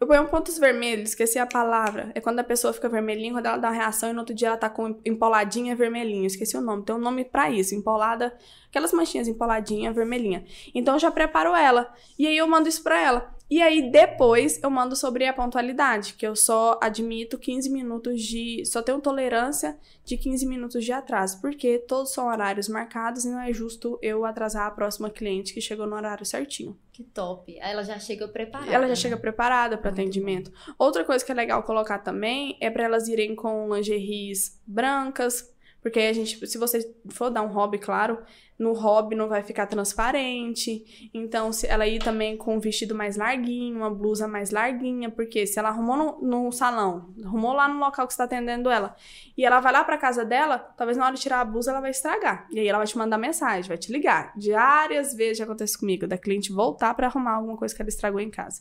eu 0.00 0.06
ponho 0.06 0.26
pontos 0.28 0.58
vermelhos, 0.58 1.10
esqueci 1.10 1.38
a 1.38 1.46
palavra. 1.46 2.10
É 2.14 2.20
quando 2.20 2.38
a 2.38 2.44
pessoa 2.44 2.72
fica 2.72 2.88
vermelhinha, 2.88 3.34
quando 3.34 3.44
ela 3.44 3.58
dá 3.58 3.68
uma 3.68 3.74
reação 3.74 4.08
e 4.08 4.12
no 4.14 4.20
outro 4.20 4.34
dia 4.34 4.48
ela 4.48 4.56
tá 4.56 4.70
com 4.70 4.98
empoladinha 5.04 5.76
vermelhinha. 5.76 6.26
Esqueci 6.26 6.56
o 6.56 6.62
nome. 6.62 6.84
Tem 6.84 6.94
um 6.94 6.98
nome 6.98 7.22
para 7.22 7.50
isso, 7.50 7.74
empolada, 7.74 8.34
aquelas 8.68 8.92
manchinhas 8.94 9.28
empoladinha 9.28 9.92
vermelhinha. 9.92 10.44
Então 10.74 10.94
eu 10.94 10.98
já 10.98 11.10
preparo 11.10 11.54
ela. 11.54 11.92
E 12.18 12.26
aí 12.26 12.36
eu 12.36 12.48
mando 12.48 12.66
isso 12.66 12.82
para 12.82 12.98
ela. 12.98 13.39
E 13.50 13.60
aí 13.60 13.90
depois 13.90 14.62
eu 14.62 14.70
mando 14.70 14.94
sobre 14.94 15.26
a 15.26 15.32
pontualidade, 15.32 16.14
que 16.14 16.24
eu 16.24 16.36
só 16.36 16.78
admito 16.80 17.36
15 17.36 17.68
minutos 17.68 18.22
de. 18.22 18.64
Só 18.64 18.80
tenho 18.80 19.00
tolerância 19.00 19.76
de 20.04 20.16
15 20.16 20.46
minutos 20.46 20.84
de 20.84 20.92
atraso, 20.92 21.40
porque 21.40 21.78
todos 21.78 22.12
são 22.12 22.28
horários 22.28 22.68
marcados 22.68 23.24
e 23.24 23.28
não 23.28 23.40
é 23.40 23.52
justo 23.52 23.98
eu 24.00 24.24
atrasar 24.24 24.68
a 24.68 24.70
próxima 24.70 25.10
cliente 25.10 25.52
que 25.52 25.60
chegou 25.60 25.84
no 25.84 25.96
horário 25.96 26.24
certinho. 26.24 26.78
Que 26.92 27.02
top. 27.02 27.58
Aí 27.60 27.72
ela 27.72 27.82
já 27.82 27.98
chega 27.98 28.28
preparada. 28.28 28.70
Ela 28.70 28.84
já 28.84 28.90
né? 28.90 28.94
chega 28.96 29.16
preparada 29.16 29.76
para 29.76 29.90
atendimento. 29.90 30.52
Bom. 30.52 30.74
Outra 30.78 31.02
coisa 31.02 31.24
que 31.24 31.32
é 31.32 31.34
legal 31.34 31.64
colocar 31.64 31.98
também 31.98 32.56
é 32.60 32.70
para 32.70 32.84
elas 32.84 33.08
irem 33.08 33.34
com 33.34 33.74
lingeries 33.74 34.60
brancas, 34.64 35.52
porque 35.82 35.98
a 35.98 36.12
gente, 36.12 36.46
se 36.46 36.58
você 36.58 36.94
for 37.08 37.30
dar 37.30 37.42
um 37.42 37.48
hobby, 37.48 37.78
claro, 37.78 38.22
no 38.60 38.74
hobby 38.74 39.16
não 39.16 39.26
vai 39.26 39.42
ficar 39.42 39.66
transparente. 39.66 41.10
Então, 41.14 41.50
se 41.50 41.66
ela 41.66 41.86
ir 41.86 41.98
também 41.98 42.36
com 42.36 42.56
um 42.56 42.60
vestido 42.60 42.94
mais 42.94 43.16
larguinho, 43.16 43.78
uma 43.78 43.90
blusa 43.90 44.28
mais 44.28 44.50
larguinha, 44.50 45.10
porque 45.10 45.46
se 45.46 45.58
ela 45.58 45.70
arrumou 45.70 45.96
no, 45.96 46.20
no 46.20 46.52
salão, 46.52 47.08
arrumou 47.24 47.54
lá 47.54 47.66
no 47.66 47.80
local 47.80 48.06
que 48.06 48.12
está 48.12 48.24
atendendo 48.24 48.68
ela, 48.68 48.94
e 49.34 49.46
ela 49.46 49.60
vai 49.60 49.72
lá 49.72 49.82
para 49.82 49.96
casa 49.96 50.26
dela, 50.26 50.58
talvez 50.76 50.98
na 50.98 51.06
hora 51.06 51.14
de 51.14 51.22
tirar 51.22 51.40
a 51.40 51.44
blusa 51.44 51.70
ela 51.70 51.80
vai 51.80 51.90
estragar. 51.90 52.46
E 52.50 52.60
aí 52.60 52.68
ela 52.68 52.76
vai 52.76 52.86
te 52.86 52.98
mandar 52.98 53.16
mensagem, 53.16 53.66
vai 53.66 53.78
te 53.78 53.90
ligar. 53.90 54.34
Diárias 54.36 55.14
vezes 55.14 55.38
já 55.38 55.44
acontece 55.44 55.78
comigo, 55.78 56.06
da 56.06 56.18
cliente 56.18 56.52
voltar 56.52 56.92
para 56.92 57.06
arrumar 57.06 57.36
alguma 57.36 57.56
coisa 57.56 57.74
que 57.74 57.80
ela 57.80 57.88
estragou 57.88 58.20
em 58.20 58.30
casa. 58.30 58.60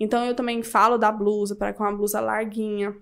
Então 0.00 0.24
eu 0.24 0.34
também 0.34 0.60
falo 0.64 0.98
da 0.98 1.12
blusa 1.12 1.54
para 1.54 1.72
com 1.72 1.84
uma 1.84 1.92
blusa 1.92 2.20
larguinha. 2.20 2.96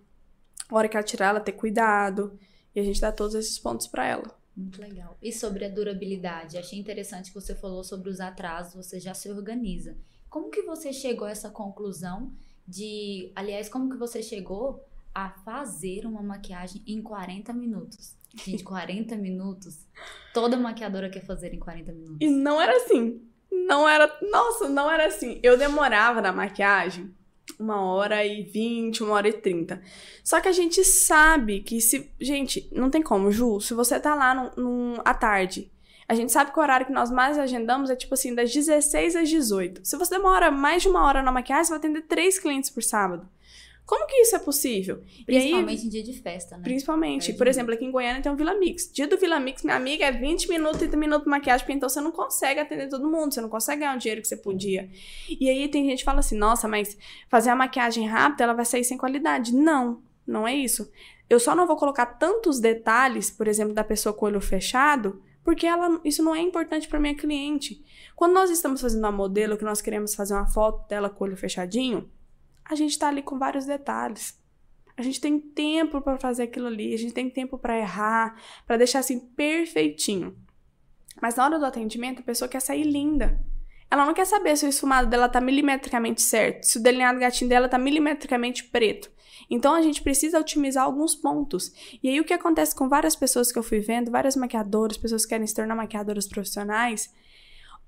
Hora 0.71 0.89
que 0.89 0.97
ela 0.97 1.05
tirar, 1.05 1.29
ela 1.29 1.41
ter 1.41 1.53
cuidado. 1.53 2.39
E 2.75 2.81
a 2.81 2.83
gente 2.83 3.01
dá 3.01 3.11
todos 3.11 3.35
esses 3.35 3.59
pontos 3.59 3.87
para 3.87 4.05
ela. 4.05 4.38
Muito 4.59 4.81
legal. 4.81 5.17
E 5.23 5.33
sobre 5.33 5.65
a 5.65 5.69
durabilidade? 5.69 6.59
Achei 6.59 6.79
interessante 6.79 7.31
que 7.31 7.41
você 7.41 7.55
falou 7.55 7.85
sobre 7.85 8.11
os 8.11 8.19
atrasos, 8.19 8.75
você 8.75 8.99
já 8.99 9.15
se 9.15 9.31
organiza. 9.31 9.97
Como 10.29 10.51
que 10.51 10.63
você 10.63 10.93
chegou 10.93 11.29
a 11.29 11.31
essa 11.31 11.49
conclusão 11.49 12.33
de, 12.67 13.31
aliás, 13.37 13.69
como 13.69 13.89
que 13.89 13.97
você 13.97 14.21
chegou 14.21 14.85
a 15.15 15.31
fazer 15.31 16.05
uma 16.05 16.23
maquiagem 16.23 16.83
em 16.87 17.01
40 17.01 17.53
minutos? 17.53 18.17
Gente, 18.45 18.65
40 18.65 19.15
minutos. 19.17 19.87
Toda 20.35 20.57
maquiadora 20.57 21.09
quer 21.09 21.25
fazer 21.25 21.55
em 21.55 21.59
40 21.61 21.93
minutos. 21.93 22.19
E 22.21 22.29
não 22.29 22.61
era 22.61 22.77
assim. 22.77 23.23
Não 23.51 23.89
era, 23.89 24.13
nossa, 24.31 24.69
não 24.69 24.91
era 24.91 25.07
assim. 25.07 25.39
Eu 25.41 25.57
demorava 25.57 26.21
na 26.21 26.33
maquiagem 26.33 27.15
uma 27.59 27.83
hora 27.83 28.25
e 28.25 28.43
vinte, 28.43 29.03
uma 29.03 29.15
hora 29.15 29.29
e 29.29 29.33
trinta. 29.33 29.83
Só 30.23 30.41
que 30.41 30.49
a 30.49 30.53
gente 30.53 30.85
sabe 30.85 31.61
que 31.61 31.81
se. 31.81 32.11
Gente, 32.21 32.69
não 32.73 32.91
tem 32.91 33.03
como, 33.03 33.33
Ju, 33.33 33.61
se 33.61 33.75
você 33.75 33.99
tá 33.99 34.15
lá 34.15 34.35
num, 34.35 34.63
num, 34.63 34.95
à 35.05 35.13
tarde. 35.13 35.71
A 36.09 36.15
gente 36.15 36.33
sabe 36.33 36.53
que 36.53 36.59
o 36.59 36.63
horário 36.63 36.87
que 36.87 36.93
nós 36.93 37.11
mais 37.11 37.39
agendamos 37.39 37.91
é 37.91 37.97
tipo 37.97 38.15
assim, 38.15 38.35
das 38.35 38.53
16 38.53 39.15
às 39.15 39.29
18. 39.29 39.83
Se 39.85 39.97
você 39.97 40.17
demora 40.17 40.51
mais 40.51 40.83
de 40.83 40.89
uma 40.89 41.05
hora 41.05 41.23
na 41.23 41.31
maquiagem, 41.31 41.65
você 41.65 41.71
vai 41.71 41.79
atender 41.79 42.03
três 42.03 42.39
clientes 42.39 42.71
por 42.71 42.83
sábado. 42.83 43.29
Como 43.89 44.07
que 44.07 44.17
isso 44.17 44.37
é 44.37 44.39
possível? 44.39 45.03
Principalmente 45.25 45.81
aí, 45.81 45.87
em 45.87 45.89
dia 45.89 46.03
de 46.03 46.13
festa, 46.13 46.59
né? 46.59 46.63
Principalmente. 46.63 47.31
É 47.31 47.35
Por 47.35 47.47
exemplo, 47.47 47.73
aqui 47.73 47.87
em 47.87 47.91
Goiânia 47.91 48.21
tem 48.21 48.31
um 48.31 48.37
Vila 48.37 48.53
Mix. 48.53 48.93
Dia 48.93 49.07
do 49.07 49.17
Vila 49.17 49.41
Mix, 49.41 49.63
minha 49.63 49.79
amiga, 49.79 50.05
é 50.05 50.13
20 50.13 50.47
minutos, 50.47 50.77
30 50.81 50.95
minutos 50.99 51.25
de 51.25 51.31
maquiagem, 51.31 51.65
porque 51.65 51.73
então 51.73 51.89
você 51.89 51.99
não 51.99 52.13
consegue 52.13 52.61
atender 52.61 52.91
todo 52.91 53.09
mundo, 53.09 53.33
você 53.33 53.41
não 53.41 53.49
consegue 53.49 53.81
ganhar 53.81 53.97
o 53.97 53.99
dinheiro 53.99 54.21
que 54.21 54.29
você 54.29 54.37
podia. 54.37 54.91
E 55.41 55.49
aí 55.49 55.67
tem 55.69 55.89
gente 55.89 56.01
que 56.01 56.05
fala 56.05 56.19
assim, 56.19 56.37
nossa, 56.37 56.69
mas 56.69 56.99
fazer 57.31 57.49
a 57.49 57.57
maquiagem 57.57 58.07
rápida, 58.07 58.45
ela 58.45 58.53
vai 58.53 58.67
sair 58.67 58.85
sem 58.85 58.99
qualidade. 58.99 59.55
Não, 59.55 60.03
não 60.27 60.47
é 60.47 60.55
isso. 60.55 60.93
Eu 61.31 61.41
só 61.41 61.55
não 61.55 61.67
vou 61.67 61.77
colocar 61.77 62.05
tantos 62.05 62.61
detalhes, 62.61 63.31
por 63.31 63.49
exemplo, 63.49 63.73
da 63.73 63.83
pessoa 63.83 64.13
com 64.13 64.27
o 64.27 64.29
olho 64.29 64.41
fechado, 64.43 65.23
porque 65.43 65.67
ela, 65.67 65.99
isso 66.05 66.23
não 66.23 66.35
é 66.35 66.43
importante 66.43 66.87
para 66.87 67.01
minha 67.01 67.15
cliente. 67.15 67.83
Quando 68.15 68.35
nós 68.35 68.51
estamos 68.51 68.83
fazendo 68.83 69.01
uma 69.01 69.13
modelo, 69.13 69.57
que 69.57 69.65
nós 69.65 69.81
queremos 69.81 70.15
fazer 70.15 70.35
uma 70.35 70.47
foto 70.47 70.87
dela 70.87 71.09
com 71.09 71.25
o 71.25 71.27
olho 71.27 71.39
fechadinho, 71.39 72.07
a 72.69 72.75
gente 72.75 72.99
tá 72.99 73.09
ali 73.09 73.23
com 73.23 73.39
vários 73.39 73.65
detalhes. 73.65 74.39
A 74.97 75.03
gente 75.03 75.21
tem 75.21 75.39
tempo 75.39 76.01
para 76.01 76.19
fazer 76.19 76.45
aquilo 76.45 76.67
ali, 76.67 76.93
a 76.93 76.99
gente 76.99 77.15
tem 77.15 77.31
tempo 77.31 77.57
para 77.57 77.79
errar, 77.79 78.37
para 78.67 78.77
deixar 78.77 78.99
assim 78.99 79.21
perfeitinho. 79.21 80.37
Mas 81.23 81.37
na 81.37 81.45
hora 81.45 81.59
do 81.59 81.65
atendimento, 81.65 82.21
a 82.21 82.25
pessoa 82.25 82.49
quer 82.49 82.61
sair 82.61 82.85
linda. 82.85 83.41
Ela 83.91 84.05
não 84.05 84.13
quer 84.13 84.27
saber 84.27 84.57
se 84.57 84.67
o 84.67 84.69
esfumado 84.69 85.09
dela 85.09 85.29
tá 85.29 85.41
milimetricamente 85.41 86.21
certo, 86.21 86.65
se 86.65 86.79
o 86.79 86.83
delineado 86.83 87.19
gatinho 87.19 87.49
dela 87.49 87.69
tá 87.69 87.79
milimetricamente 87.79 88.65
preto. 88.65 89.11
Então 89.49 89.75
a 89.75 89.81
gente 89.81 90.03
precisa 90.03 90.39
otimizar 90.39 90.85
alguns 90.85 91.15
pontos. 91.15 91.73
E 92.03 92.09
aí 92.09 92.21
o 92.21 92.25
que 92.25 92.35
acontece 92.35 92.75
com 92.75 92.89
várias 92.89 93.17
pessoas 93.17 93.51
que 93.51 93.59
eu 93.59 93.63
fui 93.63 93.81
vendo, 93.81 94.11
várias 94.11 94.37
maquiadoras, 94.37 94.99
pessoas 94.99 95.25
que 95.25 95.31
querem 95.31 95.47
se 95.47 95.55
tornar 95.55 95.75
maquiadoras 95.75 96.29
profissionais, 96.29 97.11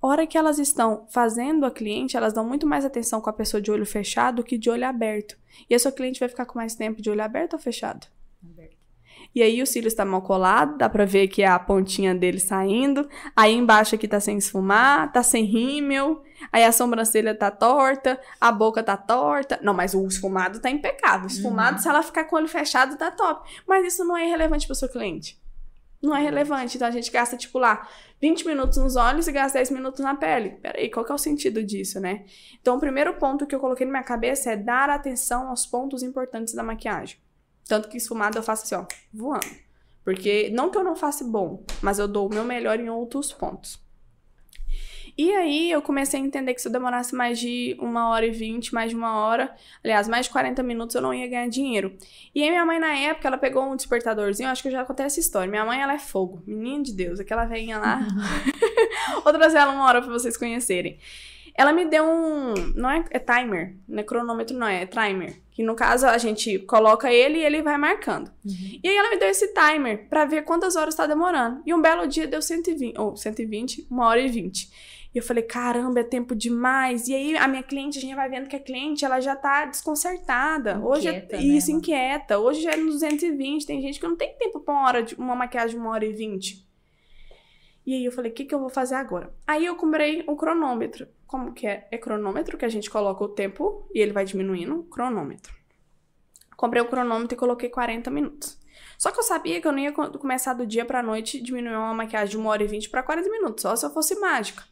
hora 0.00 0.26
que 0.26 0.38
elas 0.38 0.58
estão 0.58 1.06
fazendo 1.08 1.66
a 1.66 1.70
cliente, 1.70 2.16
elas 2.16 2.32
dão 2.32 2.44
muito 2.44 2.66
mais 2.66 2.84
atenção 2.84 3.20
com 3.20 3.30
a 3.30 3.32
pessoa 3.32 3.60
de 3.60 3.70
olho 3.70 3.86
fechado 3.86 4.42
que 4.42 4.56
de 4.56 4.70
olho 4.70 4.86
aberto. 4.86 5.36
E 5.68 5.74
a 5.74 5.78
sua 5.78 5.92
cliente 5.92 6.20
vai 6.20 6.28
ficar 6.28 6.46
com 6.46 6.58
mais 6.58 6.74
tempo 6.74 7.02
de 7.02 7.10
olho 7.10 7.22
aberto 7.22 7.54
ou 7.54 7.58
fechado? 7.58 8.06
Aberto. 8.42 8.80
E 9.34 9.42
aí 9.42 9.62
o 9.62 9.66
cílio 9.66 9.86
está 9.86 10.04
mal 10.04 10.22
colado, 10.22 10.76
dá 10.76 10.88
pra 10.88 11.04
ver 11.04 11.28
que 11.28 11.42
é 11.42 11.46
a 11.46 11.58
pontinha 11.58 12.14
dele 12.14 12.40
saindo. 12.40 13.08
Aí 13.36 13.54
embaixo 13.54 13.94
aqui 13.94 14.08
tá 14.08 14.18
sem 14.18 14.38
esfumar, 14.38 15.12
tá 15.12 15.22
sem 15.22 15.44
rímel. 15.44 16.22
Aí 16.50 16.64
a 16.64 16.72
sobrancelha 16.72 17.34
tá 17.34 17.50
torta, 17.50 18.18
a 18.40 18.50
boca 18.50 18.82
tá 18.82 18.96
torta. 18.96 19.60
Não, 19.62 19.72
mas 19.72 19.94
o 19.94 20.04
esfumado 20.06 20.60
tá 20.60 20.68
impecável. 20.68 21.28
Esfumado, 21.28 21.76
uhum. 21.76 21.82
se 21.82 21.88
ela 21.88 22.02
ficar 22.02 22.24
com 22.24 22.34
o 22.34 22.38
olho 22.38 22.48
fechado, 22.48 22.96
tá 22.96 23.10
top. 23.10 23.48
Mas 23.68 23.86
isso 23.86 24.04
não 24.04 24.16
é 24.16 24.24
relevante 24.24 24.66
pro 24.66 24.74
seu 24.74 24.88
cliente. 24.88 25.39
Não 26.02 26.16
é 26.16 26.22
relevante. 26.22 26.76
Então 26.76 26.88
a 26.88 26.90
gente 26.90 27.10
gasta, 27.10 27.36
tipo, 27.36 27.58
lá 27.58 27.86
20 28.20 28.46
minutos 28.46 28.78
nos 28.78 28.96
olhos 28.96 29.28
e 29.28 29.32
gasta 29.32 29.58
10 29.58 29.70
minutos 29.70 30.00
na 30.00 30.14
pele. 30.14 30.50
Peraí, 30.62 30.90
qual 30.90 31.04
que 31.04 31.12
é 31.12 31.14
o 31.14 31.18
sentido 31.18 31.62
disso, 31.62 32.00
né? 32.00 32.24
Então 32.60 32.76
o 32.76 32.80
primeiro 32.80 33.14
ponto 33.14 33.46
que 33.46 33.54
eu 33.54 33.60
coloquei 33.60 33.84
na 33.86 33.92
minha 33.92 34.02
cabeça 34.02 34.50
é 34.50 34.56
dar 34.56 34.88
atenção 34.88 35.48
aos 35.48 35.66
pontos 35.66 36.02
importantes 36.02 36.54
da 36.54 36.62
maquiagem. 36.62 37.18
Tanto 37.66 37.88
que 37.88 37.98
esfumado 37.98 38.38
eu 38.38 38.42
faço 38.42 38.64
assim, 38.64 38.74
ó, 38.74 38.86
voando. 39.12 39.46
Porque, 40.02 40.50
não 40.50 40.70
que 40.70 40.78
eu 40.78 40.84
não 40.84 40.96
faça 40.96 41.22
bom, 41.24 41.62
mas 41.82 41.98
eu 41.98 42.08
dou 42.08 42.26
o 42.26 42.30
meu 42.30 42.44
melhor 42.44 42.80
em 42.80 42.88
outros 42.88 43.32
pontos. 43.32 43.78
E 45.20 45.30
aí 45.34 45.70
eu 45.70 45.82
comecei 45.82 46.18
a 46.18 46.24
entender 46.24 46.54
que 46.54 46.62
se 46.62 46.68
eu 46.68 46.72
demorasse 46.72 47.14
mais 47.14 47.38
de 47.38 47.76
uma 47.78 48.08
hora 48.08 48.24
e 48.24 48.30
vinte, 48.30 48.72
mais 48.72 48.88
de 48.88 48.96
uma 48.96 49.20
hora, 49.20 49.54
aliás, 49.84 50.08
mais 50.08 50.24
de 50.24 50.32
40 50.32 50.62
minutos, 50.62 50.96
eu 50.96 51.02
não 51.02 51.12
ia 51.12 51.28
ganhar 51.28 51.46
dinheiro. 51.46 51.94
E 52.34 52.42
aí 52.42 52.48
minha 52.48 52.64
mãe, 52.64 52.80
na 52.80 52.94
época, 52.96 53.28
ela 53.28 53.36
pegou 53.36 53.70
um 53.70 53.76
despertadorzinho, 53.76 54.48
acho 54.48 54.62
que 54.62 54.68
eu 54.68 54.72
já 54.72 54.82
contei 54.82 55.04
essa 55.04 55.20
história. 55.20 55.50
Minha 55.50 55.66
mãe, 55.66 55.78
ela 55.78 55.92
é 55.92 55.98
fogo, 55.98 56.42
menina 56.46 56.84
de 56.84 56.94
Deus, 56.94 57.20
aquela 57.20 57.44
velhinha 57.44 57.76
lá. 57.76 58.00
Vou 59.22 59.30
trazer 59.30 59.58
ela 59.58 59.72
uma 59.72 59.84
hora 59.84 60.00
pra 60.00 60.10
vocês 60.10 60.38
conhecerem. 60.38 60.98
Ela 61.54 61.74
me 61.74 61.84
deu 61.84 62.02
um. 62.02 62.54
Não 62.74 62.88
é, 62.88 63.04
é 63.10 63.18
timer, 63.18 63.76
não 63.86 63.98
é 63.98 64.02
cronômetro, 64.02 64.56
não 64.56 64.66
é, 64.66 64.84
é 64.84 64.86
timer. 64.86 65.38
Que 65.50 65.62
no 65.62 65.74
caso 65.74 66.06
a 66.06 66.16
gente 66.16 66.60
coloca 66.60 67.12
ele 67.12 67.40
e 67.40 67.44
ele 67.44 67.60
vai 67.60 67.76
marcando. 67.76 68.28
Uhum. 68.42 68.80
E 68.82 68.88
aí 68.88 68.96
ela 68.96 69.10
me 69.10 69.18
deu 69.18 69.28
esse 69.28 69.52
timer 69.52 70.08
para 70.08 70.24
ver 70.24 70.44
quantas 70.44 70.76
horas 70.76 70.94
tá 70.94 71.06
demorando. 71.06 71.60
E 71.66 71.74
um 71.74 71.82
belo 71.82 72.06
dia 72.06 72.26
deu 72.26 72.40
120, 72.40 72.98
ou 72.98 73.14
120, 73.14 73.86
uma 73.90 74.06
hora 74.06 74.20
e 74.22 74.28
20. 74.28 74.70
E 75.12 75.18
eu 75.18 75.22
falei, 75.24 75.42
caramba, 75.42 76.00
é 76.00 76.04
tempo 76.04 76.36
demais. 76.36 77.08
E 77.08 77.14
aí 77.14 77.36
a 77.36 77.48
minha 77.48 77.62
cliente, 77.62 77.98
a 77.98 78.00
gente 78.00 78.14
vai 78.14 78.28
vendo 78.28 78.48
que 78.48 78.54
a 78.54 78.60
cliente, 78.60 79.04
ela 79.04 79.20
já 79.20 79.34
tá 79.34 79.64
desconcertada. 79.64 80.72
Inquieta, 80.72 80.86
Hoje 80.86 81.08
é, 81.08 81.26
né, 81.32 81.42
isso, 81.42 81.70
inquieta. 81.72 82.38
Hoje 82.38 82.62
já 82.62 82.72
é 82.72 82.76
no 82.76 82.90
220. 82.90 83.66
Tem 83.66 83.82
gente 83.82 83.98
que 83.98 84.06
não 84.06 84.16
tem 84.16 84.36
tempo 84.36 84.60
pra 84.60 84.72
uma 84.72 84.86
hora 84.86 85.02
de 85.02 85.14
uma 85.16 85.34
maquiagem 85.34 85.76
de 85.76 85.80
uma 85.80 85.90
hora 85.90 86.04
e 86.04 86.12
vinte. 86.12 86.64
E 87.84 87.94
aí 87.94 88.04
eu 88.04 88.12
falei, 88.12 88.30
o 88.30 88.34
que, 88.34 88.44
que 88.44 88.54
eu 88.54 88.60
vou 88.60 88.68
fazer 88.68 88.94
agora? 88.94 89.34
Aí 89.46 89.66
eu 89.66 89.74
comprei 89.74 90.24
um 90.28 90.36
cronômetro. 90.36 91.08
Como 91.26 91.52
que 91.52 91.66
é? 91.66 91.88
É 91.90 91.98
cronômetro 91.98 92.56
que 92.56 92.64
a 92.64 92.68
gente 92.68 92.88
coloca 92.88 93.24
o 93.24 93.28
tempo 93.28 93.88
e 93.92 94.00
ele 94.00 94.12
vai 94.12 94.24
diminuindo. 94.24 94.84
Cronômetro. 94.84 95.52
Comprei 96.56 96.82
o 96.82 96.88
cronômetro 96.88 97.34
e 97.34 97.38
coloquei 97.38 97.68
40 97.68 98.10
minutos. 98.10 98.60
Só 98.98 99.10
que 99.10 99.18
eu 99.18 99.22
sabia 99.22 99.60
que 99.60 99.66
eu 99.66 99.72
não 99.72 99.78
ia 99.78 99.92
começar 99.92 100.52
do 100.52 100.66
dia 100.66 100.84
pra 100.84 101.02
noite 101.02 101.40
diminuir 101.40 101.74
uma 101.74 101.94
maquiagem 101.94 102.32
de 102.32 102.38
1 102.38 102.46
hora 102.46 102.62
e 102.62 102.66
20 102.66 102.90
pra 102.90 103.02
40 103.02 103.30
minutos, 103.30 103.62
só 103.62 103.74
se 103.74 103.86
eu 103.86 103.90
fosse 103.90 104.14
mágica. 104.16 104.62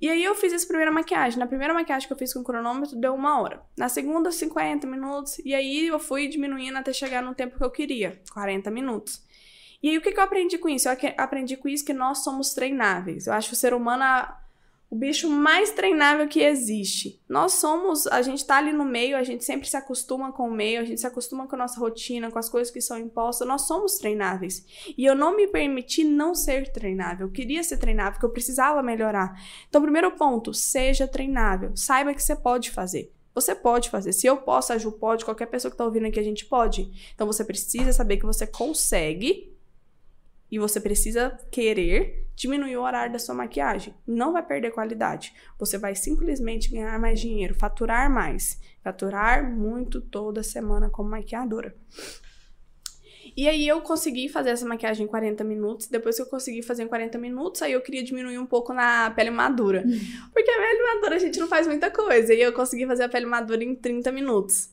E 0.00 0.08
aí 0.08 0.22
eu 0.22 0.34
fiz 0.34 0.52
essa 0.52 0.66
primeira 0.66 0.92
maquiagem. 0.92 1.38
Na 1.38 1.46
primeira 1.46 1.74
maquiagem 1.74 2.06
que 2.06 2.12
eu 2.12 2.18
fiz 2.18 2.32
com 2.32 2.40
o 2.40 2.44
cronômetro, 2.44 2.96
deu 2.96 3.14
uma 3.14 3.40
hora. 3.40 3.62
Na 3.76 3.88
segunda, 3.88 4.30
50 4.30 4.86
minutos. 4.86 5.38
E 5.44 5.54
aí 5.54 5.86
eu 5.86 5.98
fui 5.98 6.28
diminuindo 6.28 6.76
até 6.78 6.92
chegar 6.92 7.22
no 7.22 7.34
tempo 7.34 7.56
que 7.56 7.64
eu 7.64 7.70
queria, 7.70 8.20
40 8.32 8.70
minutos. 8.70 9.22
E 9.82 9.90
aí, 9.90 9.98
o 9.98 10.00
que, 10.00 10.10
que 10.10 10.18
eu 10.18 10.24
aprendi 10.24 10.58
com 10.58 10.68
isso? 10.68 10.88
Eu 10.88 10.96
aprendi 11.16 11.56
com 11.56 11.68
isso 11.68 11.84
que 11.84 11.92
nós 11.92 12.24
somos 12.24 12.52
treináveis. 12.52 13.26
Eu 13.26 13.32
acho 13.32 13.52
o 13.52 13.56
ser 13.56 13.72
humano 13.72 14.02
a, 14.02 14.40
o 14.90 14.96
bicho 14.96 15.28
mais 15.28 15.70
treinável 15.70 16.26
que 16.26 16.40
existe. 16.40 17.20
Nós 17.28 17.54
somos, 17.54 18.06
a 18.06 18.22
gente 18.22 18.44
tá 18.46 18.56
ali 18.56 18.72
no 18.72 18.84
meio, 18.84 19.18
a 19.18 19.22
gente 19.22 19.44
sempre 19.44 19.68
se 19.68 19.76
acostuma 19.76 20.32
com 20.32 20.48
o 20.48 20.50
meio, 20.50 20.80
a 20.80 20.84
gente 20.84 21.00
se 21.00 21.06
acostuma 21.06 21.46
com 21.46 21.56
a 21.56 21.58
nossa 21.58 21.78
rotina, 21.78 22.30
com 22.30 22.38
as 22.38 22.48
coisas 22.48 22.72
que 22.72 22.80
são 22.80 22.98
impostas. 22.98 23.46
Nós 23.46 23.62
somos 23.66 23.98
treináveis. 23.98 24.64
E 24.96 25.04
eu 25.04 25.14
não 25.14 25.36
me 25.36 25.46
permiti 25.46 26.04
não 26.04 26.34
ser 26.34 26.72
treinável. 26.72 27.26
Eu 27.26 27.32
queria 27.32 27.62
ser 27.62 27.76
treinável, 27.76 28.12
porque 28.12 28.26
eu 28.26 28.32
precisava 28.32 28.82
melhorar. 28.82 29.38
Então, 29.68 29.82
primeiro 29.82 30.10
ponto, 30.12 30.54
seja 30.54 31.06
treinável. 31.06 31.76
Saiba 31.76 32.14
que 32.14 32.22
você 32.22 32.34
pode 32.34 32.70
fazer. 32.70 33.12
Você 33.34 33.54
pode 33.54 33.90
fazer. 33.90 34.12
Se 34.12 34.26
eu 34.26 34.38
posso, 34.38 34.72
a 34.72 34.78
Ju 34.78 34.90
pode, 34.92 35.24
qualquer 35.24 35.46
pessoa 35.46 35.70
que 35.70 35.76
tá 35.76 35.84
ouvindo 35.84 36.06
aqui, 36.06 36.18
a 36.18 36.24
gente 36.24 36.46
pode. 36.46 36.90
Então, 37.14 37.26
você 37.26 37.44
precisa 37.44 37.92
saber 37.92 38.16
que 38.16 38.26
você 38.26 38.46
consegue 38.46 39.57
e 40.50 40.58
você 40.58 40.80
precisa 40.80 41.38
querer 41.50 42.26
diminuir 42.34 42.76
o 42.76 42.82
horário 42.82 43.12
da 43.12 43.18
sua 43.18 43.34
maquiagem. 43.34 43.94
Não 44.06 44.32
vai 44.32 44.44
perder 44.44 44.70
qualidade. 44.70 45.34
Você 45.58 45.76
vai 45.76 45.94
simplesmente 45.94 46.70
ganhar 46.70 46.98
mais 46.98 47.20
dinheiro, 47.20 47.54
faturar 47.54 48.08
mais. 48.10 48.60
Faturar 48.82 49.50
muito 49.50 50.00
toda 50.00 50.42
semana 50.42 50.88
como 50.88 51.10
maquiadora. 51.10 51.74
E 53.36 53.46
aí 53.48 53.68
eu 53.68 53.80
consegui 53.82 54.28
fazer 54.28 54.50
essa 54.50 54.66
maquiagem 54.66 55.04
em 55.04 55.08
40 55.08 55.44
minutos. 55.44 55.88
Depois 55.88 56.16
que 56.16 56.22
eu 56.22 56.26
consegui 56.26 56.62
fazer 56.62 56.84
em 56.84 56.88
40 56.88 57.18
minutos, 57.18 57.62
aí 57.62 57.72
eu 57.72 57.80
queria 57.80 58.02
diminuir 58.02 58.38
um 58.38 58.46
pouco 58.46 58.72
na 58.72 59.10
pele 59.10 59.30
madura. 59.30 59.84
Porque 60.32 60.50
a 60.50 60.56
pele 60.56 60.94
madura 60.94 61.16
a 61.16 61.18
gente 61.18 61.38
não 61.38 61.46
faz 61.46 61.66
muita 61.66 61.90
coisa. 61.90 62.32
E 62.34 62.40
eu 62.40 62.52
consegui 62.52 62.86
fazer 62.86 63.04
a 63.04 63.08
pele 63.08 63.26
madura 63.26 63.62
em 63.62 63.74
30 63.74 64.10
minutos. 64.10 64.70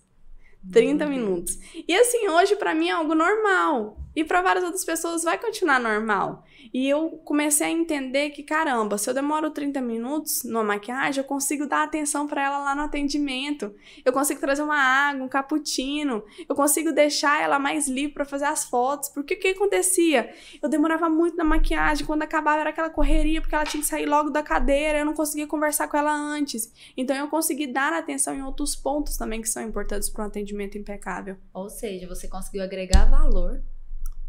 30 0.71 1.05
minutos. 1.05 1.57
E 1.87 1.93
assim, 1.95 2.27
hoje 2.27 2.55
para 2.55 2.73
mim 2.73 2.89
é 2.89 2.91
algo 2.91 3.15
normal. 3.15 3.97
E 4.15 4.23
para 4.23 4.41
várias 4.41 4.63
outras 4.63 4.85
pessoas 4.85 5.23
vai 5.23 5.37
continuar 5.37 5.79
normal. 5.79 6.45
E 6.75 6.89
eu 6.89 7.11
comecei 7.23 7.67
a 7.67 7.71
entender 7.71 8.31
que, 8.31 8.43
caramba, 8.43 8.97
se 8.97 9.09
eu 9.09 9.13
demoro 9.13 9.49
30 9.49 9.79
minutos 9.79 10.43
numa 10.43 10.61
maquiagem, 10.61 11.23
eu 11.23 11.25
consigo 11.25 11.65
dar 11.65 11.83
atenção 11.83 12.27
para 12.27 12.43
ela 12.43 12.57
lá 12.59 12.75
no 12.75 12.81
atendimento. 12.81 13.73
Eu 14.03 14.11
consigo 14.11 14.41
trazer 14.41 14.61
uma 14.61 14.75
água, 14.75 15.23
um 15.23 15.29
cappuccino. 15.29 16.25
Eu 16.49 16.53
consigo 16.53 16.91
deixar 16.91 17.41
ela 17.41 17.57
mais 17.57 17.87
livre 17.87 18.13
para 18.13 18.25
fazer 18.25 18.43
as 18.43 18.65
fotos. 18.65 19.07
Porque 19.07 19.35
o 19.35 19.39
que 19.39 19.47
acontecia? 19.47 20.35
Eu 20.61 20.67
demorava 20.67 21.07
muito 21.07 21.37
na 21.37 21.45
maquiagem. 21.45 22.05
Quando 22.05 22.23
acabava 22.23 22.59
era 22.59 22.71
aquela 22.71 22.89
correria, 22.89 23.39
porque 23.39 23.55
ela 23.55 23.63
tinha 23.63 23.79
que 23.79 23.87
sair 23.87 24.05
logo 24.05 24.29
da 24.29 24.43
cadeira. 24.43 24.99
Eu 24.99 25.05
não 25.05 25.13
conseguia 25.13 25.47
conversar 25.47 25.87
com 25.87 25.95
ela 25.95 26.13
antes. 26.13 26.69
Então 26.97 27.15
eu 27.15 27.29
consegui 27.29 27.67
dar 27.67 27.93
atenção 27.93 28.35
em 28.35 28.43
outros 28.43 28.75
pontos 28.75 29.15
também 29.15 29.41
que 29.41 29.47
são 29.47 29.63
importantes 29.63 30.09
para 30.09 30.25
um 30.25 30.27
atendimento 30.27 30.77
impecável. 30.77 31.37
Ou 31.53 31.69
seja, 31.69 32.05
você 32.05 32.27
conseguiu 32.27 32.63
agregar 32.63 33.05
valor 33.09 33.63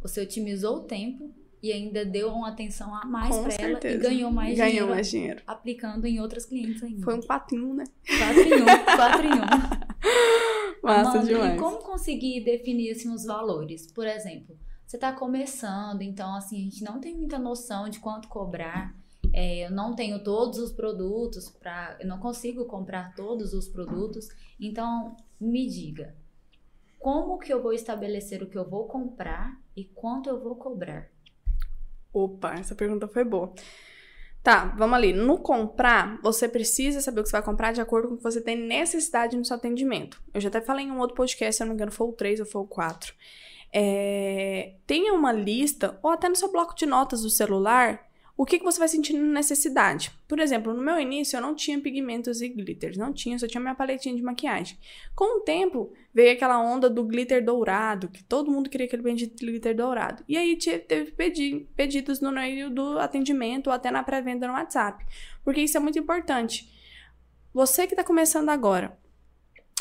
você 0.00 0.20
otimizou 0.20 0.76
o 0.76 0.80
tempo 0.84 1.34
e 1.62 1.72
ainda 1.72 2.04
deu 2.04 2.28
uma 2.28 2.48
atenção 2.48 2.94
a 2.94 3.04
mais 3.04 3.36
para 3.36 3.54
ela 3.54 3.80
e 3.82 3.98
ganhou 3.98 4.30
mais 4.30 4.56
ganhou 4.56 4.70
dinheiro. 4.70 4.90
mais 4.90 5.10
dinheiro. 5.10 5.42
Aplicando 5.46 6.06
em 6.06 6.20
outras 6.20 6.46
clientes 6.46 6.82
ainda. 6.82 7.02
Foi 7.02 7.14
um 7.14 7.20
patinho, 7.20 7.74
né? 7.74 7.84
Em 8.08 8.62
um. 8.62 8.66
Massa 10.82 11.10
Amanda, 11.10 11.26
demais. 11.26 11.56
E 11.56 11.58
como 11.58 11.78
conseguir 11.78 12.44
definir 12.44 12.92
assim, 12.92 13.12
os 13.12 13.24
valores? 13.24 13.90
Por 13.90 14.06
exemplo, 14.06 14.56
você 14.86 14.96
está 14.96 15.12
começando, 15.12 16.02
então 16.02 16.34
assim, 16.34 16.60
a 16.60 16.64
gente 16.64 16.84
não 16.84 17.00
tem 17.00 17.14
muita 17.16 17.38
noção 17.38 17.88
de 17.88 17.98
quanto 17.98 18.28
cobrar. 18.28 18.94
É, 19.32 19.66
eu 19.66 19.70
não 19.70 19.94
tenho 19.94 20.22
todos 20.22 20.58
os 20.58 20.72
produtos 20.72 21.50
para, 21.50 21.96
eu 22.00 22.06
não 22.06 22.18
consigo 22.18 22.64
comprar 22.66 23.14
todos 23.14 23.52
os 23.52 23.68
produtos. 23.68 24.28
Então, 24.60 25.16
me 25.40 25.66
diga, 25.68 26.14
como 26.98 27.38
que 27.38 27.52
eu 27.52 27.62
vou 27.62 27.72
estabelecer 27.72 28.42
o 28.42 28.48
que 28.48 28.56
eu 28.56 28.68
vou 28.68 28.86
comprar 28.86 29.60
e 29.76 29.84
quanto 29.84 30.28
eu 30.28 30.40
vou 30.40 30.54
cobrar? 30.54 31.10
Opa, 32.16 32.54
essa 32.54 32.74
pergunta 32.74 33.06
foi 33.06 33.24
boa. 33.24 33.52
Tá, 34.42 34.74
vamos 34.78 34.96
ali. 34.96 35.12
No 35.12 35.38
comprar, 35.38 36.18
você 36.22 36.48
precisa 36.48 37.02
saber 37.02 37.20
o 37.20 37.22
que 37.22 37.28
você 37.28 37.36
vai 37.36 37.42
comprar 37.42 37.72
de 37.72 37.80
acordo 37.82 38.08
com 38.08 38.14
o 38.14 38.16
que 38.16 38.22
você 38.22 38.40
tem 38.40 38.56
necessidade 38.56 39.36
no 39.36 39.44
seu 39.44 39.56
atendimento. 39.56 40.22
Eu 40.32 40.40
já 40.40 40.48
até 40.48 40.62
falei 40.62 40.86
em 40.86 40.90
um 40.90 40.98
outro 40.98 41.14
podcast, 41.14 41.56
se 41.56 41.62
eu 41.62 41.66
não 41.66 41.72
me 41.72 41.76
engano, 41.76 41.92
foi 41.92 42.06
o 42.06 42.12
3 42.12 42.40
ou 42.40 42.46
foi 42.46 42.62
o 42.62 42.66
4. 42.66 43.12
É, 43.70 44.76
tenha 44.86 45.12
uma 45.12 45.30
lista, 45.30 45.98
ou 46.02 46.10
até 46.10 46.26
no 46.26 46.36
seu 46.36 46.50
bloco 46.50 46.74
de 46.74 46.86
notas 46.86 47.20
do 47.20 47.28
celular, 47.28 48.05
o 48.36 48.44
que, 48.44 48.58
que 48.58 48.64
você 48.64 48.78
vai 48.78 48.88
sentindo 48.88 49.24
necessidade. 49.24 50.10
Por 50.28 50.38
exemplo, 50.38 50.74
no 50.74 50.82
meu 50.82 51.00
início 51.00 51.36
eu 51.36 51.40
não 51.40 51.54
tinha 51.54 51.80
pigmentos 51.80 52.42
e 52.42 52.48
glitters, 52.48 52.98
não 52.98 53.12
tinha, 53.12 53.38
só 53.38 53.46
tinha 53.46 53.60
minha 53.60 53.74
paletinha 53.74 54.14
de 54.14 54.22
maquiagem. 54.22 54.76
Com 55.14 55.38
o 55.38 55.40
tempo 55.40 55.90
veio 56.12 56.32
aquela 56.32 56.60
onda 56.60 56.90
do 56.90 57.02
glitter 57.02 57.42
dourado, 57.42 58.08
que 58.08 58.22
todo 58.22 58.50
mundo 58.50 58.68
queria 58.68 58.86
aquele 58.86 59.02
bendito 59.02 59.38
glitter 59.38 59.74
dourado. 59.74 60.22
E 60.28 60.36
aí 60.36 60.56
teve 60.56 61.12
pedidos 61.74 62.20
no 62.20 62.30
meio 62.30 62.68
do 62.68 62.98
atendimento 62.98 63.68
ou 63.68 63.72
até 63.72 63.90
na 63.90 64.02
pré-venda 64.02 64.46
no 64.46 64.52
WhatsApp, 64.52 65.04
porque 65.42 65.62
isso 65.62 65.78
é 65.78 65.80
muito 65.80 65.98
importante. 65.98 66.70
Você 67.54 67.86
que 67.86 67.94
está 67.94 68.04
começando 68.04 68.50
agora, 68.50 68.98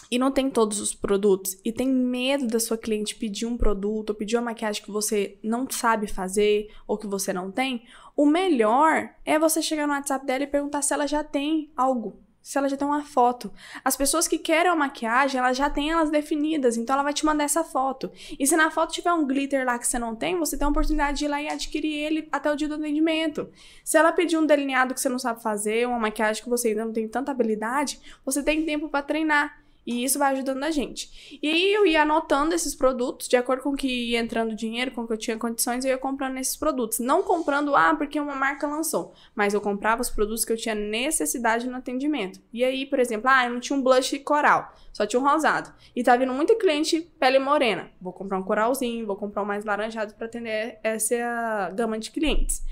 e 0.10 0.20
não 0.20 0.32
tem 0.32 0.49
todos 0.49 0.80
os 0.80 0.93
produtos 0.93 1.58
e 1.64 1.72
tem 1.72 1.88
medo 1.88 2.47
da 2.47 2.60
sua 2.60 2.78
cliente 2.78 3.16
pedir 3.16 3.45
um 3.45 3.58
produto 3.58 4.12
ou 4.12 4.16
pedir 4.16 4.38
uma 4.38 4.43
maquiagem 4.43 4.84
que 4.84 4.91
você 4.91 5.38
não 5.43 5.68
sabe 5.70 6.08
fazer 6.08 6.70
ou 6.88 6.97
que 6.97 7.08
você 7.08 7.34
não 7.34 7.51
tem, 7.51 7.84
o 8.16 8.26
melhor 8.26 9.10
é 9.26 9.38
você 9.38 9.62
chegar 9.62 9.88
no 9.88 9.93
WhatsApp 9.93 10.26
dela 10.26 10.43
e 10.43 10.47
perguntar 10.47 10.82
se 10.82 10.93
ela 10.93 11.08
já 11.08 11.24
tem 11.24 11.72
algo 11.76 12.26
se 12.45 12.60
ela 12.60 12.70
já 12.70 12.78
tem 12.78 12.88
uma 12.88 13.03
foto. 13.03 13.51
As 13.84 13.97
pessoas 13.97 14.28
que 14.28 14.38
querem 14.38 14.72
a 14.72 14.76
maquiagem, 14.76 15.39
ela 15.39 15.51
já 15.51 15.68
tem 15.68 15.89
elas 15.89 16.12
definidas, 16.12 16.78
então 16.78 16.93
ela 16.93 17.01
vai 17.01 17.12
te 17.12 17.26
mandar 17.26 17.43
essa 17.43 17.64
foto. 17.64 18.12
E 18.38 18.45
se 18.45 18.56
na 18.56 18.70
foto 18.70 18.93
tiver 18.93 19.12
um 19.12 19.26
glitter 19.26 19.66
lá 19.66 19.80
que 19.80 19.88
você 19.88 19.97
não 19.97 20.16
tem, 20.16 20.38
você 20.38 20.56
tem 20.56 20.64
a 20.64 20.70
oportunidade 20.70 21.18
de 21.18 21.26
ir 21.26 21.28
lá 21.28 21.41
e 21.41 21.47
adquirir 21.47 21.91
ele 21.91 22.30
até 22.32 22.51
o 22.51 22.56
dia 22.56 22.68
do 22.68 22.76
atendimento. 22.76 23.49
Se 23.84 23.97
ela 23.97 24.12
pedir 24.12 24.38
um 24.38 24.45
delineado 24.45 24.93
que 24.93 25.01
você 25.01 25.10
não 25.10 25.18
sabe 25.18 25.41
fazer, 25.41 25.88
uma 25.88 25.97
maquiagem 25.97 26.43
que 26.43 26.49
você 26.49 26.68
ainda 26.68 26.86
não 26.86 26.93
tem 26.93 27.08
tanta 27.08 27.32
habilidade, 27.32 27.99
você 28.24 28.43
tem 28.43 28.64
tempo 28.64 28.89
para 28.89 29.01
treinar. 29.01 29.64
E 29.86 30.04
isso 30.04 30.18
vai 30.18 30.34
ajudando 30.34 30.64
a 30.64 30.72
gente. 30.72 31.38
E 31.42 31.48
aí 31.48 31.74
eu 31.74 31.86
ia 31.86 32.02
anotando 32.02 32.56
esses 32.56 32.74
produtos, 32.74 33.28
de 33.28 33.38
acordo 33.38 33.62
com 33.62 33.76
que 33.76 33.88
ia 33.88 34.20
entrando 34.20 34.56
dinheiro, 34.56 34.92
com 34.92 35.06
que 35.06 35.14
eu 35.14 35.18
tinha 35.18 35.38
condições, 35.38 35.86
eu 35.86 35.92
ia 35.92 35.98
comprando 35.98 36.38
esses 36.38 36.58
produtos. 36.58 37.00
Não 37.00 37.22
comprando, 37.22 37.76
ah, 37.76 37.94
porque 37.96 38.20
uma 38.20 38.36
marca 38.36 38.66
lançou. 38.66 39.14
Mas 39.36 39.54
eu 39.54 39.62
comprava 39.62 40.02
os 40.02 40.10
produtos 40.10 40.44
que 40.44 40.52
eu 40.52 40.58
tinha 40.58 40.74
necessidade 40.74 41.68
no 41.68 41.78
atendimento. 41.78 42.42
E 42.52 42.64
aí, 42.64 42.86
por 42.86 43.00
exemplo, 43.00 43.30
ah, 43.30 43.46
eu 43.46 43.54
não 43.54 43.60
tinha 43.60 43.78
um 43.78 43.82
blush 43.84 44.18
coral, 44.20 44.74
só 44.92 45.06
tinha 45.06 45.20
um 45.20 45.24
rosado. 45.24 45.72
E 45.96 46.04
tá 46.04 46.16
vindo 46.16 46.34
muito 46.34 46.58
cliente 46.58 47.02
pele 47.20 47.38
morena. 47.38 47.92
Vou 48.02 48.12
comprar 48.12 48.40
um 48.40 48.44
coralzinho, 48.44 49.06
vou 49.06 49.16
comprar 49.16 49.44
um 49.44 49.46
mais 49.46 49.64
laranjado 49.64 50.16
para 50.16 50.26
atender 50.26 50.80
essa 50.84 51.70
gama 51.76 52.00
de 52.00 52.10
clientes. 52.10 52.64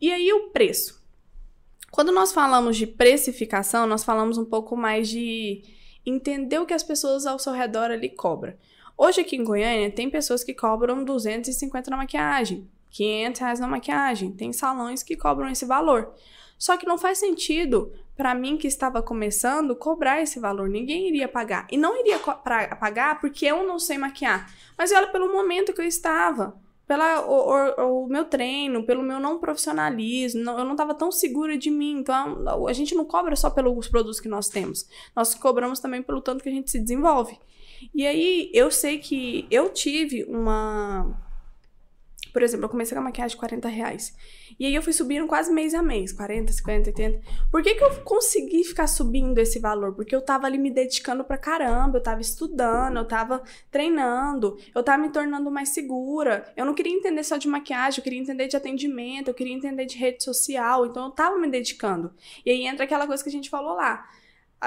E 0.00 0.12
aí 0.12 0.32
o 0.32 0.50
preço. 0.50 1.02
Quando 1.90 2.12
nós 2.12 2.32
falamos 2.32 2.76
de 2.76 2.86
precificação, 2.86 3.86
nós 3.86 4.04
falamos 4.04 4.38
um 4.38 4.44
pouco 4.44 4.76
mais 4.76 5.08
de 5.08 5.62
entender 6.04 6.58
o 6.58 6.66
que 6.66 6.74
as 6.74 6.82
pessoas 6.82 7.26
ao 7.26 7.38
seu 7.38 7.52
redor 7.52 7.90
ali 7.90 8.08
cobram. 8.08 8.54
Hoje 8.96 9.20
aqui 9.20 9.36
em 9.36 9.44
Goiânia 9.44 9.90
tem 9.90 10.10
pessoas 10.10 10.44
que 10.44 10.54
cobram 10.54 11.04
250 11.04 11.90
na 11.90 11.96
maquiagem, 11.96 12.68
500 12.90 13.40
reais 13.40 13.60
na 13.60 13.66
maquiagem, 13.66 14.32
tem 14.32 14.52
salões 14.52 15.02
que 15.02 15.16
cobram 15.16 15.48
esse 15.48 15.64
valor. 15.64 16.12
Só 16.58 16.76
que 16.76 16.86
não 16.86 16.96
faz 16.96 17.18
sentido 17.18 17.92
para 18.16 18.34
mim 18.34 18.56
que 18.56 18.68
estava 18.68 19.02
começando 19.02 19.74
cobrar 19.74 20.20
esse 20.20 20.38
valor. 20.38 20.68
Ninguém 20.68 21.08
iria 21.08 21.26
pagar. 21.26 21.66
E 21.72 21.76
não 21.76 21.98
iria 21.98 22.20
pagar 22.20 23.20
porque 23.20 23.46
eu 23.46 23.66
não 23.66 23.80
sei 23.80 23.98
maquiar. 23.98 24.48
Mas 24.78 24.92
olha 24.92 25.08
pelo 25.08 25.32
momento 25.32 25.72
que 25.72 25.80
eu 25.80 25.86
estava 25.86 26.54
pela 26.92 27.26
o, 27.26 27.80
o, 27.80 28.04
o, 28.04 28.06
meu 28.06 28.26
treino, 28.26 28.84
pelo 28.84 29.02
meu 29.02 29.18
não 29.18 29.38
profissionalismo, 29.38 30.44
não, 30.44 30.58
eu 30.58 30.64
não 30.66 30.72
estava 30.72 30.92
tão 30.92 31.10
segura 31.10 31.56
de 31.56 31.70
mim. 31.70 32.00
Então, 32.00 32.44
a 32.68 32.72
gente 32.74 32.94
não 32.94 33.06
cobra 33.06 33.34
só 33.34 33.48
pelos 33.48 33.88
produtos 33.88 34.20
que 34.20 34.28
nós 34.28 34.50
temos. 34.50 34.86
Nós 35.16 35.34
cobramos 35.34 35.80
também 35.80 36.02
pelo 36.02 36.20
tanto 36.20 36.42
que 36.42 36.50
a 36.50 36.52
gente 36.52 36.70
se 36.70 36.78
desenvolve. 36.78 37.38
E 37.94 38.06
aí, 38.06 38.50
eu 38.52 38.70
sei 38.70 38.98
que 38.98 39.46
eu 39.50 39.70
tive 39.70 40.24
uma 40.24 41.16
por 42.32 42.42
exemplo, 42.42 42.64
eu 42.64 42.68
comecei 42.68 42.94
com 42.94 43.00
a 43.00 43.04
maquiagem 43.04 43.34
de 43.34 43.36
40 43.36 43.68
reais. 43.68 44.16
E 44.58 44.66
aí 44.66 44.74
eu 44.74 44.82
fui 44.82 44.92
subindo 44.92 45.26
quase 45.26 45.52
mês 45.52 45.74
a 45.74 45.82
mês, 45.82 46.12
40, 46.12 46.52
50, 46.52 46.90
80. 46.90 47.20
Por 47.50 47.62
que, 47.62 47.74
que 47.74 47.84
eu 47.84 47.90
consegui 48.02 48.64
ficar 48.64 48.86
subindo 48.86 49.38
esse 49.38 49.58
valor? 49.58 49.94
Porque 49.94 50.14
eu 50.14 50.20
tava 50.20 50.46
ali 50.46 50.58
me 50.58 50.70
dedicando 50.70 51.24
pra 51.24 51.36
caramba, 51.36 51.98
eu 51.98 52.02
tava 52.02 52.20
estudando, 52.20 52.96
eu 52.96 53.04
tava 53.06 53.42
treinando, 53.70 54.56
eu 54.74 54.82
tava 54.82 55.02
me 55.02 55.10
tornando 55.10 55.50
mais 55.50 55.70
segura. 55.70 56.50
Eu 56.56 56.64
não 56.64 56.74
queria 56.74 56.92
entender 56.92 57.22
só 57.24 57.36
de 57.36 57.48
maquiagem, 57.48 57.98
eu 57.98 58.04
queria 58.04 58.20
entender 58.20 58.48
de 58.48 58.56
atendimento, 58.56 59.28
eu 59.28 59.34
queria 59.34 59.54
entender 59.54 59.84
de 59.84 59.96
rede 59.96 60.22
social, 60.24 60.86
então 60.86 61.06
eu 61.06 61.10
tava 61.10 61.38
me 61.38 61.48
dedicando. 61.48 62.12
E 62.44 62.50
aí 62.50 62.66
entra 62.66 62.84
aquela 62.84 63.06
coisa 63.06 63.22
que 63.22 63.28
a 63.28 63.32
gente 63.32 63.50
falou 63.50 63.74
lá 63.74 64.08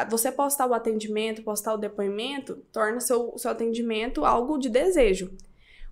você 0.10 0.30
postar 0.30 0.68
o 0.68 0.74
atendimento, 0.74 1.42
postar 1.42 1.74
o 1.74 1.78
depoimento, 1.78 2.58
torna 2.74 3.00
seu, 3.00 3.34
seu 3.38 3.52
atendimento 3.52 4.26
algo 4.26 4.58
de 4.58 4.70
desejo. 4.70 5.32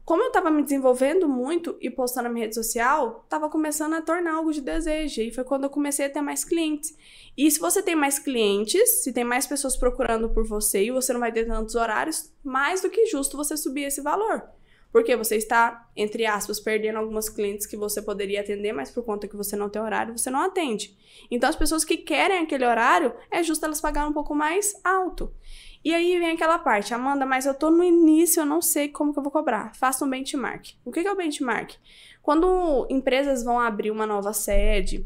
Como 0.06 0.22
eu 0.22 0.28
estava 0.28 0.51
me 0.51 0.62
desenvolvendo 0.62 1.30
muito 1.30 1.78
e 1.80 1.89
postando 1.89 2.28
na 2.28 2.34
minha 2.34 2.45
rede 2.45 2.56
social, 2.56 3.22
estava 3.24 3.49
começando 3.49 3.93
a 3.93 4.01
tornar 4.01 4.36
algo 4.36 4.51
de 4.51 4.60
desejo. 4.60 5.22
E 5.22 5.32
foi 5.32 5.45
quando 5.45 5.64
eu 5.64 5.70
comecei 5.70 6.06
a 6.06 6.10
ter 6.10 6.22
mais 6.22 6.43
clientes. 6.43 6.93
E 7.38 7.49
se 7.49 7.58
você 7.58 7.82
tem 7.82 7.95
mais 7.95 8.20
clientes, 8.20 9.01
se 9.01 9.14
tem 9.14 9.24
mais 9.24 9.47
pessoas 9.47 9.78
procurando 9.78 10.30
por 10.30 10.45
você 10.45 10.84
e 10.84 10.91
você 10.91 11.14
não 11.14 11.22
vai 11.22 11.32
ter 11.32 11.45
tantos 11.45 11.76
horários, 11.76 12.34
mais 12.43 12.82
do 12.82 12.89
que 12.89 13.06
justo 13.06 13.38
você 13.38 13.56
subir 13.56 13.84
esse 13.84 14.01
valor. 14.01 14.43
Porque 14.91 15.16
você 15.16 15.38
está, 15.38 15.89
entre 15.95 16.26
aspas, 16.26 16.60
perdendo 16.60 16.99
algumas 16.99 17.28
clientes 17.28 17.66
que 17.66 17.76
você 17.76 17.99
poderia 17.99 18.41
atender, 18.41 18.74
mas 18.74 18.91
por 18.91 19.04
conta 19.04 19.28
que 19.28 19.36
você 19.36 19.56
não 19.56 19.68
tem 19.68 19.82
horário, 19.82 20.16
você 20.16 20.30
não 20.30 20.41
atende. 20.41 20.95
Então, 21.32 21.49
as 21.49 21.56
pessoas 21.56 21.84
que 21.84 21.97
querem 21.97 22.38
aquele 22.39 22.64
horário, 22.64 23.12
é 23.32 23.41
justo 23.41 23.66
elas 23.66 23.82
pagarem 23.82 24.12
um 24.12 24.14
pouco 24.14 24.36
mais 24.36 24.80
alto. 24.84 25.34
E 25.84 25.93
aí 25.93 26.17
vem 26.17 26.31
aquela 26.31 26.57
parte, 26.57 26.93
Amanda, 26.93 27.25
mas 27.25 27.45
eu 27.45 27.53
tô 27.53 27.69
no 27.69 27.84
início, 27.84 28.39
eu 28.39 28.45
não 28.45 28.61
sei 28.61 28.88
como 28.88 29.11
que 29.11 29.19
eu 29.19 29.23
vou 29.23 29.31
cobrar. 29.31 29.75
Faça 29.75 30.05
um 30.05 30.09
benchmark. 30.09 30.71
O 30.86 30.91
que 30.91 31.05
é 31.05 31.11
o 31.11 31.15
benchmark? 31.15 31.73
Quando 32.21 32.88
empresas 32.89 33.43
vão 33.43 33.59
abrir 33.59 33.91
uma 33.91 34.07
nova 34.07 34.31
sede 34.31 35.05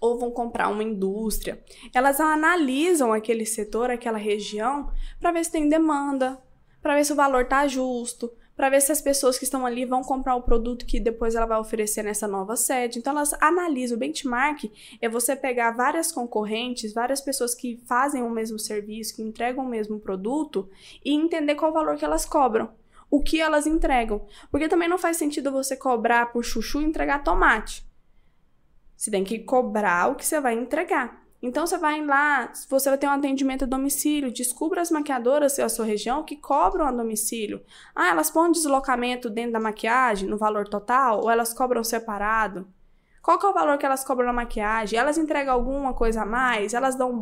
ou 0.00 0.18
vão 0.18 0.30
comprar 0.32 0.68
uma 0.68 0.82
indústria, 0.82 1.62
elas 1.94 2.20
analisam 2.20 3.12
aquele 3.12 3.46
setor, 3.46 3.90
aquela 3.90 4.18
região, 4.18 4.90
para 5.20 5.30
ver 5.30 5.44
se 5.44 5.52
tem 5.52 5.68
demanda, 5.68 6.42
para 6.82 6.96
ver 6.96 7.04
se 7.04 7.12
o 7.12 7.16
valor 7.16 7.46
tá 7.46 7.66
justo, 7.68 8.32
para 8.56 8.70
ver 8.70 8.80
se 8.80 8.90
as 8.90 9.02
pessoas 9.02 9.38
que 9.38 9.44
estão 9.44 9.66
ali 9.66 9.84
vão 9.84 10.02
comprar 10.02 10.34
o 10.34 10.42
produto 10.42 10.86
que 10.86 10.98
depois 10.98 11.34
ela 11.34 11.44
vai 11.44 11.58
oferecer 11.58 12.02
nessa 12.02 12.26
nova 12.26 12.56
sede. 12.56 12.98
Então 12.98 13.12
elas 13.12 13.34
analisam 13.40 13.96
o 13.96 14.00
benchmark 14.00 14.64
é 15.00 15.08
você 15.08 15.36
pegar 15.36 15.72
várias 15.72 16.10
concorrentes, 16.10 16.94
várias 16.94 17.20
pessoas 17.20 17.54
que 17.54 17.76
fazem 17.86 18.22
o 18.22 18.30
mesmo 18.30 18.58
serviço, 18.58 19.14
que 19.14 19.22
entregam 19.22 19.64
o 19.64 19.68
mesmo 19.68 20.00
produto 20.00 20.68
e 21.04 21.12
entender 21.12 21.54
qual 21.54 21.70
o 21.70 21.74
valor 21.74 21.96
que 21.96 22.04
elas 22.04 22.24
cobram. 22.24 22.70
O 23.10 23.22
que 23.22 23.40
elas 23.40 23.66
entregam. 23.66 24.26
Porque 24.50 24.68
também 24.68 24.88
não 24.88 24.98
faz 24.98 25.18
sentido 25.18 25.52
você 25.52 25.76
cobrar 25.76 26.32
por 26.32 26.42
chuchu 26.42 26.80
e 26.80 26.84
entregar 26.84 27.22
tomate. 27.22 27.86
Você 28.96 29.10
tem 29.10 29.22
que 29.22 29.38
cobrar 29.40 30.10
o 30.10 30.14
que 30.14 30.24
você 30.24 30.40
vai 30.40 30.54
entregar. 30.54 31.25
Então 31.42 31.66
você 31.66 31.76
vai 31.76 32.04
lá, 32.04 32.50
você 32.68 32.88
vai 32.88 32.98
ter 32.98 33.06
um 33.06 33.10
atendimento 33.10 33.64
a 33.64 33.66
domicílio, 33.66 34.32
descubra 34.32 34.80
as 34.80 34.90
maquiadoras 34.90 35.56
da 35.56 35.68
sua 35.68 35.84
região 35.84 36.24
que 36.24 36.36
cobram 36.36 36.86
a 36.86 36.92
domicílio. 36.92 37.62
Ah, 37.94 38.08
elas 38.08 38.30
põem 38.30 38.52
deslocamento 38.52 39.28
dentro 39.28 39.52
da 39.52 39.60
maquiagem, 39.60 40.28
no 40.28 40.38
valor 40.38 40.66
total, 40.66 41.20
ou 41.20 41.30
elas 41.30 41.52
cobram 41.52 41.84
separado? 41.84 42.66
Qual 43.26 43.40
é 43.42 43.46
o 43.46 43.52
valor 43.52 43.76
que 43.76 43.84
elas 43.84 44.04
cobram 44.04 44.28
na 44.28 44.32
maquiagem? 44.32 44.96
Elas 44.96 45.18
entregam 45.18 45.52
alguma 45.52 45.92
coisa 45.92 46.22
a 46.22 46.26
mais? 46.26 46.72
Elas 46.72 46.94
dão 46.94 47.18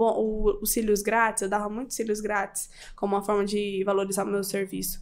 os 0.61 0.71
cílios 0.71 1.01
grátis? 1.01 1.43
Eu 1.43 1.49
dava 1.49 1.69
muitos 1.71 1.97
cílios 1.97 2.21
grátis 2.21 2.69
como 2.95 3.17
uma 3.17 3.23
forma 3.23 3.43
de 3.45 3.83
valorizar 3.85 4.25
o 4.25 4.31
meu 4.31 4.45
serviço. 4.45 5.01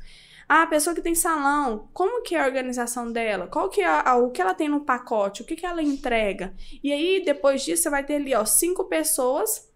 Ah, 0.49 0.63
a 0.63 0.67
pessoa 0.67 0.95
que 0.95 1.03
tem 1.03 1.15
salão, 1.15 1.89
como 1.93 2.23
que 2.23 2.35
é 2.35 2.41
a 2.41 2.47
organização 2.47 3.11
dela? 3.11 3.47
Qual 3.47 3.69
que 3.69 3.81
é 3.81 3.87
a, 3.87 4.17
o 4.17 4.31
que 4.31 4.43
ela 4.43 4.55
tem 4.55 4.69
no 4.69 4.85
pacote? 4.85 5.43
O 5.43 5.45
que, 5.45 5.57
que 5.57 5.67
ela 5.67 5.83
entrega? 5.83 6.55
E 6.83 6.93
aí, 6.93 7.23
depois 7.25 7.65
disso, 7.65 7.85
você 7.85 7.91
vai 7.91 8.05
ter 8.05 8.17
ali, 8.17 8.35
ó, 8.35 8.45
cinco 8.45 8.85
pessoas 8.85 9.71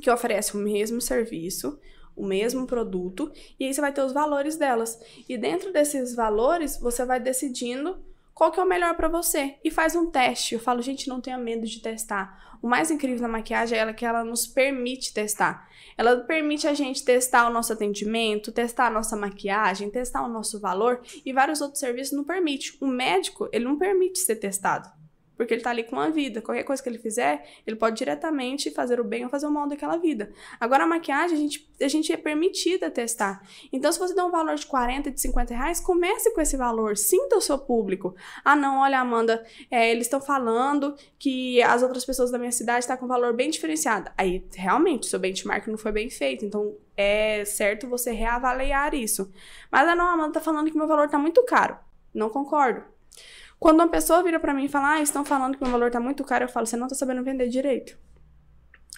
que 0.00 0.10
oferecem 0.10 0.58
o 0.58 0.64
mesmo 0.64 1.00
serviço, 1.00 1.78
o 2.16 2.26
mesmo 2.26 2.66
produto, 2.66 3.30
e 3.58 3.64
aí 3.64 3.74
você 3.74 3.80
vai 3.80 3.92
ter 3.92 4.02
os 4.02 4.12
valores 4.12 4.56
delas. 4.56 4.98
E 5.28 5.36
dentro 5.36 5.72
desses 5.72 6.14
valores, 6.14 6.78
você 6.78 7.04
vai 7.04 7.20
decidindo 7.20 8.02
qual 8.34 8.50
que 8.50 8.58
é 8.58 8.62
o 8.62 8.68
melhor 8.68 8.96
para 8.96 9.08
você 9.08 9.56
e 9.62 9.70
faz 9.70 9.94
um 9.94 10.10
teste. 10.10 10.54
Eu 10.54 10.60
falo, 10.60 10.82
gente, 10.82 11.08
não 11.08 11.20
tenha 11.20 11.38
medo 11.38 11.66
de 11.66 11.80
testar. 11.80 12.58
O 12.62 12.68
mais 12.68 12.90
incrível 12.90 13.22
na 13.22 13.28
maquiagem 13.28 13.76
é 13.76 13.80
ela 13.80 13.92
que 13.92 14.06
ela 14.06 14.24
nos 14.24 14.46
permite 14.46 15.12
testar. 15.12 15.68
Ela 15.98 16.16
permite 16.20 16.66
a 16.66 16.74
gente 16.74 17.04
testar 17.04 17.48
o 17.48 17.52
nosso 17.52 17.72
atendimento, 17.72 18.52
testar 18.52 18.86
a 18.86 18.90
nossa 18.90 19.16
maquiagem, 19.16 19.90
testar 19.90 20.24
o 20.24 20.28
nosso 20.28 20.60
valor 20.60 21.02
e 21.24 21.32
vários 21.32 21.60
outros 21.60 21.80
serviços 21.80 22.16
não 22.16 22.24
permite. 22.24 22.76
O 22.80 22.86
médico, 22.86 23.48
ele 23.52 23.64
não 23.64 23.76
permite 23.76 24.18
ser 24.20 24.36
testado 24.36 25.01
porque 25.42 25.54
ele 25.54 25.60
está 25.60 25.70
ali 25.70 25.84
com 25.84 25.96
uma 25.96 26.10
vida. 26.10 26.40
Qualquer 26.40 26.62
coisa 26.62 26.82
que 26.82 26.88
ele 26.88 26.98
fizer, 26.98 27.44
ele 27.66 27.76
pode 27.76 27.96
diretamente 27.96 28.70
fazer 28.70 29.00
o 29.00 29.04
bem 29.04 29.24
ou 29.24 29.30
fazer 29.30 29.46
o 29.46 29.50
mal 29.50 29.68
daquela 29.68 29.96
vida. 29.96 30.32
Agora, 30.60 30.84
a 30.84 30.86
maquiagem, 30.86 31.36
a 31.36 31.40
gente, 31.40 31.68
a 31.80 31.88
gente 31.88 32.12
é 32.12 32.16
permitida 32.16 32.90
testar. 32.90 33.42
Então, 33.72 33.90
se 33.90 33.98
você 33.98 34.14
der 34.14 34.22
um 34.22 34.30
valor 34.30 34.54
de 34.54 34.66
40, 34.66 35.10
de 35.10 35.20
50 35.20 35.54
reais, 35.54 35.80
comece 35.80 36.32
com 36.32 36.40
esse 36.40 36.56
valor. 36.56 36.96
Sinta 36.96 37.36
o 37.36 37.40
seu 37.40 37.58
público. 37.58 38.14
Ah, 38.44 38.54
não, 38.54 38.80
olha, 38.80 39.00
Amanda, 39.00 39.44
é, 39.70 39.90
eles 39.90 40.06
estão 40.06 40.20
falando 40.20 40.94
que 41.18 41.60
as 41.62 41.82
outras 41.82 42.04
pessoas 42.04 42.30
da 42.30 42.38
minha 42.38 42.52
cidade 42.52 42.80
estão 42.80 42.96
tá 42.96 43.00
com 43.00 43.06
valor 43.06 43.32
bem 43.32 43.50
diferenciado. 43.50 44.10
Aí, 44.16 44.44
realmente, 44.54 45.06
seu 45.06 45.18
benchmark 45.18 45.66
não 45.66 45.78
foi 45.78 45.92
bem 45.92 46.08
feito. 46.08 46.44
Então, 46.44 46.76
é 46.96 47.44
certo 47.44 47.88
você 47.88 48.12
reavaliar 48.12 48.94
isso. 48.94 49.30
Mas, 49.70 49.88
ah, 49.88 49.94
não, 49.94 50.06
a 50.06 50.12
Amanda 50.12 50.34
tá 50.34 50.40
falando 50.40 50.70
que 50.70 50.76
meu 50.76 50.86
valor 50.86 51.08
tá 51.08 51.18
muito 51.18 51.42
caro. 51.44 51.76
Não 52.14 52.28
concordo. 52.28 52.91
Quando 53.62 53.78
uma 53.78 53.88
pessoa 53.88 54.24
vira 54.24 54.40
para 54.40 54.52
mim 54.52 54.64
e 54.64 54.68
fala, 54.68 54.94
ah, 54.94 55.00
estão 55.00 55.24
falando 55.24 55.56
que 55.56 55.62
meu 55.62 55.70
valor 55.70 55.88
tá 55.88 56.00
muito 56.00 56.24
caro, 56.24 56.42
eu 56.42 56.48
falo, 56.48 56.66
você 56.66 56.76
não 56.76 56.88
tá 56.88 56.96
sabendo 56.96 57.22
vender 57.22 57.48
direito. 57.48 57.96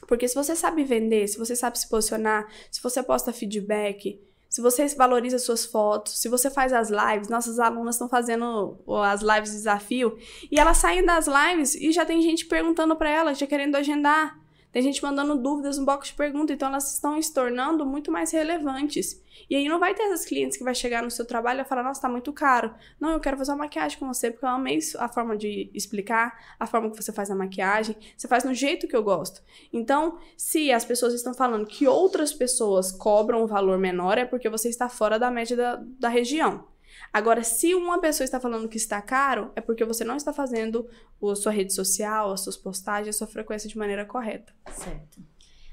Porque 0.08 0.26
se 0.26 0.34
você 0.34 0.56
sabe 0.56 0.84
vender, 0.84 1.28
se 1.28 1.36
você 1.36 1.54
sabe 1.54 1.78
se 1.78 1.86
posicionar, 1.86 2.48
se 2.70 2.82
você 2.82 3.02
posta 3.02 3.30
feedback, 3.30 4.18
se 4.48 4.62
você 4.62 4.86
valoriza 4.88 5.38
suas 5.38 5.66
fotos, 5.66 6.18
se 6.18 6.30
você 6.30 6.50
faz 6.50 6.72
as 6.72 6.88
lives, 6.88 7.28
nossas 7.28 7.58
alunas 7.58 7.96
estão 7.96 8.08
fazendo 8.08 8.78
as 9.04 9.20
lives 9.20 9.50
de 9.50 9.56
desafio, 9.56 10.16
e 10.50 10.58
elas 10.58 10.78
saem 10.78 11.04
das 11.04 11.26
lives 11.26 11.74
e 11.74 11.92
já 11.92 12.06
tem 12.06 12.22
gente 12.22 12.46
perguntando 12.46 12.96
para 12.96 13.10
elas, 13.10 13.36
já 13.36 13.46
querendo 13.46 13.76
agendar. 13.76 14.43
Tem 14.74 14.82
gente 14.82 15.00
mandando 15.00 15.36
dúvidas 15.36 15.78
no 15.78 15.86
box 15.86 16.08
de 16.08 16.14
pergunta, 16.14 16.52
então 16.52 16.66
elas 16.66 16.92
estão 16.92 17.22
se 17.22 17.32
tornando 17.32 17.86
muito 17.86 18.10
mais 18.10 18.32
relevantes. 18.32 19.22
E 19.48 19.54
aí 19.54 19.68
não 19.68 19.78
vai 19.78 19.94
ter 19.94 20.02
essas 20.02 20.24
clientes 20.24 20.58
que 20.58 20.64
vai 20.64 20.74
chegar 20.74 21.00
no 21.00 21.12
seu 21.12 21.24
trabalho 21.24 21.60
e 21.60 21.64
falar, 21.64 21.84
nossa, 21.84 22.02
tá 22.02 22.08
muito 22.08 22.32
caro. 22.32 22.74
Não, 22.98 23.12
eu 23.12 23.20
quero 23.20 23.36
fazer 23.36 23.52
uma 23.52 23.58
maquiagem 23.58 23.96
com 23.96 24.08
você, 24.12 24.32
porque 24.32 24.44
eu 24.44 24.48
amei 24.48 24.80
a 24.98 25.06
forma 25.06 25.36
de 25.36 25.70
explicar, 25.72 26.56
a 26.58 26.66
forma 26.66 26.90
que 26.90 27.00
você 27.00 27.12
faz 27.12 27.30
a 27.30 27.36
maquiagem. 27.36 27.94
Você 28.16 28.26
faz 28.26 28.42
no 28.42 28.52
jeito 28.52 28.88
que 28.88 28.96
eu 28.96 29.02
gosto. 29.04 29.40
Então, 29.72 30.18
se 30.36 30.72
as 30.72 30.84
pessoas 30.84 31.14
estão 31.14 31.34
falando 31.34 31.66
que 31.66 31.86
outras 31.86 32.32
pessoas 32.32 32.90
cobram 32.90 33.44
um 33.44 33.46
valor 33.46 33.78
menor, 33.78 34.18
é 34.18 34.24
porque 34.24 34.48
você 34.48 34.68
está 34.68 34.88
fora 34.88 35.20
da 35.20 35.30
média 35.30 35.56
da, 35.56 35.76
da 36.00 36.08
região. 36.08 36.73
Agora, 37.14 37.44
se 37.44 37.76
uma 37.76 38.00
pessoa 38.00 38.24
está 38.24 38.40
falando 38.40 38.68
que 38.68 38.76
está 38.76 39.00
caro, 39.00 39.52
é 39.54 39.60
porque 39.60 39.84
você 39.84 40.02
não 40.02 40.16
está 40.16 40.32
fazendo 40.32 40.88
a 41.22 41.36
sua 41.36 41.52
rede 41.52 41.72
social, 41.72 42.32
as 42.32 42.40
suas 42.40 42.56
postagens, 42.56 43.14
a 43.14 43.18
sua 43.18 43.28
frequência 43.28 43.68
de 43.68 43.78
maneira 43.78 44.04
correta. 44.04 44.52
Certo. 44.72 45.22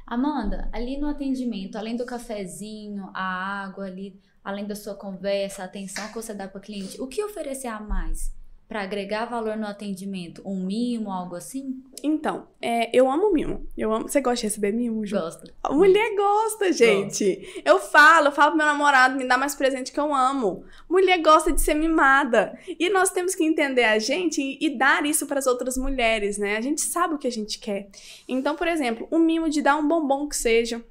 Amanda, 0.05 0.69
ali 0.71 0.99
no 0.99 1.07
atendimento, 1.07 1.79
além 1.79 1.95
do 1.95 2.05
cafezinho, 2.05 3.09
a 3.11 3.63
água 3.63 3.85
ali, 3.85 4.21
além 4.43 4.67
da 4.67 4.75
sua 4.75 4.93
conversa, 4.93 5.63
a 5.63 5.65
atenção 5.65 6.07
que 6.09 6.13
você 6.13 6.31
dá 6.31 6.47
para 6.47 6.59
o 6.59 6.61
cliente, 6.61 7.01
o 7.01 7.07
que 7.07 7.23
oferecer 7.23 7.69
a 7.69 7.79
mais? 7.79 8.31
Para 8.71 8.83
agregar 8.83 9.25
valor 9.25 9.57
no 9.57 9.67
atendimento? 9.67 10.41
Um 10.45 10.65
mimo, 10.65 11.11
algo 11.11 11.35
assim? 11.35 11.83
Então, 12.01 12.47
é, 12.61 12.89
eu 12.97 13.11
amo 13.11 13.33
mimo. 13.33 13.67
Eu 13.77 13.91
amo. 13.91 14.07
Você 14.07 14.21
gosta 14.21 14.37
de 14.37 14.43
receber 14.43 14.71
mimo, 14.71 15.05
Ju? 15.05 15.17
Gosto. 15.17 15.53
A 15.61 15.73
mulher 15.73 16.15
gosta, 16.15 16.71
gente. 16.71 17.35
Gosto. 17.35 17.61
Eu 17.65 17.79
falo, 17.79 18.27
eu 18.27 18.31
falo 18.31 18.51
pro 18.51 18.57
meu 18.59 18.65
namorado, 18.65 19.17
me 19.17 19.27
dá 19.27 19.37
mais 19.37 19.55
presente 19.55 19.91
que 19.91 19.99
eu 19.99 20.15
amo. 20.15 20.63
Mulher 20.89 21.21
gosta 21.21 21.51
de 21.51 21.59
ser 21.59 21.73
mimada. 21.73 22.57
E 22.79 22.89
nós 22.89 23.09
temos 23.09 23.35
que 23.35 23.43
entender 23.43 23.83
a 23.83 23.99
gente 23.99 24.41
e, 24.41 24.57
e 24.61 24.77
dar 24.77 25.05
isso 25.05 25.27
para 25.27 25.39
as 25.39 25.47
outras 25.47 25.75
mulheres, 25.75 26.37
né? 26.37 26.55
A 26.55 26.61
gente 26.61 26.79
sabe 26.79 27.15
o 27.15 27.17
que 27.17 27.27
a 27.27 27.31
gente 27.31 27.59
quer. 27.59 27.89
Então, 28.25 28.55
por 28.55 28.69
exemplo, 28.69 29.05
um 29.11 29.19
mimo 29.19 29.49
de 29.49 29.61
dar 29.61 29.75
um 29.75 29.85
bombom 29.85 30.29
que 30.29 30.37
seja 30.37 30.81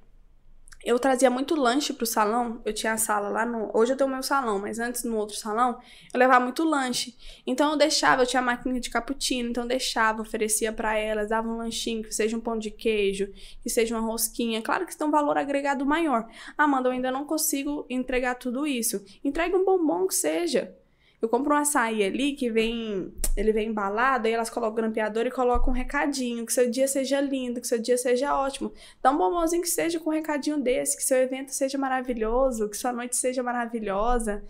eu 0.83 0.99
trazia 0.99 1.31
muito 1.31 1.55
lanche 1.55 1.93
pro 1.93 2.07
salão. 2.07 2.61
Eu 2.64 2.72
tinha 2.72 2.93
a 2.93 2.97
sala 2.97 3.28
lá 3.28 3.45
no. 3.45 3.70
Hoje 3.74 3.93
eu 3.93 3.97
tenho 3.97 4.09
o 4.09 4.12
meu 4.12 4.22
salão, 4.22 4.59
mas 4.59 4.78
antes 4.78 5.05
no 5.05 5.16
outro 5.16 5.37
salão, 5.37 5.78
eu 6.12 6.18
levava 6.18 6.43
muito 6.43 6.64
lanche. 6.64 7.16
Então 7.47 7.72
eu 7.72 7.76
deixava, 7.76 8.22
eu 8.22 8.26
tinha 8.26 8.41
máquina 8.41 8.81
de 8.81 8.89
cappuccino, 8.89 9.51
então 9.51 9.64
eu 9.64 9.68
deixava, 9.68 10.22
oferecia 10.22 10.72
para 10.72 10.97
elas, 10.97 11.28
dava 11.28 11.49
um 11.49 11.59
lanchinho, 11.59 12.03
que 12.03 12.14
seja 12.14 12.37
um 12.37 12.41
pão 12.41 12.59
de 12.59 12.70
queijo, 12.70 13.28
que 13.62 13.68
seja 13.68 13.95
uma 13.95 14.07
rosquinha. 14.07 14.62
Claro 14.62 14.85
que 14.85 14.93
isso 14.93 14.99
tem 14.99 15.07
um 15.07 15.11
valor 15.11 15.37
agregado 15.37 15.85
maior. 15.85 16.26
Amanda, 16.57 16.89
eu 16.89 16.93
ainda 16.93 17.11
não 17.11 17.24
consigo 17.24 17.87
entregar 17.91 18.37
tudo 18.37 18.66
isso. 18.66 19.05
Entregue 19.22 19.55
um 19.55 19.64
bombom 19.64 20.07
que 20.07 20.14
seja. 20.14 20.74
Eu 21.21 21.29
compro 21.29 21.55
um 21.55 21.57
açaí 21.59 22.03
ali 22.03 22.33
que 22.33 22.51
vem, 22.51 23.12
ele 23.37 23.53
vem 23.53 23.68
embalado, 23.68 24.27
aí 24.27 24.33
elas 24.33 24.49
colocam 24.49 24.73
o 24.73 24.77
grampeador 24.77 25.27
e 25.27 25.31
colocam 25.31 25.71
um 25.71 25.77
recadinho, 25.77 26.47
que 26.47 26.53
seu 26.53 26.71
dia 26.71 26.89
seja 26.89 27.21
lindo, 27.21 27.61
que 27.61 27.66
seu 27.66 27.79
dia 27.79 27.99
seja 27.99 28.35
ótimo. 28.35 28.73
Dá 29.03 29.11
um 29.11 29.18
bombonzinho 29.18 29.61
que 29.61 29.68
seja 29.68 30.01
com 30.01 30.09
um 30.09 30.14
recadinho 30.14 30.59
desse, 30.59 30.97
que 30.97 31.03
seu 31.03 31.18
evento 31.18 31.53
seja 31.53 31.77
maravilhoso, 31.77 32.71
que 32.71 32.77
sua 32.77 32.93
noite 32.93 33.16
seja 33.16 33.43
maravilhosa. 33.43 34.43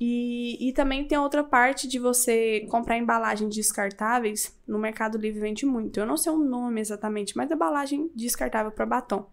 E, 0.00 0.68
e 0.68 0.72
também 0.72 1.06
tem 1.06 1.18
outra 1.18 1.44
parte 1.44 1.86
de 1.86 1.98
você 1.98 2.66
comprar 2.70 2.98
embalagens 2.98 3.54
descartáveis. 3.54 4.56
No 4.66 4.78
Mercado 4.78 5.16
Livre 5.16 5.40
vende 5.40 5.64
muito. 5.64 5.98
Eu 5.98 6.06
não 6.06 6.16
sei 6.16 6.32
o 6.32 6.38
nome 6.38 6.80
exatamente, 6.80 7.36
mas 7.36 7.50
é 7.50 7.54
embalagem 7.54 8.10
descartável 8.14 8.72
para 8.72 8.86
batom 8.86 9.26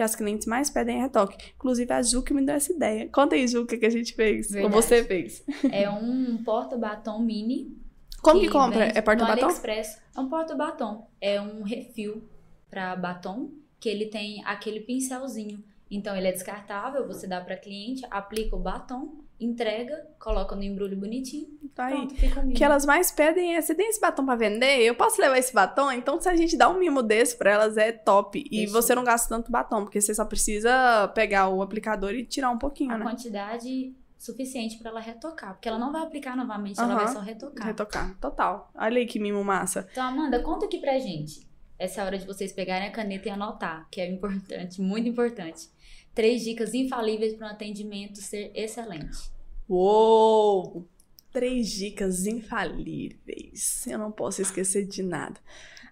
que 0.00 0.04
as 0.04 0.16
clientes 0.16 0.46
mais 0.46 0.70
pedem 0.70 0.96
é 0.96 1.02
retoque. 1.02 1.52
Inclusive, 1.54 1.92
a 1.92 2.00
Ju 2.00 2.22
que 2.22 2.32
me 2.32 2.42
deu 2.42 2.54
essa 2.54 2.72
ideia. 2.72 3.06
Conta 3.12 3.34
aí, 3.34 3.46
Ju, 3.46 3.60
o 3.60 3.66
que, 3.66 3.76
que 3.76 3.84
a 3.84 3.90
gente 3.90 4.14
fez. 4.14 4.50
Verdade. 4.50 4.74
Ou 4.74 4.82
você 4.82 5.04
fez. 5.04 5.44
É 5.70 5.90
um 5.90 6.42
porta-batom 6.42 7.20
mini. 7.20 7.76
Como 8.22 8.40
que, 8.40 8.46
que 8.46 8.52
compra? 8.52 8.86
É 8.86 9.02
porta-batom? 9.02 9.50
É 9.50 10.20
um 10.20 10.28
porta-batom. 10.30 11.06
É 11.20 11.38
um 11.38 11.62
refil 11.62 12.22
para 12.70 12.96
batom 12.96 13.50
que 13.78 13.90
ele 13.90 14.06
tem 14.06 14.42
aquele 14.46 14.80
pincelzinho. 14.80 15.62
Então, 15.90 16.16
ele 16.16 16.28
é 16.28 16.32
descartável, 16.32 17.06
você 17.06 17.26
dá 17.26 17.38
para 17.42 17.56
cliente, 17.56 18.06
aplica 18.10 18.56
o 18.56 18.58
batom 18.58 19.22
entrega, 19.40 20.06
coloca 20.18 20.54
no 20.54 20.62
embrulho 20.62 20.96
bonitinho. 20.96 21.48
Tá 21.74 21.86
aí. 21.86 21.96
Pronto, 21.96 22.14
fica 22.16 22.40
O 22.40 22.52
que 22.52 22.62
elas 22.62 22.84
mais 22.84 23.10
pedem 23.10 23.56
é: 23.56 23.62
você 23.62 23.74
tem 23.74 23.88
esse 23.88 24.00
batom 24.00 24.24
para 24.24 24.36
vender? 24.36 24.80
Eu 24.80 24.94
posso 24.94 25.20
levar 25.20 25.38
esse 25.38 25.52
batom? 25.52 25.90
Então, 25.90 26.20
se 26.20 26.28
a 26.28 26.36
gente 26.36 26.56
dá 26.56 26.68
um 26.68 26.78
mimo 26.78 27.02
desse 27.02 27.36
para 27.36 27.50
elas, 27.50 27.76
é 27.76 27.92
top. 27.92 28.44
E 28.50 28.66
você 28.66 28.94
não 28.94 29.04
gasta 29.04 29.28
tanto 29.28 29.50
batom, 29.50 29.84
porque 29.84 30.00
você 30.00 30.14
só 30.14 30.24
precisa 30.24 31.08
pegar 31.14 31.48
o 31.48 31.62
aplicador 31.62 32.12
e 32.12 32.24
tirar 32.24 32.50
um 32.50 32.58
pouquinho, 32.58 32.92
a 32.92 32.98
né? 32.98 33.04
quantidade 33.04 33.94
suficiente 34.18 34.76
para 34.76 34.90
ela 34.90 35.00
retocar, 35.00 35.54
porque 35.54 35.66
ela 35.66 35.78
não 35.78 35.90
vai 35.90 36.02
aplicar 36.02 36.36
novamente, 36.36 36.78
ela 36.78 36.94
vai 36.94 37.08
só 37.08 37.20
retocar. 37.20 37.66
Retocar, 37.66 38.18
total. 38.20 38.70
Olha 38.74 38.98
aí 38.98 39.06
que 39.06 39.18
mimo 39.18 39.42
massa. 39.42 39.88
Então, 39.90 40.04
Amanda, 40.04 40.42
conta 40.42 40.66
aqui 40.66 40.78
pra 40.78 40.98
gente. 40.98 41.48
Essa 41.78 42.00
é 42.00 42.04
a 42.04 42.06
hora 42.06 42.18
de 42.18 42.26
vocês 42.26 42.52
pegarem 42.52 42.88
a 42.88 42.90
caneta 42.90 43.28
e 43.28 43.30
anotar, 43.30 43.88
que 43.90 44.02
é 44.02 44.06
importante, 44.06 44.82
muito 44.82 45.08
importante. 45.08 45.70
Três 46.14 46.42
dicas 46.42 46.74
infalíveis 46.74 47.34
para 47.34 47.46
um 47.46 47.50
atendimento 47.50 48.18
ser 48.20 48.50
excelente. 48.54 49.30
Uou! 49.68 50.88
Três 51.32 51.70
dicas 51.70 52.26
infalíveis. 52.26 53.86
Eu 53.86 53.98
não 53.98 54.10
posso 54.10 54.42
esquecer 54.42 54.84
de 54.84 55.02
nada. 55.02 55.40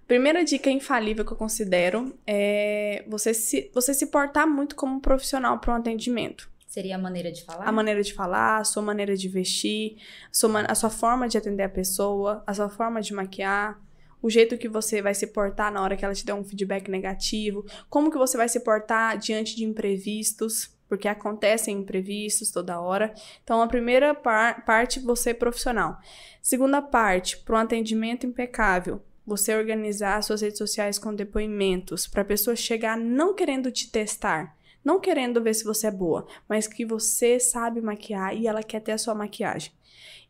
Primeira 0.07 0.45
dica 0.45 0.71
infalível 0.71 1.25
que 1.25 1.33
eu 1.33 1.37
considero 1.37 2.19
é 2.27 3.05
você 3.07 3.33
se, 3.33 3.71
você 3.73 3.93
se 3.95 4.07
portar 4.07 4.49
muito 4.49 4.75
como 4.75 5.01
profissional 5.01 5.59
para 5.59 5.75
um 5.75 5.77
atendimento. 5.77 6.51
Seria 6.66 6.97
a 6.97 6.99
maneira 6.99 7.31
de 7.31 7.45
falar? 7.45 7.64
A 7.66 7.73
maneira 7.73 8.03
de 8.03 8.12
falar, 8.12 8.59
a 8.59 8.64
sua 8.64 8.83
maneira 8.83 9.16
de 9.16 9.29
vestir, 9.29 9.97
a 10.31 10.35
sua, 10.35 10.61
a 10.62 10.75
sua 10.75 10.91
forma 10.91 11.29
de 11.29 11.39
atender 11.39 11.62
a 11.62 11.69
pessoa, 11.69 12.43
a 12.47 12.53
sua 12.53 12.69
forma 12.69 13.01
de 13.01 13.12
maquiar, 13.14 13.81
o 14.21 14.29
jeito 14.31 14.59
que 14.59 14.69
você 14.69 15.01
vai 15.01 15.14
se 15.14 15.29
portar 15.29 15.73
na 15.73 15.83
hora 15.83 15.97
que 15.97 16.05
ela 16.05 16.14
te 16.14 16.25
der 16.25 16.35
um 16.35 16.45
feedback 16.45 16.91
negativo, 16.91 17.64
como 17.89 18.11
que 18.11 18.19
você 18.19 18.37
vai 18.37 18.49
se 18.49 18.61
portar 18.61 19.16
diante 19.19 19.55
de 19.57 19.64
imprevistos, 19.64 20.77
porque 20.89 21.07
acontecem 21.07 21.79
imprevistos 21.79 22.51
toda 22.51 22.81
hora. 22.81 23.12
Então, 23.45 23.61
a 23.61 23.69
primeira 23.69 24.14
par 24.14 24.64
parte, 24.64 24.99
você 24.99 25.31
é 25.31 25.35
profissional. 25.35 25.99
Segunda 26.41 26.81
parte, 26.81 27.37
para 27.39 27.57
um 27.57 27.61
atendimento 27.61 28.27
impecável, 28.27 29.03
você 29.27 29.55
organizar 29.55 30.23
suas 30.23 30.41
redes 30.41 30.59
sociais 30.59 30.99
com 30.99 31.14
depoimentos, 31.14 32.07
para 32.07 32.23
a 32.23 32.25
pessoa 32.25 32.57
chegar 32.57 32.97
não 32.97 33.35
querendo 33.35 33.71
te 33.71 33.91
testar, 33.91 34.57
não 34.83 34.99
querendo 34.99 35.43
ver 35.43 35.55
se 35.55 35.64
você 35.64 35.89
é 35.89 35.91
boa, 35.91 36.27
mas 36.49 36.66
que 36.66 36.87
você 36.87 37.39
sabe 37.39 37.83
maquiar 37.83 38.35
e 38.35 38.47
ela 38.47 38.62
quer 38.62 38.81
ter 38.81 38.93
a 38.93 38.99
sua 38.99 39.14
maquiagem. 39.14 39.73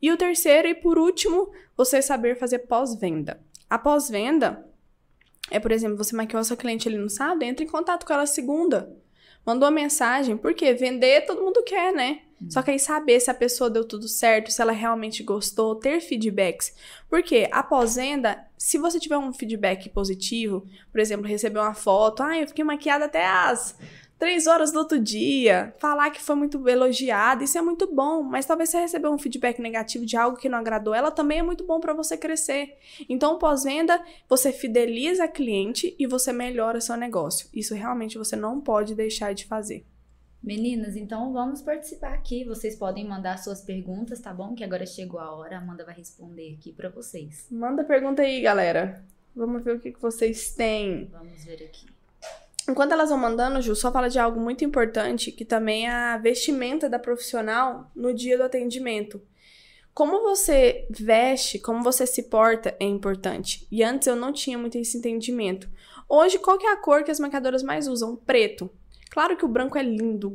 E 0.02 0.10
o 0.10 0.16
terceiro 0.16 0.66
e 0.66 0.74
por 0.74 0.98
último, 0.98 1.50
você 1.76 2.02
saber 2.02 2.36
fazer 2.36 2.60
pós-venda. 2.60 3.40
A 3.68 3.78
pós-venda 3.78 4.68
é, 5.50 5.58
por 5.58 5.72
exemplo, 5.72 5.96
você 5.96 6.14
maquiou 6.14 6.40
a 6.40 6.44
sua 6.44 6.56
cliente 6.56 6.88
ali 6.88 6.98
no 6.98 7.08
sábado, 7.08 7.42
entre 7.42 7.64
em 7.64 7.68
contato 7.68 8.06
com 8.06 8.12
ela 8.12 8.26
segunda. 8.26 8.94
Mandou 9.46 9.66
uma 9.66 9.74
mensagem, 9.74 10.36
porque 10.36 10.74
vender 10.74 11.24
todo 11.24 11.42
mundo 11.42 11.62
quer, 11.62 11.92
né? 11.92 12.20
Uhum. 12.40 12.50
Só 12.50 12.62
que 12.62 12.70
aí 12.70 12.78
saber 12.78 13.18
se 13.18 13.30
a 13.30 13.34
pessoa 13.34 13.70
deu 13.70 13.84
tudo 13.84 14.06
certo, 14.06 14.52
se 14.52 14.60
ela 14.60 14.72
realmente 14.72 15.22
gostou, 15.22 15.74
ter 15.74 16.00
feedbacks. 16.00 16.74
Porque 17.08 17.48
após 17.50 17.96
venda, 17.96 18.46
se 18.58 18.76
você 18.76 19.00
tiver 19.00 19.16
um 19.16 19.32
feedback 19.32 19.88
positivo, 19.88 20.66
por 20.92 21.00
exemplo, 21.00 21.26
receber 21.26 21.60
uma 21.60 21.74
foto, 21.74 22.22
ah, 22.22 22.38
eu 22.38 22.46
fiquei 22.46 22.64
maquiada 22.64 23.06
até 23.06 23.26
as 23.26 23.76
três 24.18 24.46
horas 24.46 24.72
do 24.72 24.78
outro 24.78 24.98
dia, 24.98 25.74
falar 25.78 26.10
que 26.10 26.20
foi 26.20 26.34
muito 26.34 26.68
elogiada, 26.68 27.44
isso 27.44 27.56
é 27.56 27.62
muito 27.62 27.86
bom, 27.86 28.22
mas 28.22 28.44
talvez 28.44 28.70
você 28.70 28.80
receber 28.80 29.08
um 29.08 29.18
feedback 29.18 29.60
negativo 29.60 30.04
de 30.04 30.16
algo 30.16 30.36
que 30.36 30.48
não 30.48 30.58
agradou 30.58 30.92
ela, 30.92 31.10
também 31.10 31.38
é 31.38 31.42
muito 31.42 31.64
bom 31.64 31.78
para 31.78 31.94
você 31.94 32.16
crescer. 32.16 32.76
Então, 33.08 33.38
pós-venda, 33.38 34.02
você 34.28 34.52
fideliza 34.52 35.24
a 35.24 35.28
cliente 35.28 35.94
e 35.98 36.06
você 36.06 36.32
melhora 36.32 36.80
seu 36.80 36.96
negócio. 36.96 37.48
Isso 37.54 37.74
realmente 37.74 38.18
você 38.18 38.34
não 38.34 38.60
pode 38.60 38.94
deixar 38.94 39.32
de 39.32 39.46
fazer. 39.46 39.84
Meninas, 40.42 40.96
então 40.96 41.32
vamos 41.32 41.60
participar 41.60 42.14
aqui. 42.14 42.44
Vocês 42.44 42.76
podem 42.76 43.06
mandar 43.06 43.38
suas 43.38 43.60
perguntas, 43.60 44.20
tá 44.20 44.32
bom? 44.32 44.54
Que 44.54 44.62
agora 44.62 44.86
chegou 44.86 45.18
a 45.18 45.32
hora, 45.34 45.56
a 45.56 45.60
Amanda 45.60 45.84
vai 45.84 45.94
responder 45.94 46.56
aqui 46.58 46.72
para 46.72 46.88
vocês. 46.88 47.46
Manda 47.50 47.82
pergunta 47.82 48.22
aí, 48.22 48.40
galera. 48.40 49.04
Vamos 49.34 49.64
ver 49.64 49.76
o 49.76 49.80
que, 49.80 49.92
que 49.92 50.00
vocês 50.00 50.52
têm. 50.52 51.06
Vamos 51.12 51.44
ver 51.44 51.64
aqui. 51.64 51.97
Enquanto 52.68 52.92
elas 52.92 53.08
vão 53.08 53.18
mandando, 53.18 53.62
Ju, 53.62 53.74
só 53.74 53.90
fala 53.90 54.10
de 54.10 54.18
algo 54.18 54.38
muito 54.38 54.64
importante, 54.64 55.32
que 55.32 55.44
também 55.44 55.86
é 55.86 55.90
a 55.90 56.18
vestimenta 56.18 56.88
da 56.88 56.98
profissional 56.98 57.90
no 57.96 58.12
dia 58.12 58.36
do 58.36 58.44
atendimento. 58.44 59.20
Como 59.94 60.22
você 60.22 60.86
veste, 60.90 61.58
como 61.58 61.82
você 61.82 62.06
se 62.06 62.24
porta 62.24 62.76
é 62.78 62.84
importante. 62.84 63.66
E 63.70 63.82
antes 63.82 64.06
eu 64.06 64.14
não 64.14 64.32
tinha 64.32 64.58
muito 64.58 64.76
esse 64.76 64.98
entendimento. 64.98 65.68
Hoje, 66.08 66.38
qual 66.38 66.58
que 66.58 66.66
é 66.66 66.72
a 66.72 66.76
cor 66.76 67.02
que 67.02 67.10
as 67.10 67.18
maquiadoras 67.18 67.62
mais 67.62 67.88
usam? 67.88 68.14
Preto. 68.14 68.70
Claro 69.10 69.36
que 69.36 69.44
o 69.44 69.48
branco 69.48 69.78
é 69.78 69.82
lindo, 69.82 70.32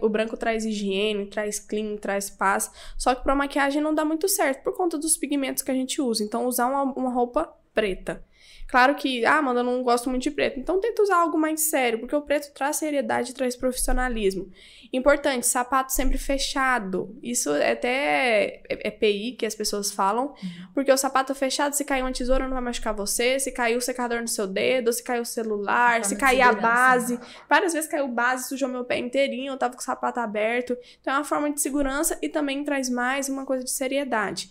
o 0.00 0.08
branco 0.08 0.36
traz 0.36 0.64
higiene, 0.64 1.26
traz 1.26 1.60
clean, 1.60 1.96
traz 1.98 2.30
paz, 2.30 2.70
só 2.96 3.14
que 3.14 3.22
para 3.22 3.34
maquiagem 3.34 3.82
não 3.82 3.94
dá 3.94 4.04
muito 4.04 4.26
certo 4.26 4.64
por 4.64 4.74
conta 4.74 4.96
dos 4.96 5.16
pigmentos 5.16 5.62
que 5.62 5.70
a 5.70 5.74
gente 5.74 6.00
usa. 6.00 6.24
Então, 6.24 6.46
usar 6.46 6.66
uma, 6.66 6.82
uma 6.82 7.10
roupa 7.10 7.54
preta. 7.74 8.24
Claro 8.68 8.96
que, 8.96 9.24
ah, 9.24 9.38
Amanda, 9.38 9.60
eu 9.60 9.64
não 9.64 9.82
gosto 9.82 10.10
muito 10.10 10.24
de 10.24 10.30
preto. 10.30 10.58
Então 10.58 10.80
tenta 10.80 11.02
usar 11.02 11.16
algo 11.16 11.38
mais 11.38 11.60
sério, 11.70 12.00
porque 12.00 12.16
o 12.16 12.22
preto 12.22 12.52
traz 12.52 12.76
seriedade, 12.76 13.32
traz 13.32 13.54
profissionalismo. 13.54 14.50
Importante, 14.92 15.46
sapato 15.46 15.92
sempre 15.92 16.18
fechado. 16.18 17.16
Isso 17.22 17.54
é 17.54 17.72
até 17.72 18.62
é, 18.68 18.88
é 18.88 18.90
PI 18.90 19.32
que 19.32 19.46
as 19.46 19.54
pessoas 19.54 19.92
falam, 19.92 20.26
uhum. 20.26 20.66
porque 20.74 20.90
o 20.90 20.96
sapato 20.96 21.34
fechado, 21.34 21.74
se 21.74 21.84
cair 21.84 22.02
uma 22.02 22.12
tesoura, 22.12 22.44
não 22.44 22.54
vai 22.54 22.62
machucar 22.62 22.94
você. 22.94 23.38
Se 23.38 23.52
cair 23.52 23.76
o 23.76 23.80
secador 23.80 24.20
no 24.20 24.28
seu 24.28 24.46
dedo, 24.46 24.92
se 24.92 25.02
cair 25.02 25.20
o 25.20 25.24
celular, 25.24 26.04
se 26.04 26.16
cair 26.16 26.42
a 26.42 26.52
base. 26.52 27.20
Várias 27.48 27.72
vezes 27.72 27.88
caiu 27.88 28.08
base, 28.08 28.48
sujou 28.48 28.68
meu 28.68 28.84
pé 28.84 28.98
inteirinho, 28.98 29.52
eu 29.52 29.56
tava 29.58 29.74
com 29.74 29.80
o 29.80 29.84
sapato 29.84 30.18
aberto. 30.18 30.76
Então 31.00 31.14
é 31.14 31.16
uma 31.18 31.24
forma 31.24 31.50
de 31.52 31.60
segurança 31.60 32.18
e 32.20 32.28
também 32.28 32.64
traz 32.64 32.88
mais 32.88 33.28
uma 33.28 33.44
coisa 33.44 33.64
de 33.64 33.70
seriedade. 33.70 34.50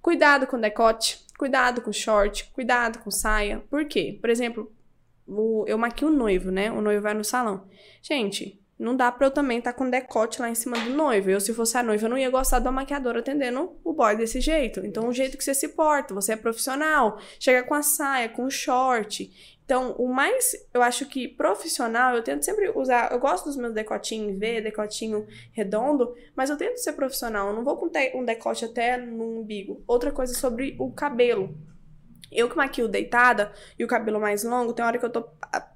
Cuidado 0.00 0.46
com 0.46 0.60
decote, 0.60 1.18
cuidado 1.38 1.80
com 1.80 1.92
short, 1.92 2.50
cuidado 2.52 2.98
com 2.98 3.10
saia. 3.10 3.62
Por 3.70 3.86
quê? 3.86 4.18
Por 4.20 4.28
exemplo, 4.28 4.70
o, 5.26 5.64
eu 5.68 5.78
maquio 5.78 6.08
o 6.08 6.10
noivo, 6.10 6.50
né? 6.50 6.70
O 6.70 6.82
noivo 6.82 7.00
vai 7.00 7.14
no 7.14 7.24
salão. 7.24 7.68
Gente, 8.02 8.60
não 8.76 8.96
dá 8.96 9.10
pra 9.12 9.28
eu 9.28 9.30
também 9.30 9.58
estar 9.58 9.72
tá 9.72 9.78
com 9.78 9.88
decote 9.88 10.42
lá 10.42 10.50
em 10.50 10.54
cima 10.54 10.78
do 10.80 10.90
noivo. 10.90 11.30
Eu, 11.30 11.40
se 11.40 11.54
fosse 11.54 11.78
a 11.78 11.82
noiva, 11.82 12.08
não 12.08 12.18
ia 12.18 12.28
gostar 12.28 12.58
da 12.58 12.72
maquiadora 12.72 13.20
atendendo 13.20 13.78
o 13.84 13.92
boy 13.92 14.16
desse 14.16 14.40
jeito. 14.40 14.84
Então, 14.84 15.08
o 15.08 15.12
jeito 15.12 15.38
que 15.38 15.44
você 15.44 15.54
se 15.54 15.68
porta, 15.68 16.12
você 16.12 16.32
é 16.32 16.36
profissional, 16.36 17.20
chega 17.38 17.62
com 17.62 17.74
a 17.74 17.82
saia, 17.82 18.28
com 18.28 18.44
o 18.44 18.50
short. 18.50 19.57
Então, 19.68 19.92
o 19.98 20.08
mais, 20.08 20.56
eu 20.72 20.80
acho 20.80 21.04
que 21.04 21.28
profissional, 21.28 22.16
eu 22.16 22.22
tento 22.22 22.42
sempre 22.42 22.70
usar. 22.70 23.12
Eu 23.12 23.18
gosto 23.18 23.44
dos 23.44 23.56
meus 23.58 23.74
decotinhos 23.74 24.38
V, 24.38 24.62
decotinho 24.62 25.26
redondo, 25.52 26.14
mas 26.34 26.48
eu 26.48 26.56
tento 26.56 26.78
ser 26.78 26.94
profissional. 26.94 27.48
Eu 27.48 27.54
não 27.54 27.62
vou 27.62 27.76
com 27.76 27.90
um 28.14 28.24
decote 28.24 28.64
até 28.64 28.96
no 28.96 29.40
umbigo. 29.40 29.84
Outra 29.86 30.10
coisa 30.10 30.32
sobre 30.32 30.74
o 30.78 30.90
cabelo. 30.90 31.54
Eu 32.32 32.48
que 32.48 32.56
maquio 32.56 32.88
deitada 32.88 33.52
e 33.78 33.84
o 33.84 33.86
cabelo 33.86 34.18
mais 34.18 34.42
longo, 34.42 34.72
tem 34.72 34.82
hora 34.82 34.98
que 34.98 35.04
eu 35.04 35.10
tô 35.10 35.28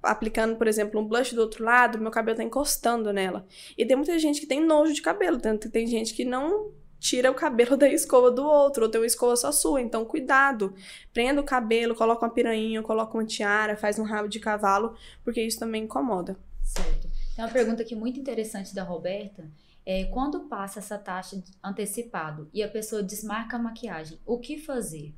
aplicando, 0.03 0.57
por 0.57 0.67
exemplo, 0.67 0.99
um 0.99 1.07
blush 1.07 1.35
do 1.35 1.43
outro 1.43 1.63
lado, 1.63 1.99
meu 1.99 2.11
cabelo 2.11 2.39
tá 2.39 2.43
encostando 2.43 3.13
nela. 3.13 3.47
E 3.77 3.85
tem 3.85 3.95
muita 3.95 4.19
gente 4.19 4.41
que 4.41 4.47
tem 4.47 4.65
nojo 4.65 4.95
de 4.95 5.03
cabelo, 5.03 5.39
tanto 5.39 5.67
que 5.67 5.73
tem 5.73 5.87
gente 5.87 6.15
que 6.15 6.25
não 6.25 6.73
tira 7.03 7.31
o 7.31 7.35
cabelo 7.35 7.77
da 7.77 7.89
escova 7.89 8.31
do 8.31 8.47
outro, 8.47 8.85
ou 8.85 8.89
tem 8.89 9.01
uma 9.01 9.07
escova 9.07 9.35
só 9.37 9.51
sua. 9.51 9.83
Então, 9.83 10.05
cuidado. 10.05 10.73
Prenda 11.13 11.41
o 11.41 11.45
cabelo, 11.45 11.97
coloca 11.97 12.25
uma 12.25 12.33
piranha, 12.33 12.81
coloca 12.81 13.19
uma 13.19 13.27
tiara, 13.27 13.77
faz 13.77 13.99
um 13.99 14.05
rabo 14.05 14.29
de 14.29 14.39
cavalo, 14.39 14.95
porque 15.25 15.43
isso 15.43 15.59
também 15.59 15.83
incomoda. 15.83 16.37
Certo. 16.63 17.11
Tem 17.35 17.45
uma 17.45 17.51
pergunta 17.51 17.83
aqui 17.83 17.97
muito 17.97 18.21
interessante 18.21 18.75
da 18.75 18.85
Roberta. 18.85 19.51
É, 19.85 20.05
quando 20.05 20.43
passa 20.43 20.79
essa 20.79 20.97
taxa 20.97 21.43
antecipado 21.63 22.49
e 22.55 22.63
a 22.63 22.69
pessoa 22.69 23.03
desmarca 23.03 23.57
a 23.57 23.59
maquiagem, 23.59 24.17
o 24.25 24.39
que 24.39 24.57
fazer? 24.57 25.13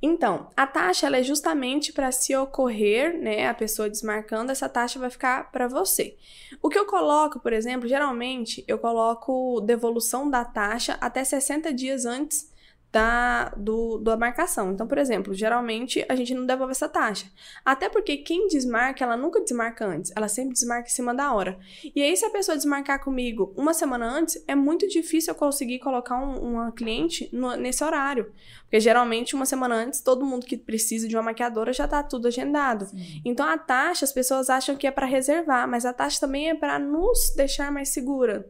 Então, 0.00 0.48
a 0.56 0.66
taxa 0.66 1.06
ela 1.06 1.16
é 1.16 1.22
justamente 1.22 1.92
para 1.92 2.12
se 2.12 2.34
ocorrer, 2.36 3.18
né, 3.18 3.48
a 3.48 3.54
pessoa 3.54 3.90
desmarcando, 3.90 4.52
essa 4.52 4.68
taxa 4.68 4.98
vai 4.98 5.10
ficar 5.10 5.50
para 5.50 5.66
você. 5.66 6.16
O 6.62 6.68
que 6.68 6.78
eu 6.78 6.86
coloco, 6.86 7.40
por 7.40 7.52
exemplo, 7.52 7.88
geralmente 7.88 8.64
eu 8.68 8.78
coloco 8.78 9.60
devolução 9.60 10.30
da 10.30 10.44
taxa 10.44 10.96
até 11.00 11.24
60 11.24 11.72
dias 11.72 12.04
antes 12.04 12.48
da, 12.90 13.50
do, 13.56 13.98
da 13.98 14.16
marcação. 14.16 14.72
Então, 14.72 14.86
por 14.86 14.96
exemplo, 14.96 15.34
geralmente 15.34 16.04
a 16.08 16.16
gente 16.16 16.32
não 16.34 16.46
devolve 16.46 16.72
essa 16.72 16.88
taxa. 16.88 17.26
Até 17.64 17.88
porque 17.88 18.16
quem 18.18 18.48
desmarca, 18.48 19.04
ela 19.04 19.16
nunca 19.16 19.40
desmarca 19.40 19.86
antes, 19.86 20.10
ela 20.16 20.28
sempre 20.28 20.54
desmarca 20.54 20.88
em 20.88 20.92
cima 20.92 21.14
da 21.14 21.32
hora. 21.32 21.58
E 21.94 22.02
aí, 22.02 22.16
se 22.16 22.24
a 22.24 22.30
pessoa 22.30 22.56
desmarcar 22.56 23.02
comigo 23.04 23.52
uma 23.56 23.74
semana 23.74 24.06
antes, 24.06 24.42
é 24.48 24.54
muito 24.54 24.88
difícil 24.88 25.32
eu 25.32 25.38
conseguir 25.38 25.80
colocar 25.80 26.16
um, 26.16 26.38
uma 26.38 26.72
cliente 26.72 27.28
no, 27.32 27.54
nesse 27.56 27.84
horário. 27.84 28.32
Porque 28.62 28.80
geralmente, 28.80 29.34
uma 29.34 29.46
semana 29.46 29.74
antes, 29.74 30.00
todo 30.00 30.24
mundo 30.24 30.46
que 30.46 30.56
precisa 30.56 31.06
de 31.06 31.14
uma 31.16 31.22
maquiadora 31.22 31.72
já 31.72 31.86
tá 31.86 32.02
tudo 32.02 32.28
agendado. 32.28 32.86
Sim. 32.86 33.22
Então, 33.24 33.46
a 33.46 33.58
taxa, 33.58 34.04
as 34.04 34.12
pessoas 34.12 34.48
acham 34.48 34.76
que 34.76 34.86
é 34.86 34.90
para 34.90 35.06
reservar, 35.06 35.68
mas 35.68 35.84
a 35.84 35.92
taxa 35.92 36.20
também 36.20 36.48
é 36.48 36.54
para 36.54 36.78
nos 36.78 37.34
deixar 37.36 37.70
mais 37.70 37.90
segura. 37.90 38.48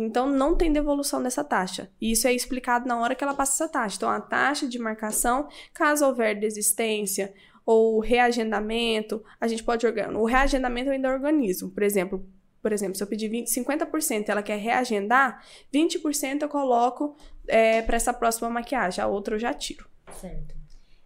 Então, 0.00 0.28
não 0.28 0.56
tem 0.56 0.72
devolução 0.72 1.20
dessa 1.20 1.42
taxa. 1.42 1.90
E 2.00 2.12
isso 2.12 2.28
é 2.28 2.32
explicado 2.32 2.86
na 2.86 3.00
hora 3.00 3.16
que 3.16 3.24
ela 3.24 3.34
passa 3.34 3.64
essa 3.64 3.72
taxa. 3.72 3.96
Então, 3.96 4.08
a 4.08 4.20
taxa 4.20 4.68
de 4.68 4.78
marcação, 4.78 5.48
caso 5.74 6.06
houver 6.06 6.38
desistência 6.38 7.34
ou 7.66 7.98
reagendamento, 7.98 9.24
a 9.40 9.48
gente 9.48 9.64
pode 9.64 9.84
organizar. 9.84 10.16
O 10.16 10.24
reagendamento 10.24 10.88
eu 10.88 10.92
ainda 10.92 11.10
organizo. 11.10 11.70
Por 11.70 11.82
exemplo, 11.82 12.24
por 12.62 12.72
exemplo, 12.72 12.94
se 12.94 13.02
eu 13.02 13.08
pedir 13.08 13.28
20, 13.28 13.48
50% 13.48 14.28
ela 14.28 14.40
quer 14.40 14.58
reagendar, 14.58 15.44
20% 15.74 16.42
eu 16.42 16.48
coloco 16.48 17.16
é, 17.48 17.82
para 17.82 17.96
essa 17.96 18.12
próxima 18.12 18.48
maquiagem, 18.48 19.02
a 19.02 19.08
outra 19.08 19.34
eu 19.34 19.38
já 19.40 19.52
tiro. 19.52 19.88
Certo. 20.12 20.54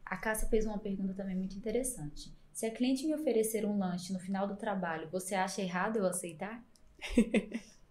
A 0.04 0.18
Cássia 0.18 0.48
fez 0.48 0.66
uma 0.66 0.78
pergunta 0.78 1.14
também 1.14 1.34
muito 1.34 1.56
interessante. 1.56 2.30
Se 2.52 2.66
a 2.66 2.70
cliente 2.70 3.06
me 3.06 3.14
oferecer 3.14 3.64
um 3.64 3.78
lanche 3.78 4.12
no 4.12 4.18
final 4.18 4.46
do 4.46 4.56
trabalho, 4.56 5.08
você 5.10 5.34
acha 5.34 5.62
errado 5.62 5.96
eu 5.96 6.06
aceitar? 6.06 6.62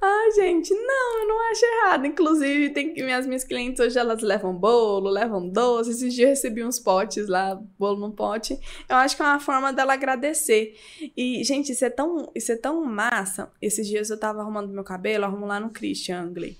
Ai, 0.00 0.30
gente, 0.32 0.72
não, 0.72 1.20
eu 1.20 1.28
não 1.28 1.50
acho 1.50 1.64
errado. 1.64 2.06
Inclusive, 2.06 2.70
tem 2.70 2.94
que 2.94 3.02
minhas 3.02 3.26
minhas 3.26 3.44
clientes 3.44 3.80
hoje 3.80 3.98
elas 3.98 4.22
levam 4.22 4.54
bolo, 4.54 5.10
levam 5.10 5.48
doce. 5.48 5.90
Esses 5.90 6.14
dias 6.14 6.28
eu 6.28 6.34
recebi 6.34 6.64
uns 6.64 6.78
potes 6.78 7.28
lá, 7.28 7.60
bolo 7.78 7.98
num 7.98 8.10
pote. 8.10 8.58
Eu 8.88 8.96
acho 8.96 9.16
que 9.16 9.22
é 9.22 9.26
uma 9.26 9.40
forma 9.40 9.72
dela 9.72 9.94
agradecer. 9.94 10.76
E, 11.16 11.42
gente, 11.44 11.72
isso 11.72 11.84
é 11.84 11.90
tão, 11.90 12.30
isso 12.34 12.52
é 12.52 12.56
tão 12.56 12.84
massa. 12.84 13.50
Esses 13.60 13.86
dias 13.86 14.08
eu 14.10 14.18
tava 14.18 14.40
arrumando 14.40 14.72
meu 14.72 14.84
cabelo, 14.84 15.24
arrumo 15.24 15.46
lá 15.46 15.60
no 15.60 15.70
Christian 15.70 16.22
Angley. 16.22 16.56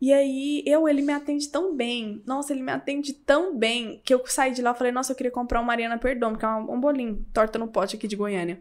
E 0.00 0.12
aí, 0.12 0.62
eu, 0.66 0.86
ele 0.88 1.00
me 1.00 1.12
atende 1.12 1.48
tão 1.48 1.74
bem. 1.74 2.22
Nossa, 2.26 2.52
ele 2.52 2.62
me 2.62 2.72
atende 2.72 3.12
tão 3.12 3.56
bem 3.56 4.00
que 4.04 4.12
eu 4.12 4.22
saí 4.26 4.52
de 4.52 4.60
lá 4.60 4.72
e 4.72 4.74
falei, 4.74 4.92
nossa, 4.92 5.12
eu 5.12 5.16
queria 5.16 5.32
comprar 5.32 5.60
um 5.60 5.64
Mariana 5.64 5.96
Perdomo, 5.96 6.36
que 6.36 6.44
é 6.44 6.48
um, 6.48 6.74
um 6.74 6.80
bolinho, 6.80 7.24
torta 7.32 7.58
no 7.58 7.68
pote 7.68 7.96
aqui 7.96 8.06
de 8.06 8.16
Goiânia 8.16 8.60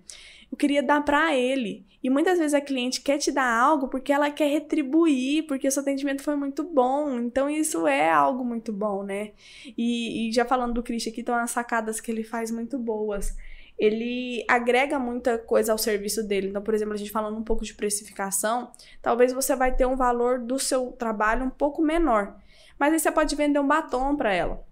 eu 0.53 0.57
queria 0.57 0.83
dar 0.83 1.03
para 1.03 1.35
ele. 1.35 1.83
E 2.03 2.09
muitas 2.09 2.37
vezes 2.37 2.53
a 2.53 2.61
cliente 2.61 3.01
quer 3.01 3.17
te 3.17 3.31
dar 3.31 3.49
algo 3.49 3.87
porque 3.87 4.13
ela 4.13 4.29
quer 4.29 4.51
retribuir, 4.51 5.47
porque 5.47 5.67
o 5.67 5.71
seu 5.71 5.81
atendimento 5.81 6.21
foi 6.21 6.35
muito 6.35 6.63
bom. 6.63 7.17
Então 7.19 7.49
isso 7.49 7.87
é 7.87 8.11
algo 8.11 8.45
muito 8.45 8.71
bom, 8.71 9.03
né? 9.03 9.31
E, 9.75 10.29
e 10.29 10.31
já 10.31 10.45
falando 10.45 10.75
do 10.75 10.83
Christian 10.83 11.11
aqui, 11.11 11.21
estão 11.21 11.35
as 11.35 11.49
sacadas 11.49 11.99
que 11.99 12.11
ele 12.11 12.23
faz 12.23 12.51
muito 12.51 12.77
boas. 12.77 13.35
Ele 13.79 14.45
agrega 14.47 14.99
muita 14.99 15.39
coisa 15.39 15.71
ao 15.71 15.77
serviço 15.79 16.21
dele. 16.21 16.49
Então, 16.49 16.61
por 16.61 16.75
exemplo, 16.75 16.93
a 16.93 16.97
gente 16.97 17.09
falando 17.09 17.37
um 17.37 17.43
pouco 17.43 17.65
de 17.65 17.73
precificação, 17.73 18.71
talvez 19.01 19.33
você 19.33 19.55
vai 19.55 19.75
ter 19.75 19.87
um 19.87 19.95
valor 19.95 20.39
do 20.39 20.59
seu 20.59 20.91
trabalho 20.91 21.45
um 21.45 21.49
pouco 21.49 21.81
menor. 21.81 22.35
Mas 22.77 22.93
aí 22.93 22.99
você 22.99 23.11
pode 23.11 23.35
vender 23.35 23.59
um 23.59 23.67
batom 23.67 24.15
para 24.15 24.31
ela. 24.31 24.63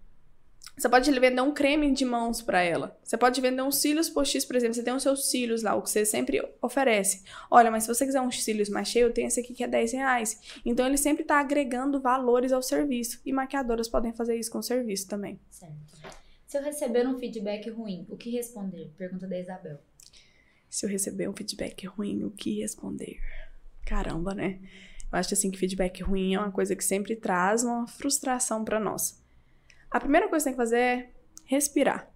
Você 0.78 0.90
pode 0.90 1.12
vender 1.12 1.42
um 1.42 1.54
creme 1.54 1.92
de 1.92 2.04
mãos 2.04 2.42
para 2.42 2.62
ela. 2.62 2.98
Você 3.04 3.18
pode 3.18 3.40
vender 3.40 3.62
uns 3.62 3.78
cílios 3.78 4.10
postiços, 4.10 4.48
por 4.48 4.56
exemplo. 4.56 4.74
Você 4.74 4.84
tem 4.84 4.94
os 4.94 5.04
seus 5.04 5.30
cílios 5.30 5.62
lá, 5.62 5.76
o 5.76 5.82
que 5.82 5.90
você 5.90 6.06
sempre 6.06 6.42
oferece. 6.62 7.24
Olha, 7.52 7.70
mas 7.70 7.84
se 7.84 7.94
você 7.94 8.06
quiser 8.06 8.22
uns 8.22 8.44
cílios 8.44 8.70
mais 8.70 8.88
cheios, 8.88 9.14
tenho 9.14 9.28
esse 9.28 9.40
aqui 9.40 9.54
que 9.54 9.64
é 9.64 9.68
10 9.68 9.94
reais. 9.94 10.42
Então 10.66 10.88
ele 10.88 10.98
sempre 10.98 11.22
está 11.22 11.40
agregando 11.40 12.02
valores 12.02 12.52
ao 12.52 12.64
serviço. 12.64 13.22
E 13.26 13.32
maquiadoras 13.32 13.88
podem 13.88 14.14
fazer 14.14 14.38
isso 14.38 14.52
com 14.52 14.60
o 14.60 14.64
serviço 14.64 15.08
também. 15.08 15.40
Certo. 15.50 15.76
Se 16.48 16.58
eu 16.58 16.64
receber 16.64 17.08
um 17.08 17.18
feedback 17.18 17.70
ruim, 17.70 18.06
o 18.10 18.18
que 18.18 18.30
responder? 18.30 18.92
Pergunta 18.98 19.28
da 19.28 19.40
Isabel. 19.40 19.80
Se 20.70 20.86
eu 20.86 20.90
receber 20.90 21.30
um 21.30 21.34
feedback 21.34 21.86
ruim, 21.86 22.24
o 22.24 22.32
que 22.32 22.60
responder? 22.60 23.20
Caramba, 23.86 24.34
né? 24.34 24.60
Eu 25.12 25.20
acho 25.20 25.34
assim 25.34 25.52
que 25.52 25.58
feedback 25.58 26.02
ruim 26.02 26.34
é 26.34 26.40
uma 26.40 26.52
coisa 26.52 26.76
que 26.76 26.84
sempre 26.84 27.16
traz 27.16 27.64
uma 27.64 27.88
frustração 27.88 28.64
para 28.64 28.80
nós. 28.80 29.21
A 29.92 30.00
primeira 30.00 30.30
coisa 30.30 30.44
que 30.44 30.50
você 30.50 30.50
tem 30.50 30.54
que 30.54 30.64
fazer 30.64 30.78
é 30.80 31.10
respirar. 31.44 32.10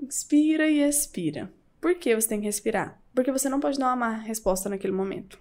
Inspira 0.00 0.68
e 0.68 0.78
expira. 0.78 1.52
Por 1.80 1.96
que 1.96 2.14
você 2.14 2.28
tem 2.28 2.40
que 2.40 2.46
respirar? 2.46 3.02
Porque 3.12 3.32
você 3.32 3.48
não 3.48 3.58
pode 3.58 3.76
dar 3.76 3.86
uma 3.88 3.96
má 3.96 4.10
resposta 4.10 4.68
naquele 4.68 4.92
momento. 4.92 5.36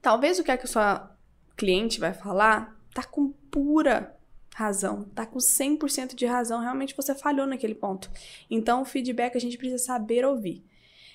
Talvez 0.00 0.38
o 0.38 0.44
que, 0.44 0.52
é 0.52 0.56
que 0.56 0.64
a 0.64 0.68
sua 0.68 1.16
cliente 1.56 1.98
vai 1.98 2.14
falar 2.14 2.80
tá 2.94 3.02
com 3.02 3.30
pura 3.50 4.16
razão, 4.54 5.04
tá 5.14 5.24
com 5.26 5.38
100% 5.38 6.14
de 6.14 6.26
razão, 6.26 6.60
realmente 6.60 6.94
você 6.94 7.14
falhou 7.14 7.46
naquele 7.46 7.74
ponto. 7.74 8.10
Então, 8.50 8.82
o 8.82 8.84
feedback 8.84 9.36
a 9.36 9.40
gente 9.40 9.56
precisa 9.56 9.82
saber 9.82 10.24
ouvir. 10.24 10.64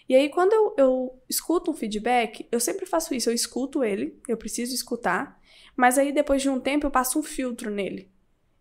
E 0.10 0.16
aí, 0.16 0.30
quando 0.30 0.54
eu, 0.54 0.74
eu 0.78 1.22
escuto 1.30 1.70
um 1.70 1.74
feedback, 1.74 2.48
eu 2.52 2.60
sempre 2.60 2.86
faço 2.86 3.14
isso, 3.14 3.30
eu 3.30 3.34
escuto 3.34 3.84
ele, 3.84 4.20
eu 4.28 4.38
preciso 4.38 4.74
escutar, 4.74 5.40
mas 5.76 5.98
aí 5.98 6.12
depois 6.12 6.42
de 6.42 6.50
um 6.50 6.60
tempo 6.60 6.88
eu 6.88 6.92
passo 6.92 7.20
um 7.20 7.24
filtro 7.24 7.70
nele. 7.70 8.10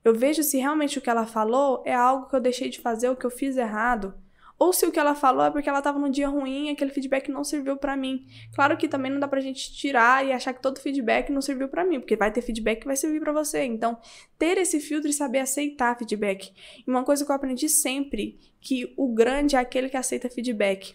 Eu 0.07 0.15
vejo 0.15 0.41
se 0.45 0.57
realmente 0.57 1.01
o 1.01 1.03
que 1.03 1.11
ela 1.11 1.27
falou 1.27 1.83
é 1.85 1.93
algo 1.93 2.29
que 2.29 2.37
eu 2.37 2.41
deixei 2.41 2.69
de 2.69 2.79
fazer, 2.79 3.09
o 3.09 3.17
que 3.17 3.27
eu 3.27 3.31
fiz 3.31 3.57
errado. 3.57 4.15
Ou 4.57 4.73
se 4.73 4.87
o 4.87 4.93
que 4.93 5.01
ela 5.01 5.17
falou 5.17 5.45
é 5.45 5.51
porque 5.51 5.69
ela 5.69 5.79
estava 5.79 5.99
num 5.99 6.09
dia 6.09 6.29
ruim 6.29 6.69
e 6.69 6.71
aquele 6.71 6.93
feedback 6.93 7.29
não 7.29 7.43
serviu 7.43 7.77
para 7.77 7.97
mim. 7.97 8.25
Claro 8.55 8.77
que 8.77 8.87
também 8.87 9.11
não 9.11 9.19
dá 9.19 9.27
pra 9.27 9.41
gente 9.41 9.75
tirar 9.75 10.25
e 10.25 10.31
achar 10.31 10.55
que 10.55 10.63
todo 10.63 10.79
feedback 10.79 11.33
não 11.33 11.43
serviu 11.43 11.69
para 11.69 11.85
mim, 11.85 11.99
porque 11.99 12.15
vai 12.15 12.31
ter 12.31 12.41
feedback 12.41 12.83
que 12.83 12.87
vai 12.87 12.95
servir 12.95 13.19
para 13.19 13.33
você. 13.33 13.65
Então, 13.65 13.99
ter 14.39 14.57
esse 14.59 14.79
filtro 14.79 15.11
e 15.11 15.13
saber 15.13 15.41
aceitar 15.41 15.99
feedback. 15.99 16.53
E 16.87 16.89
uma 16.89 17.03
coisa 17.03 17.25
que 17.25 17.31
eu 17.33 17.35
aprendi 17.35 17.69
sempre, 17.69 18.39
que 18.61 18.95
o 18.97 19.13
grande 19.13 19.57
é 19.57 19.59
aquele 19.59 19.89
que 19.89 19.97
aceita 19.97 20.31
feedback. 20.31 20.95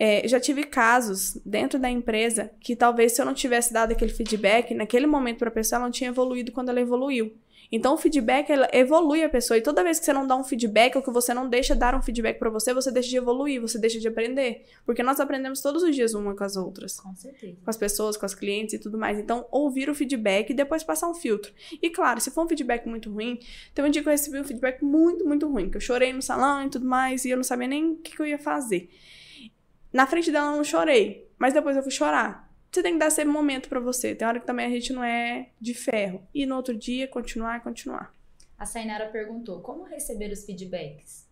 É, 0.00 0.26
já 0.26 0.40
tive 0.40 0.64
casos 0.64 1.40
dentro 1.46 1.78
da 1.78 1.88
empresa 1.88 2.50
que 2.58 2.74
talvez 2.74 3.12
se 3.12 3.22
eu 3.22 3.24
não 3.24 3.32
tivesse 3.32 3.72
dado 3.72 3.92
aquele 3.92 4.12
feedback 4.12 4.74
naquele 4.74 5.06
momento 5.06 5.38
para 5.38 5.48
a 5.48 5.52
pessoa, 5.52 5.76
ela 5.78 5.86
não 5.86 5.92
tinha 5.92 6.10
evoluído 6.10 6.50
quando 6.50 6.70
ela 6.70 6.80
evoluiu. 6.80 7.32
Então, 7.70 7.94
o 7.94 7.96
feedback 7.96 8.48
evolui 8.72 9.22
a 9.22 9.28
pessoa. 9.28 9.58
E 9.58 9.62
toda 9.62 9.82
vez 9.82 9.98
que 9.98 10.04
você 10.04 10.12
não 10.12 10.26
dá 10.26 10.36
um 10.36 10.44
feedback 10.44 10.96
ou 10.96 11.02
que 11.02 11.10
você 11.10 11.34
não 11.34 11.48
deixa 11.48 11.74
dar 11.74 11.94
um 11.94 12.02
feedback 12.02 12.38
para 12.38 12.50
você, 12.50 12.72
você 12.72 12.90
deixa 12.90 13.08
de 13.08 13.16
evoluir, 13.16 13.60
você 13.60 13.78
deixa 13.78 13.98
de 13.98 14.08
aprender. 14.08 14.64
Porque 14.84 15.02
nós 15.02 15.20
aprendemos 15.20 15.60
todos 15.60 15.82
os 15.82 15.94
dias 15.94 16.14
uma 16.14 16.34
com 16.34 16.44
as 16.44 16.56
outras. 16.56 17.00
Com 17.00 17.14
certeza. 17.14 17.56
Com 17.62 17.70
as 17.70 17.76
pessoas, 17.76 18.16
com 18.16 18.26
as 18.26 18.34
clientes 18.34 18.74
e 18.74 18.78
tudo 18.78 18.98
mais. 18.98 19.18
Então, 19.18 19.46
ouvir 19.50 19.88
o 19.90 19.94
feedback 19.94 20.50
e 20.50 20.54
depois 20.54 20.82
passar 20.82 21.08
um 21.08 21.14
filtro. 21.14 21.52
E 21.82 21.90
claro, 21.90 22.20
se 22.20 22.30
for 22.30 22.44
um 22.44 22.48
feedback 22.48 22.86
muito 22.86 23.10
ruim, 23.10 23.38
teve 23.74 23.88
um 23.88 23.90
dia 23.90 24.02
que 24.02 24.08
eu 24.08 24.12
recebi 24.12 24.38
um 24.38 24.44
feedback 24.44 24.82
muito, 24.82 25.26
muito 25.26 25.48
ruim. 25.48 25.70
Que 25.70 25.76
eu 25.76 25.80
chorei 25.80 26.12
no 26.12 26.22
salão 26.22 26.64
e 26.64 26.70
tudo 26.70 26.86
mais, 26.86 27.24
e 27.24 27.30
eu 27.30 27.36
não 27.36 27.44
sabia 27.44 27.68
nem 27.68 27.92
o 27.92 27.96
que, 27.96 28.14
que 28.14 28.22
eu 28.22 28.26
ia 28.26 28.38
fazer. 28.38 28.88
Na 29.92 30.06
frente 30.06 30.30
dela 30.30 30.52
eu 30.52 30.56
não 30.56 30.64
chorei, 30.64 31.28
mas 31.38 31.54
depois 31.54 31.76
eu 31.76 31.82
fui 31.82 31.92
chorar 31.92 32.45
você 32.76 32.82
tem 32.82 32.92
que 32.92 32.98
dar 32.98 33.08
esse 33.08 33.24
momento 33.24 33.68
para 33.68 33.80
você. 33.80 34.14
Tem 34.14 34.26
hora 34.26 34.38
que 34.38 34.46
também 34.46 34.66
a 34.66 34.70
gente 34.70 34.92
não 34.92 35.02
é 35.02 35.50
de 35.60 35.74
ferro. 35.74 36.22
E 36.34 36.44
no 36.46 36.56
outro 36.56 36.76
dia, 36.76 37.08
continuar 37.08 37.62
continuar. 37.62 38.14
A 38.58 38.64
Sainara 38.64 39.06
perguntou: 39.06 39.60
como 39.60 39.84
receber 39.84 40.30
os 40.30 40.44
feedbacks? 40.44 41.26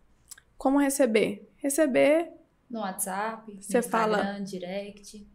Como 0.57 0.79
receber? 0.79 1.51
Receber. 1.57 2.31
No 2.69 2.81
WhatsApp, 2.81 3.53
no 3.53 3.59
Instagram, 3.59 3.91
fala... 3.91 4.41
direct. 4.41 5.27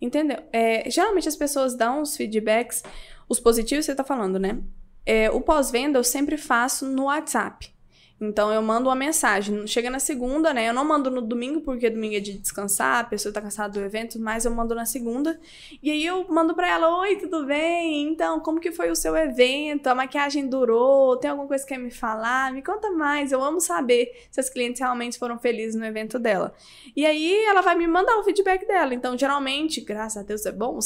Entendeu? 0.00 0.42
É, 0.52 0.90
geralmente 0.90 1.28
as 1.28 1.36
pessoas 1.36 1.76
dão 1.76 2.02
os 2.02 2.16
feedbacks, 2.16 2.82
os 3.28 3.38
positivos 3.38 3.84
você 3.84 3.94
tá 3.94 4.02
falando, 4.02 4.38
né? 4.38 4.60
É, 5.06 5.30
o 5.30 5.40
pós-venda 5.40 5.98
eu 5.98 6.04
sempre 6.04 6.36
faço 6.36 6.86
no 6.86 7.04
WhatsApp. 7.04 7.72
Então 8.20 8.52
eu 8.52 8.62
mando 8.62 8.88
uma 8.88 8.94
mensagem. 8.94 9.66
Chega 9.66 9.90
na 9.90 9.98
segunda, 9.98 10.54
né? 10.54 10.68
Eu 10.68 10.74
não 10.74 10.84
mando 10.84 11.10
no 11.10 11.20
domingo, 11.20 11.60
porque 11.60 11.90
domingo 11.90 12.16
é 12.16 12.20
de 12.20 12.38
descansar, 12.38 13.00
a 13.00 13.04
pessoa 13.04 13.32
tá 13.32 13.40
cansada 13.40 13.72
do 13.72 13.84
evento, 13.84 14.18
mas 14.20 14.44
eu 14.44 14.50
mando 14.52 14.74
na 14.74 14.86
segunda. 14.86 15.40
E 15.82 15.90
aí 15.90 16.04
eu 16.04 16.26
mando 16.28 16.54
pra 16.54 16.68
ela: 16.68 17.00
Oi, 17.00 17.16
tudo 17.16 17.44
bem? 17.46 18.08
Então, 18.08 18.40
como 18.40 18.60
que 18.60 18.70
foi 18.70 18.90
o 18.90 18.96
seu 18.96 19.16
evento? 19.16 19.88
A 19.88 19.94
maquiagem 19.94 20.46
durou? 20.46 21.16
Tem 21.16 21.30
alguma 21.30 21.48
coisa 21.48 21.64
que 21.64 21.74
quer 21.74 21.80
me 21.80 21.90
falar? 21.90 22.52
Me 22.52 22.62
conta 22.62 22.90
mais. 22.90 23.32
Eu 23.32 23.42
amo 23.42 23.60
saber 23.60 24.26
se 24.30 24.40
as 24.40 24.48
clientes 24.48 24.80
realmente 24.80 25.18
foram 25.18 25.38
felizes 25.38 25.74
no 25.74 25.84
evento 25.84 26.18
dela. 26.18 26.54
E 26.94 27.04
aí 27.04 27.44
ela 27.44 27.60
vai 27.60 27.74
me 27.74 27.86
mandar 27.86 28.16
o 28.18 28.24
feedback 28.24 28.66
dela. 28.66 28.94
Então, 28.94 29.16
geralmente, 29.18 29.80
graças 29.80 30.22
a 30.22 30.26
Deus 30.26 30.46
é 30.46 30.52
bom. 30.52 30.78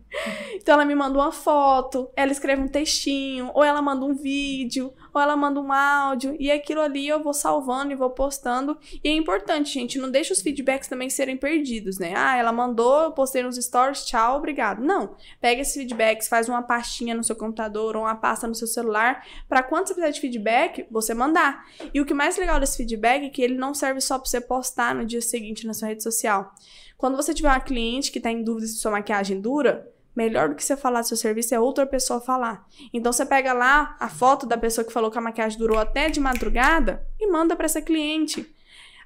então 0.54 0.74
ela 0.74 0.84
me 0.84 0.94
manda 0.94 1.18
uma 1.18 1.32
foto, 1.32 2.10
ela 2.16 2.32
escreve 2.32 2.62
um 2.62 2.68
textinho, 2.68 3.50
ou 3.54 3.62
ela 3.62 3.82
manda 3.82 4.04
um 4.04 4.14
vídeo, 4.14 4.92
ou 5.12 5.20
ela 5.20 5.36
manda 5.36 5.60
um 5.60 5.72
áudio. 5.72 6.34
E 6.38 6.50
aqui 6.50 6.70
aquilo 6.70 6.82
ali 6.82 7.08
eu 7.08 7.22
vou 7.22 7.34
salvando 7.34 7.92
e 7.92 7.96
vou 7.96 8.10
postando. 8.10 8.78
E 9.02 9.08
é 9.08 9.12
importante, 9.12 9.72
gente, 9.72 9.98
não 9.98 10.10
deixa 10.10 10.32
os 10.32 10.40
feedbacks 10.40 10.88
também 10.88 11.10
serem 11.10 11.36
perdidos, 11.36 11.98
né? 11.98 12.14
Ah, 12.16 12.36
ela 12.36 12.52
mandou, 12.52 13.02
eu 13.02 13.12
postei 13.12 13.42
nos 13.42 13.56
stories, 13.56 14.04
tchau, 14.04 14.36
obrigado. 14.36 14.80
Não. 14.80 15.16
Pega 15.40 15.60
esses 15.60 15.74
feedbacks, 15.74 16.28
faz 16.28 16.48
uma 16.48 16.62
pastinha 16.62 17.14
no 17.14 17.24
seu 17.24 17.34
computador 17.34 17.96
ou 17.96 18.02
uma 18.02 18.14
pasta 18.14 18.46
no 18.46 18.54
seu 18.54 18.68
celular, 18.68 19.26
para 19.48 19.62
quando 19.62 19.88
você 19.88 19.94
precisar 19.94 20.12
de 20.12 20.20
feedback, 20.20 20.86
você 20.90 21.12
mandar. 21.12 21.64
E 21.92 22.00
o 22.00 22.06
que 22.06 22.14
mais 22.14 22.36
legal 22.36 22.60
desse 22.60 22.76
feedback 22.76 23.24
é 23.24 23.28
que 23.28 23.42
ele 23.42 23.54
não 23.54 23.74
serve 23.74 24.00
só 24.00 24.18
para 24.18 24.28
você 24.28 24.40
postar 24.40 24.94
no 24.94 25.04
dia 25.04 25.20
seguinte 25.20 25.66
na 25.66 25.74
sua 25.74 25.88
rede 25.88 26.02
social. 26.02 26.54
Quando 26.96 27.16
você 27.16 27.34
tiver 27.34 27.48
uma 27.48 27.60
cliente 27.60 28.12
que 28.12 28.18
está 28.18 28.30
em 28.30 28.44
dúvida 28.44 28.66
se 28.66 28.76
sua 28.76 28.92
maquiagem 28.92 29.40
dura, 29.40 29.90
Melhor 30.20 30.50
do 30.50 30.54
que 30.54 30.62
você 30.62 30.76
falar 30.76 31.00
do 31.00 31.08
seu 31.08 31.16
serviço 31.16 31.54
é 31.54 31.58
outra 31.58 31.86
pessoa 31.86 32.20
falar. 32.20 32.68
Então 32.92 33.10
você 33.10 33.24
pega 33.24 33.54
lá 33.54 33.96
a 33.98 34.06
foto 34.06 34.44
da 34.44 34.58
pessoa 34.58 34.84
que 34.84 34.92
falou 34.92 35.10
que 35.10 35.16
a 35.16 35.20
maquiagem 35.22 35.58
durou 35.58 35.78
até 35.78 36.10
de 36.10 36.20
madrugada 36.20 37.02
e 37.18 37.26
manda 37.26 37.56
para 37.56 37.64
essa 37.64 37.80
cliente. 37.80 38.46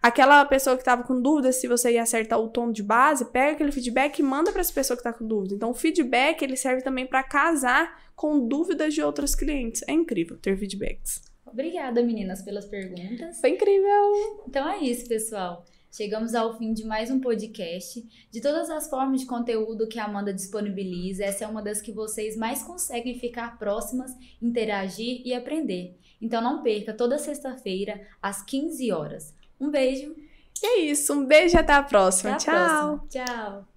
Aquela 0.02 0.44
pessoa 0.44 0.74
que 0.74 0.82
estava 0.82 1.04
com 1.04 1.22
dúvida 1.22 1.52
se 1.52 1.68
você 1.68 1.92
ia 1.92 2.02
acertar 2.02 2.40
o 2.40 2.48
tom 2.48 2.72
de 2.72 2.82
base, 2.82 3.26
pega 3.26 3.52
aquele 3.52 3.70
feedback 3.70 4.18
e 4.18 4.24
manda 4.24 4.50
para 4.50 4.60
essa 4.60 4.72
pessoa 4.72 4.96
que 4.96 5.02
está 5.02 5.12
com 5.12 5.24
dúvida. 5.24 5.54
Então 5.54 5.70
o 5.70 5.74
feedback 5.74 6.42
ele 6.42 6.56
serve 6.56 6.82
também 6.82 7.06
para 7.06 7.22
casar 7.22 7.96
com 8.16 8.48
dúvidas 8.48 8.92
de 8.92 9.00
outros 9.00 9.36
clientes. 9.36 9.84
É 9.86 9.92
incrível 9.92 10.36
ter 10.36 10.58
feedbacks. 10.58 11.22
Obrigada, 11.46 12.02
meninas, 12.02 12.42
pelas 12.42 12.64
perguntas. 12.64 13.40
Foi 13.40 13.50
incrível. 13.50 14.42
Então 14.48 14.68
é 14.68 14.78
isso, 14.78 15.06
pessoal. 15.06 15.64
Chegamos 15.96 16.34
ao 16.34 16.58
fim 16.58 16.72
de 16.72 16.84
mais 16.84 17.08
um 17.08 17.20
podcast. 17.20 18.04
De 18.28 18.40
todas 18.40 18.68
as 18.68 18.90
formas 18.90 19.20
de 19.20 19.26
conteúdo 19.28 19.86
que 19.86 19.96
a 19.96 20.06
Amanda 20.06 20.34
disponibiliza, 20.34 21.22
essa 21.22 21.44
é 21.44 21.46
uma 21.46 21.62
das 21.62 21.80
que 21.80 21.92
vocês 21.92 22.36
mais 22.36 22.64
conseguem 22.64 23.16
ficar 23.16 23.56
próximas, 23.60 24.10
interagir 24.42 25.22
e 25.24 25.32
aprender. 25.32 25.96
Então 26.20 26.42
não 26.42 26.64
perca 26.64 26.92
toda 26.92 27.16
sexta-feira 27.16 28.00
às 28.20 28.42
15 28.42 28.90
horas. 28.90 29.32
Um 29.60 29.70
beijo. 29.70 30.16
E 30.60 30.66
é 30.66 30.80
isso, 30.80 31.12
um 31.12 31.24
beijo 31.24 31.56
e 31.56 31.60
até 31.60 31.74
a 31.74 31.82
próxima. 31.84 32.34
Até 32.34 32.50
a 32.50 32.54
Tchau. 32.54 32.98
Próxima. 32.98 33.24
Tchau. 33.26 33.73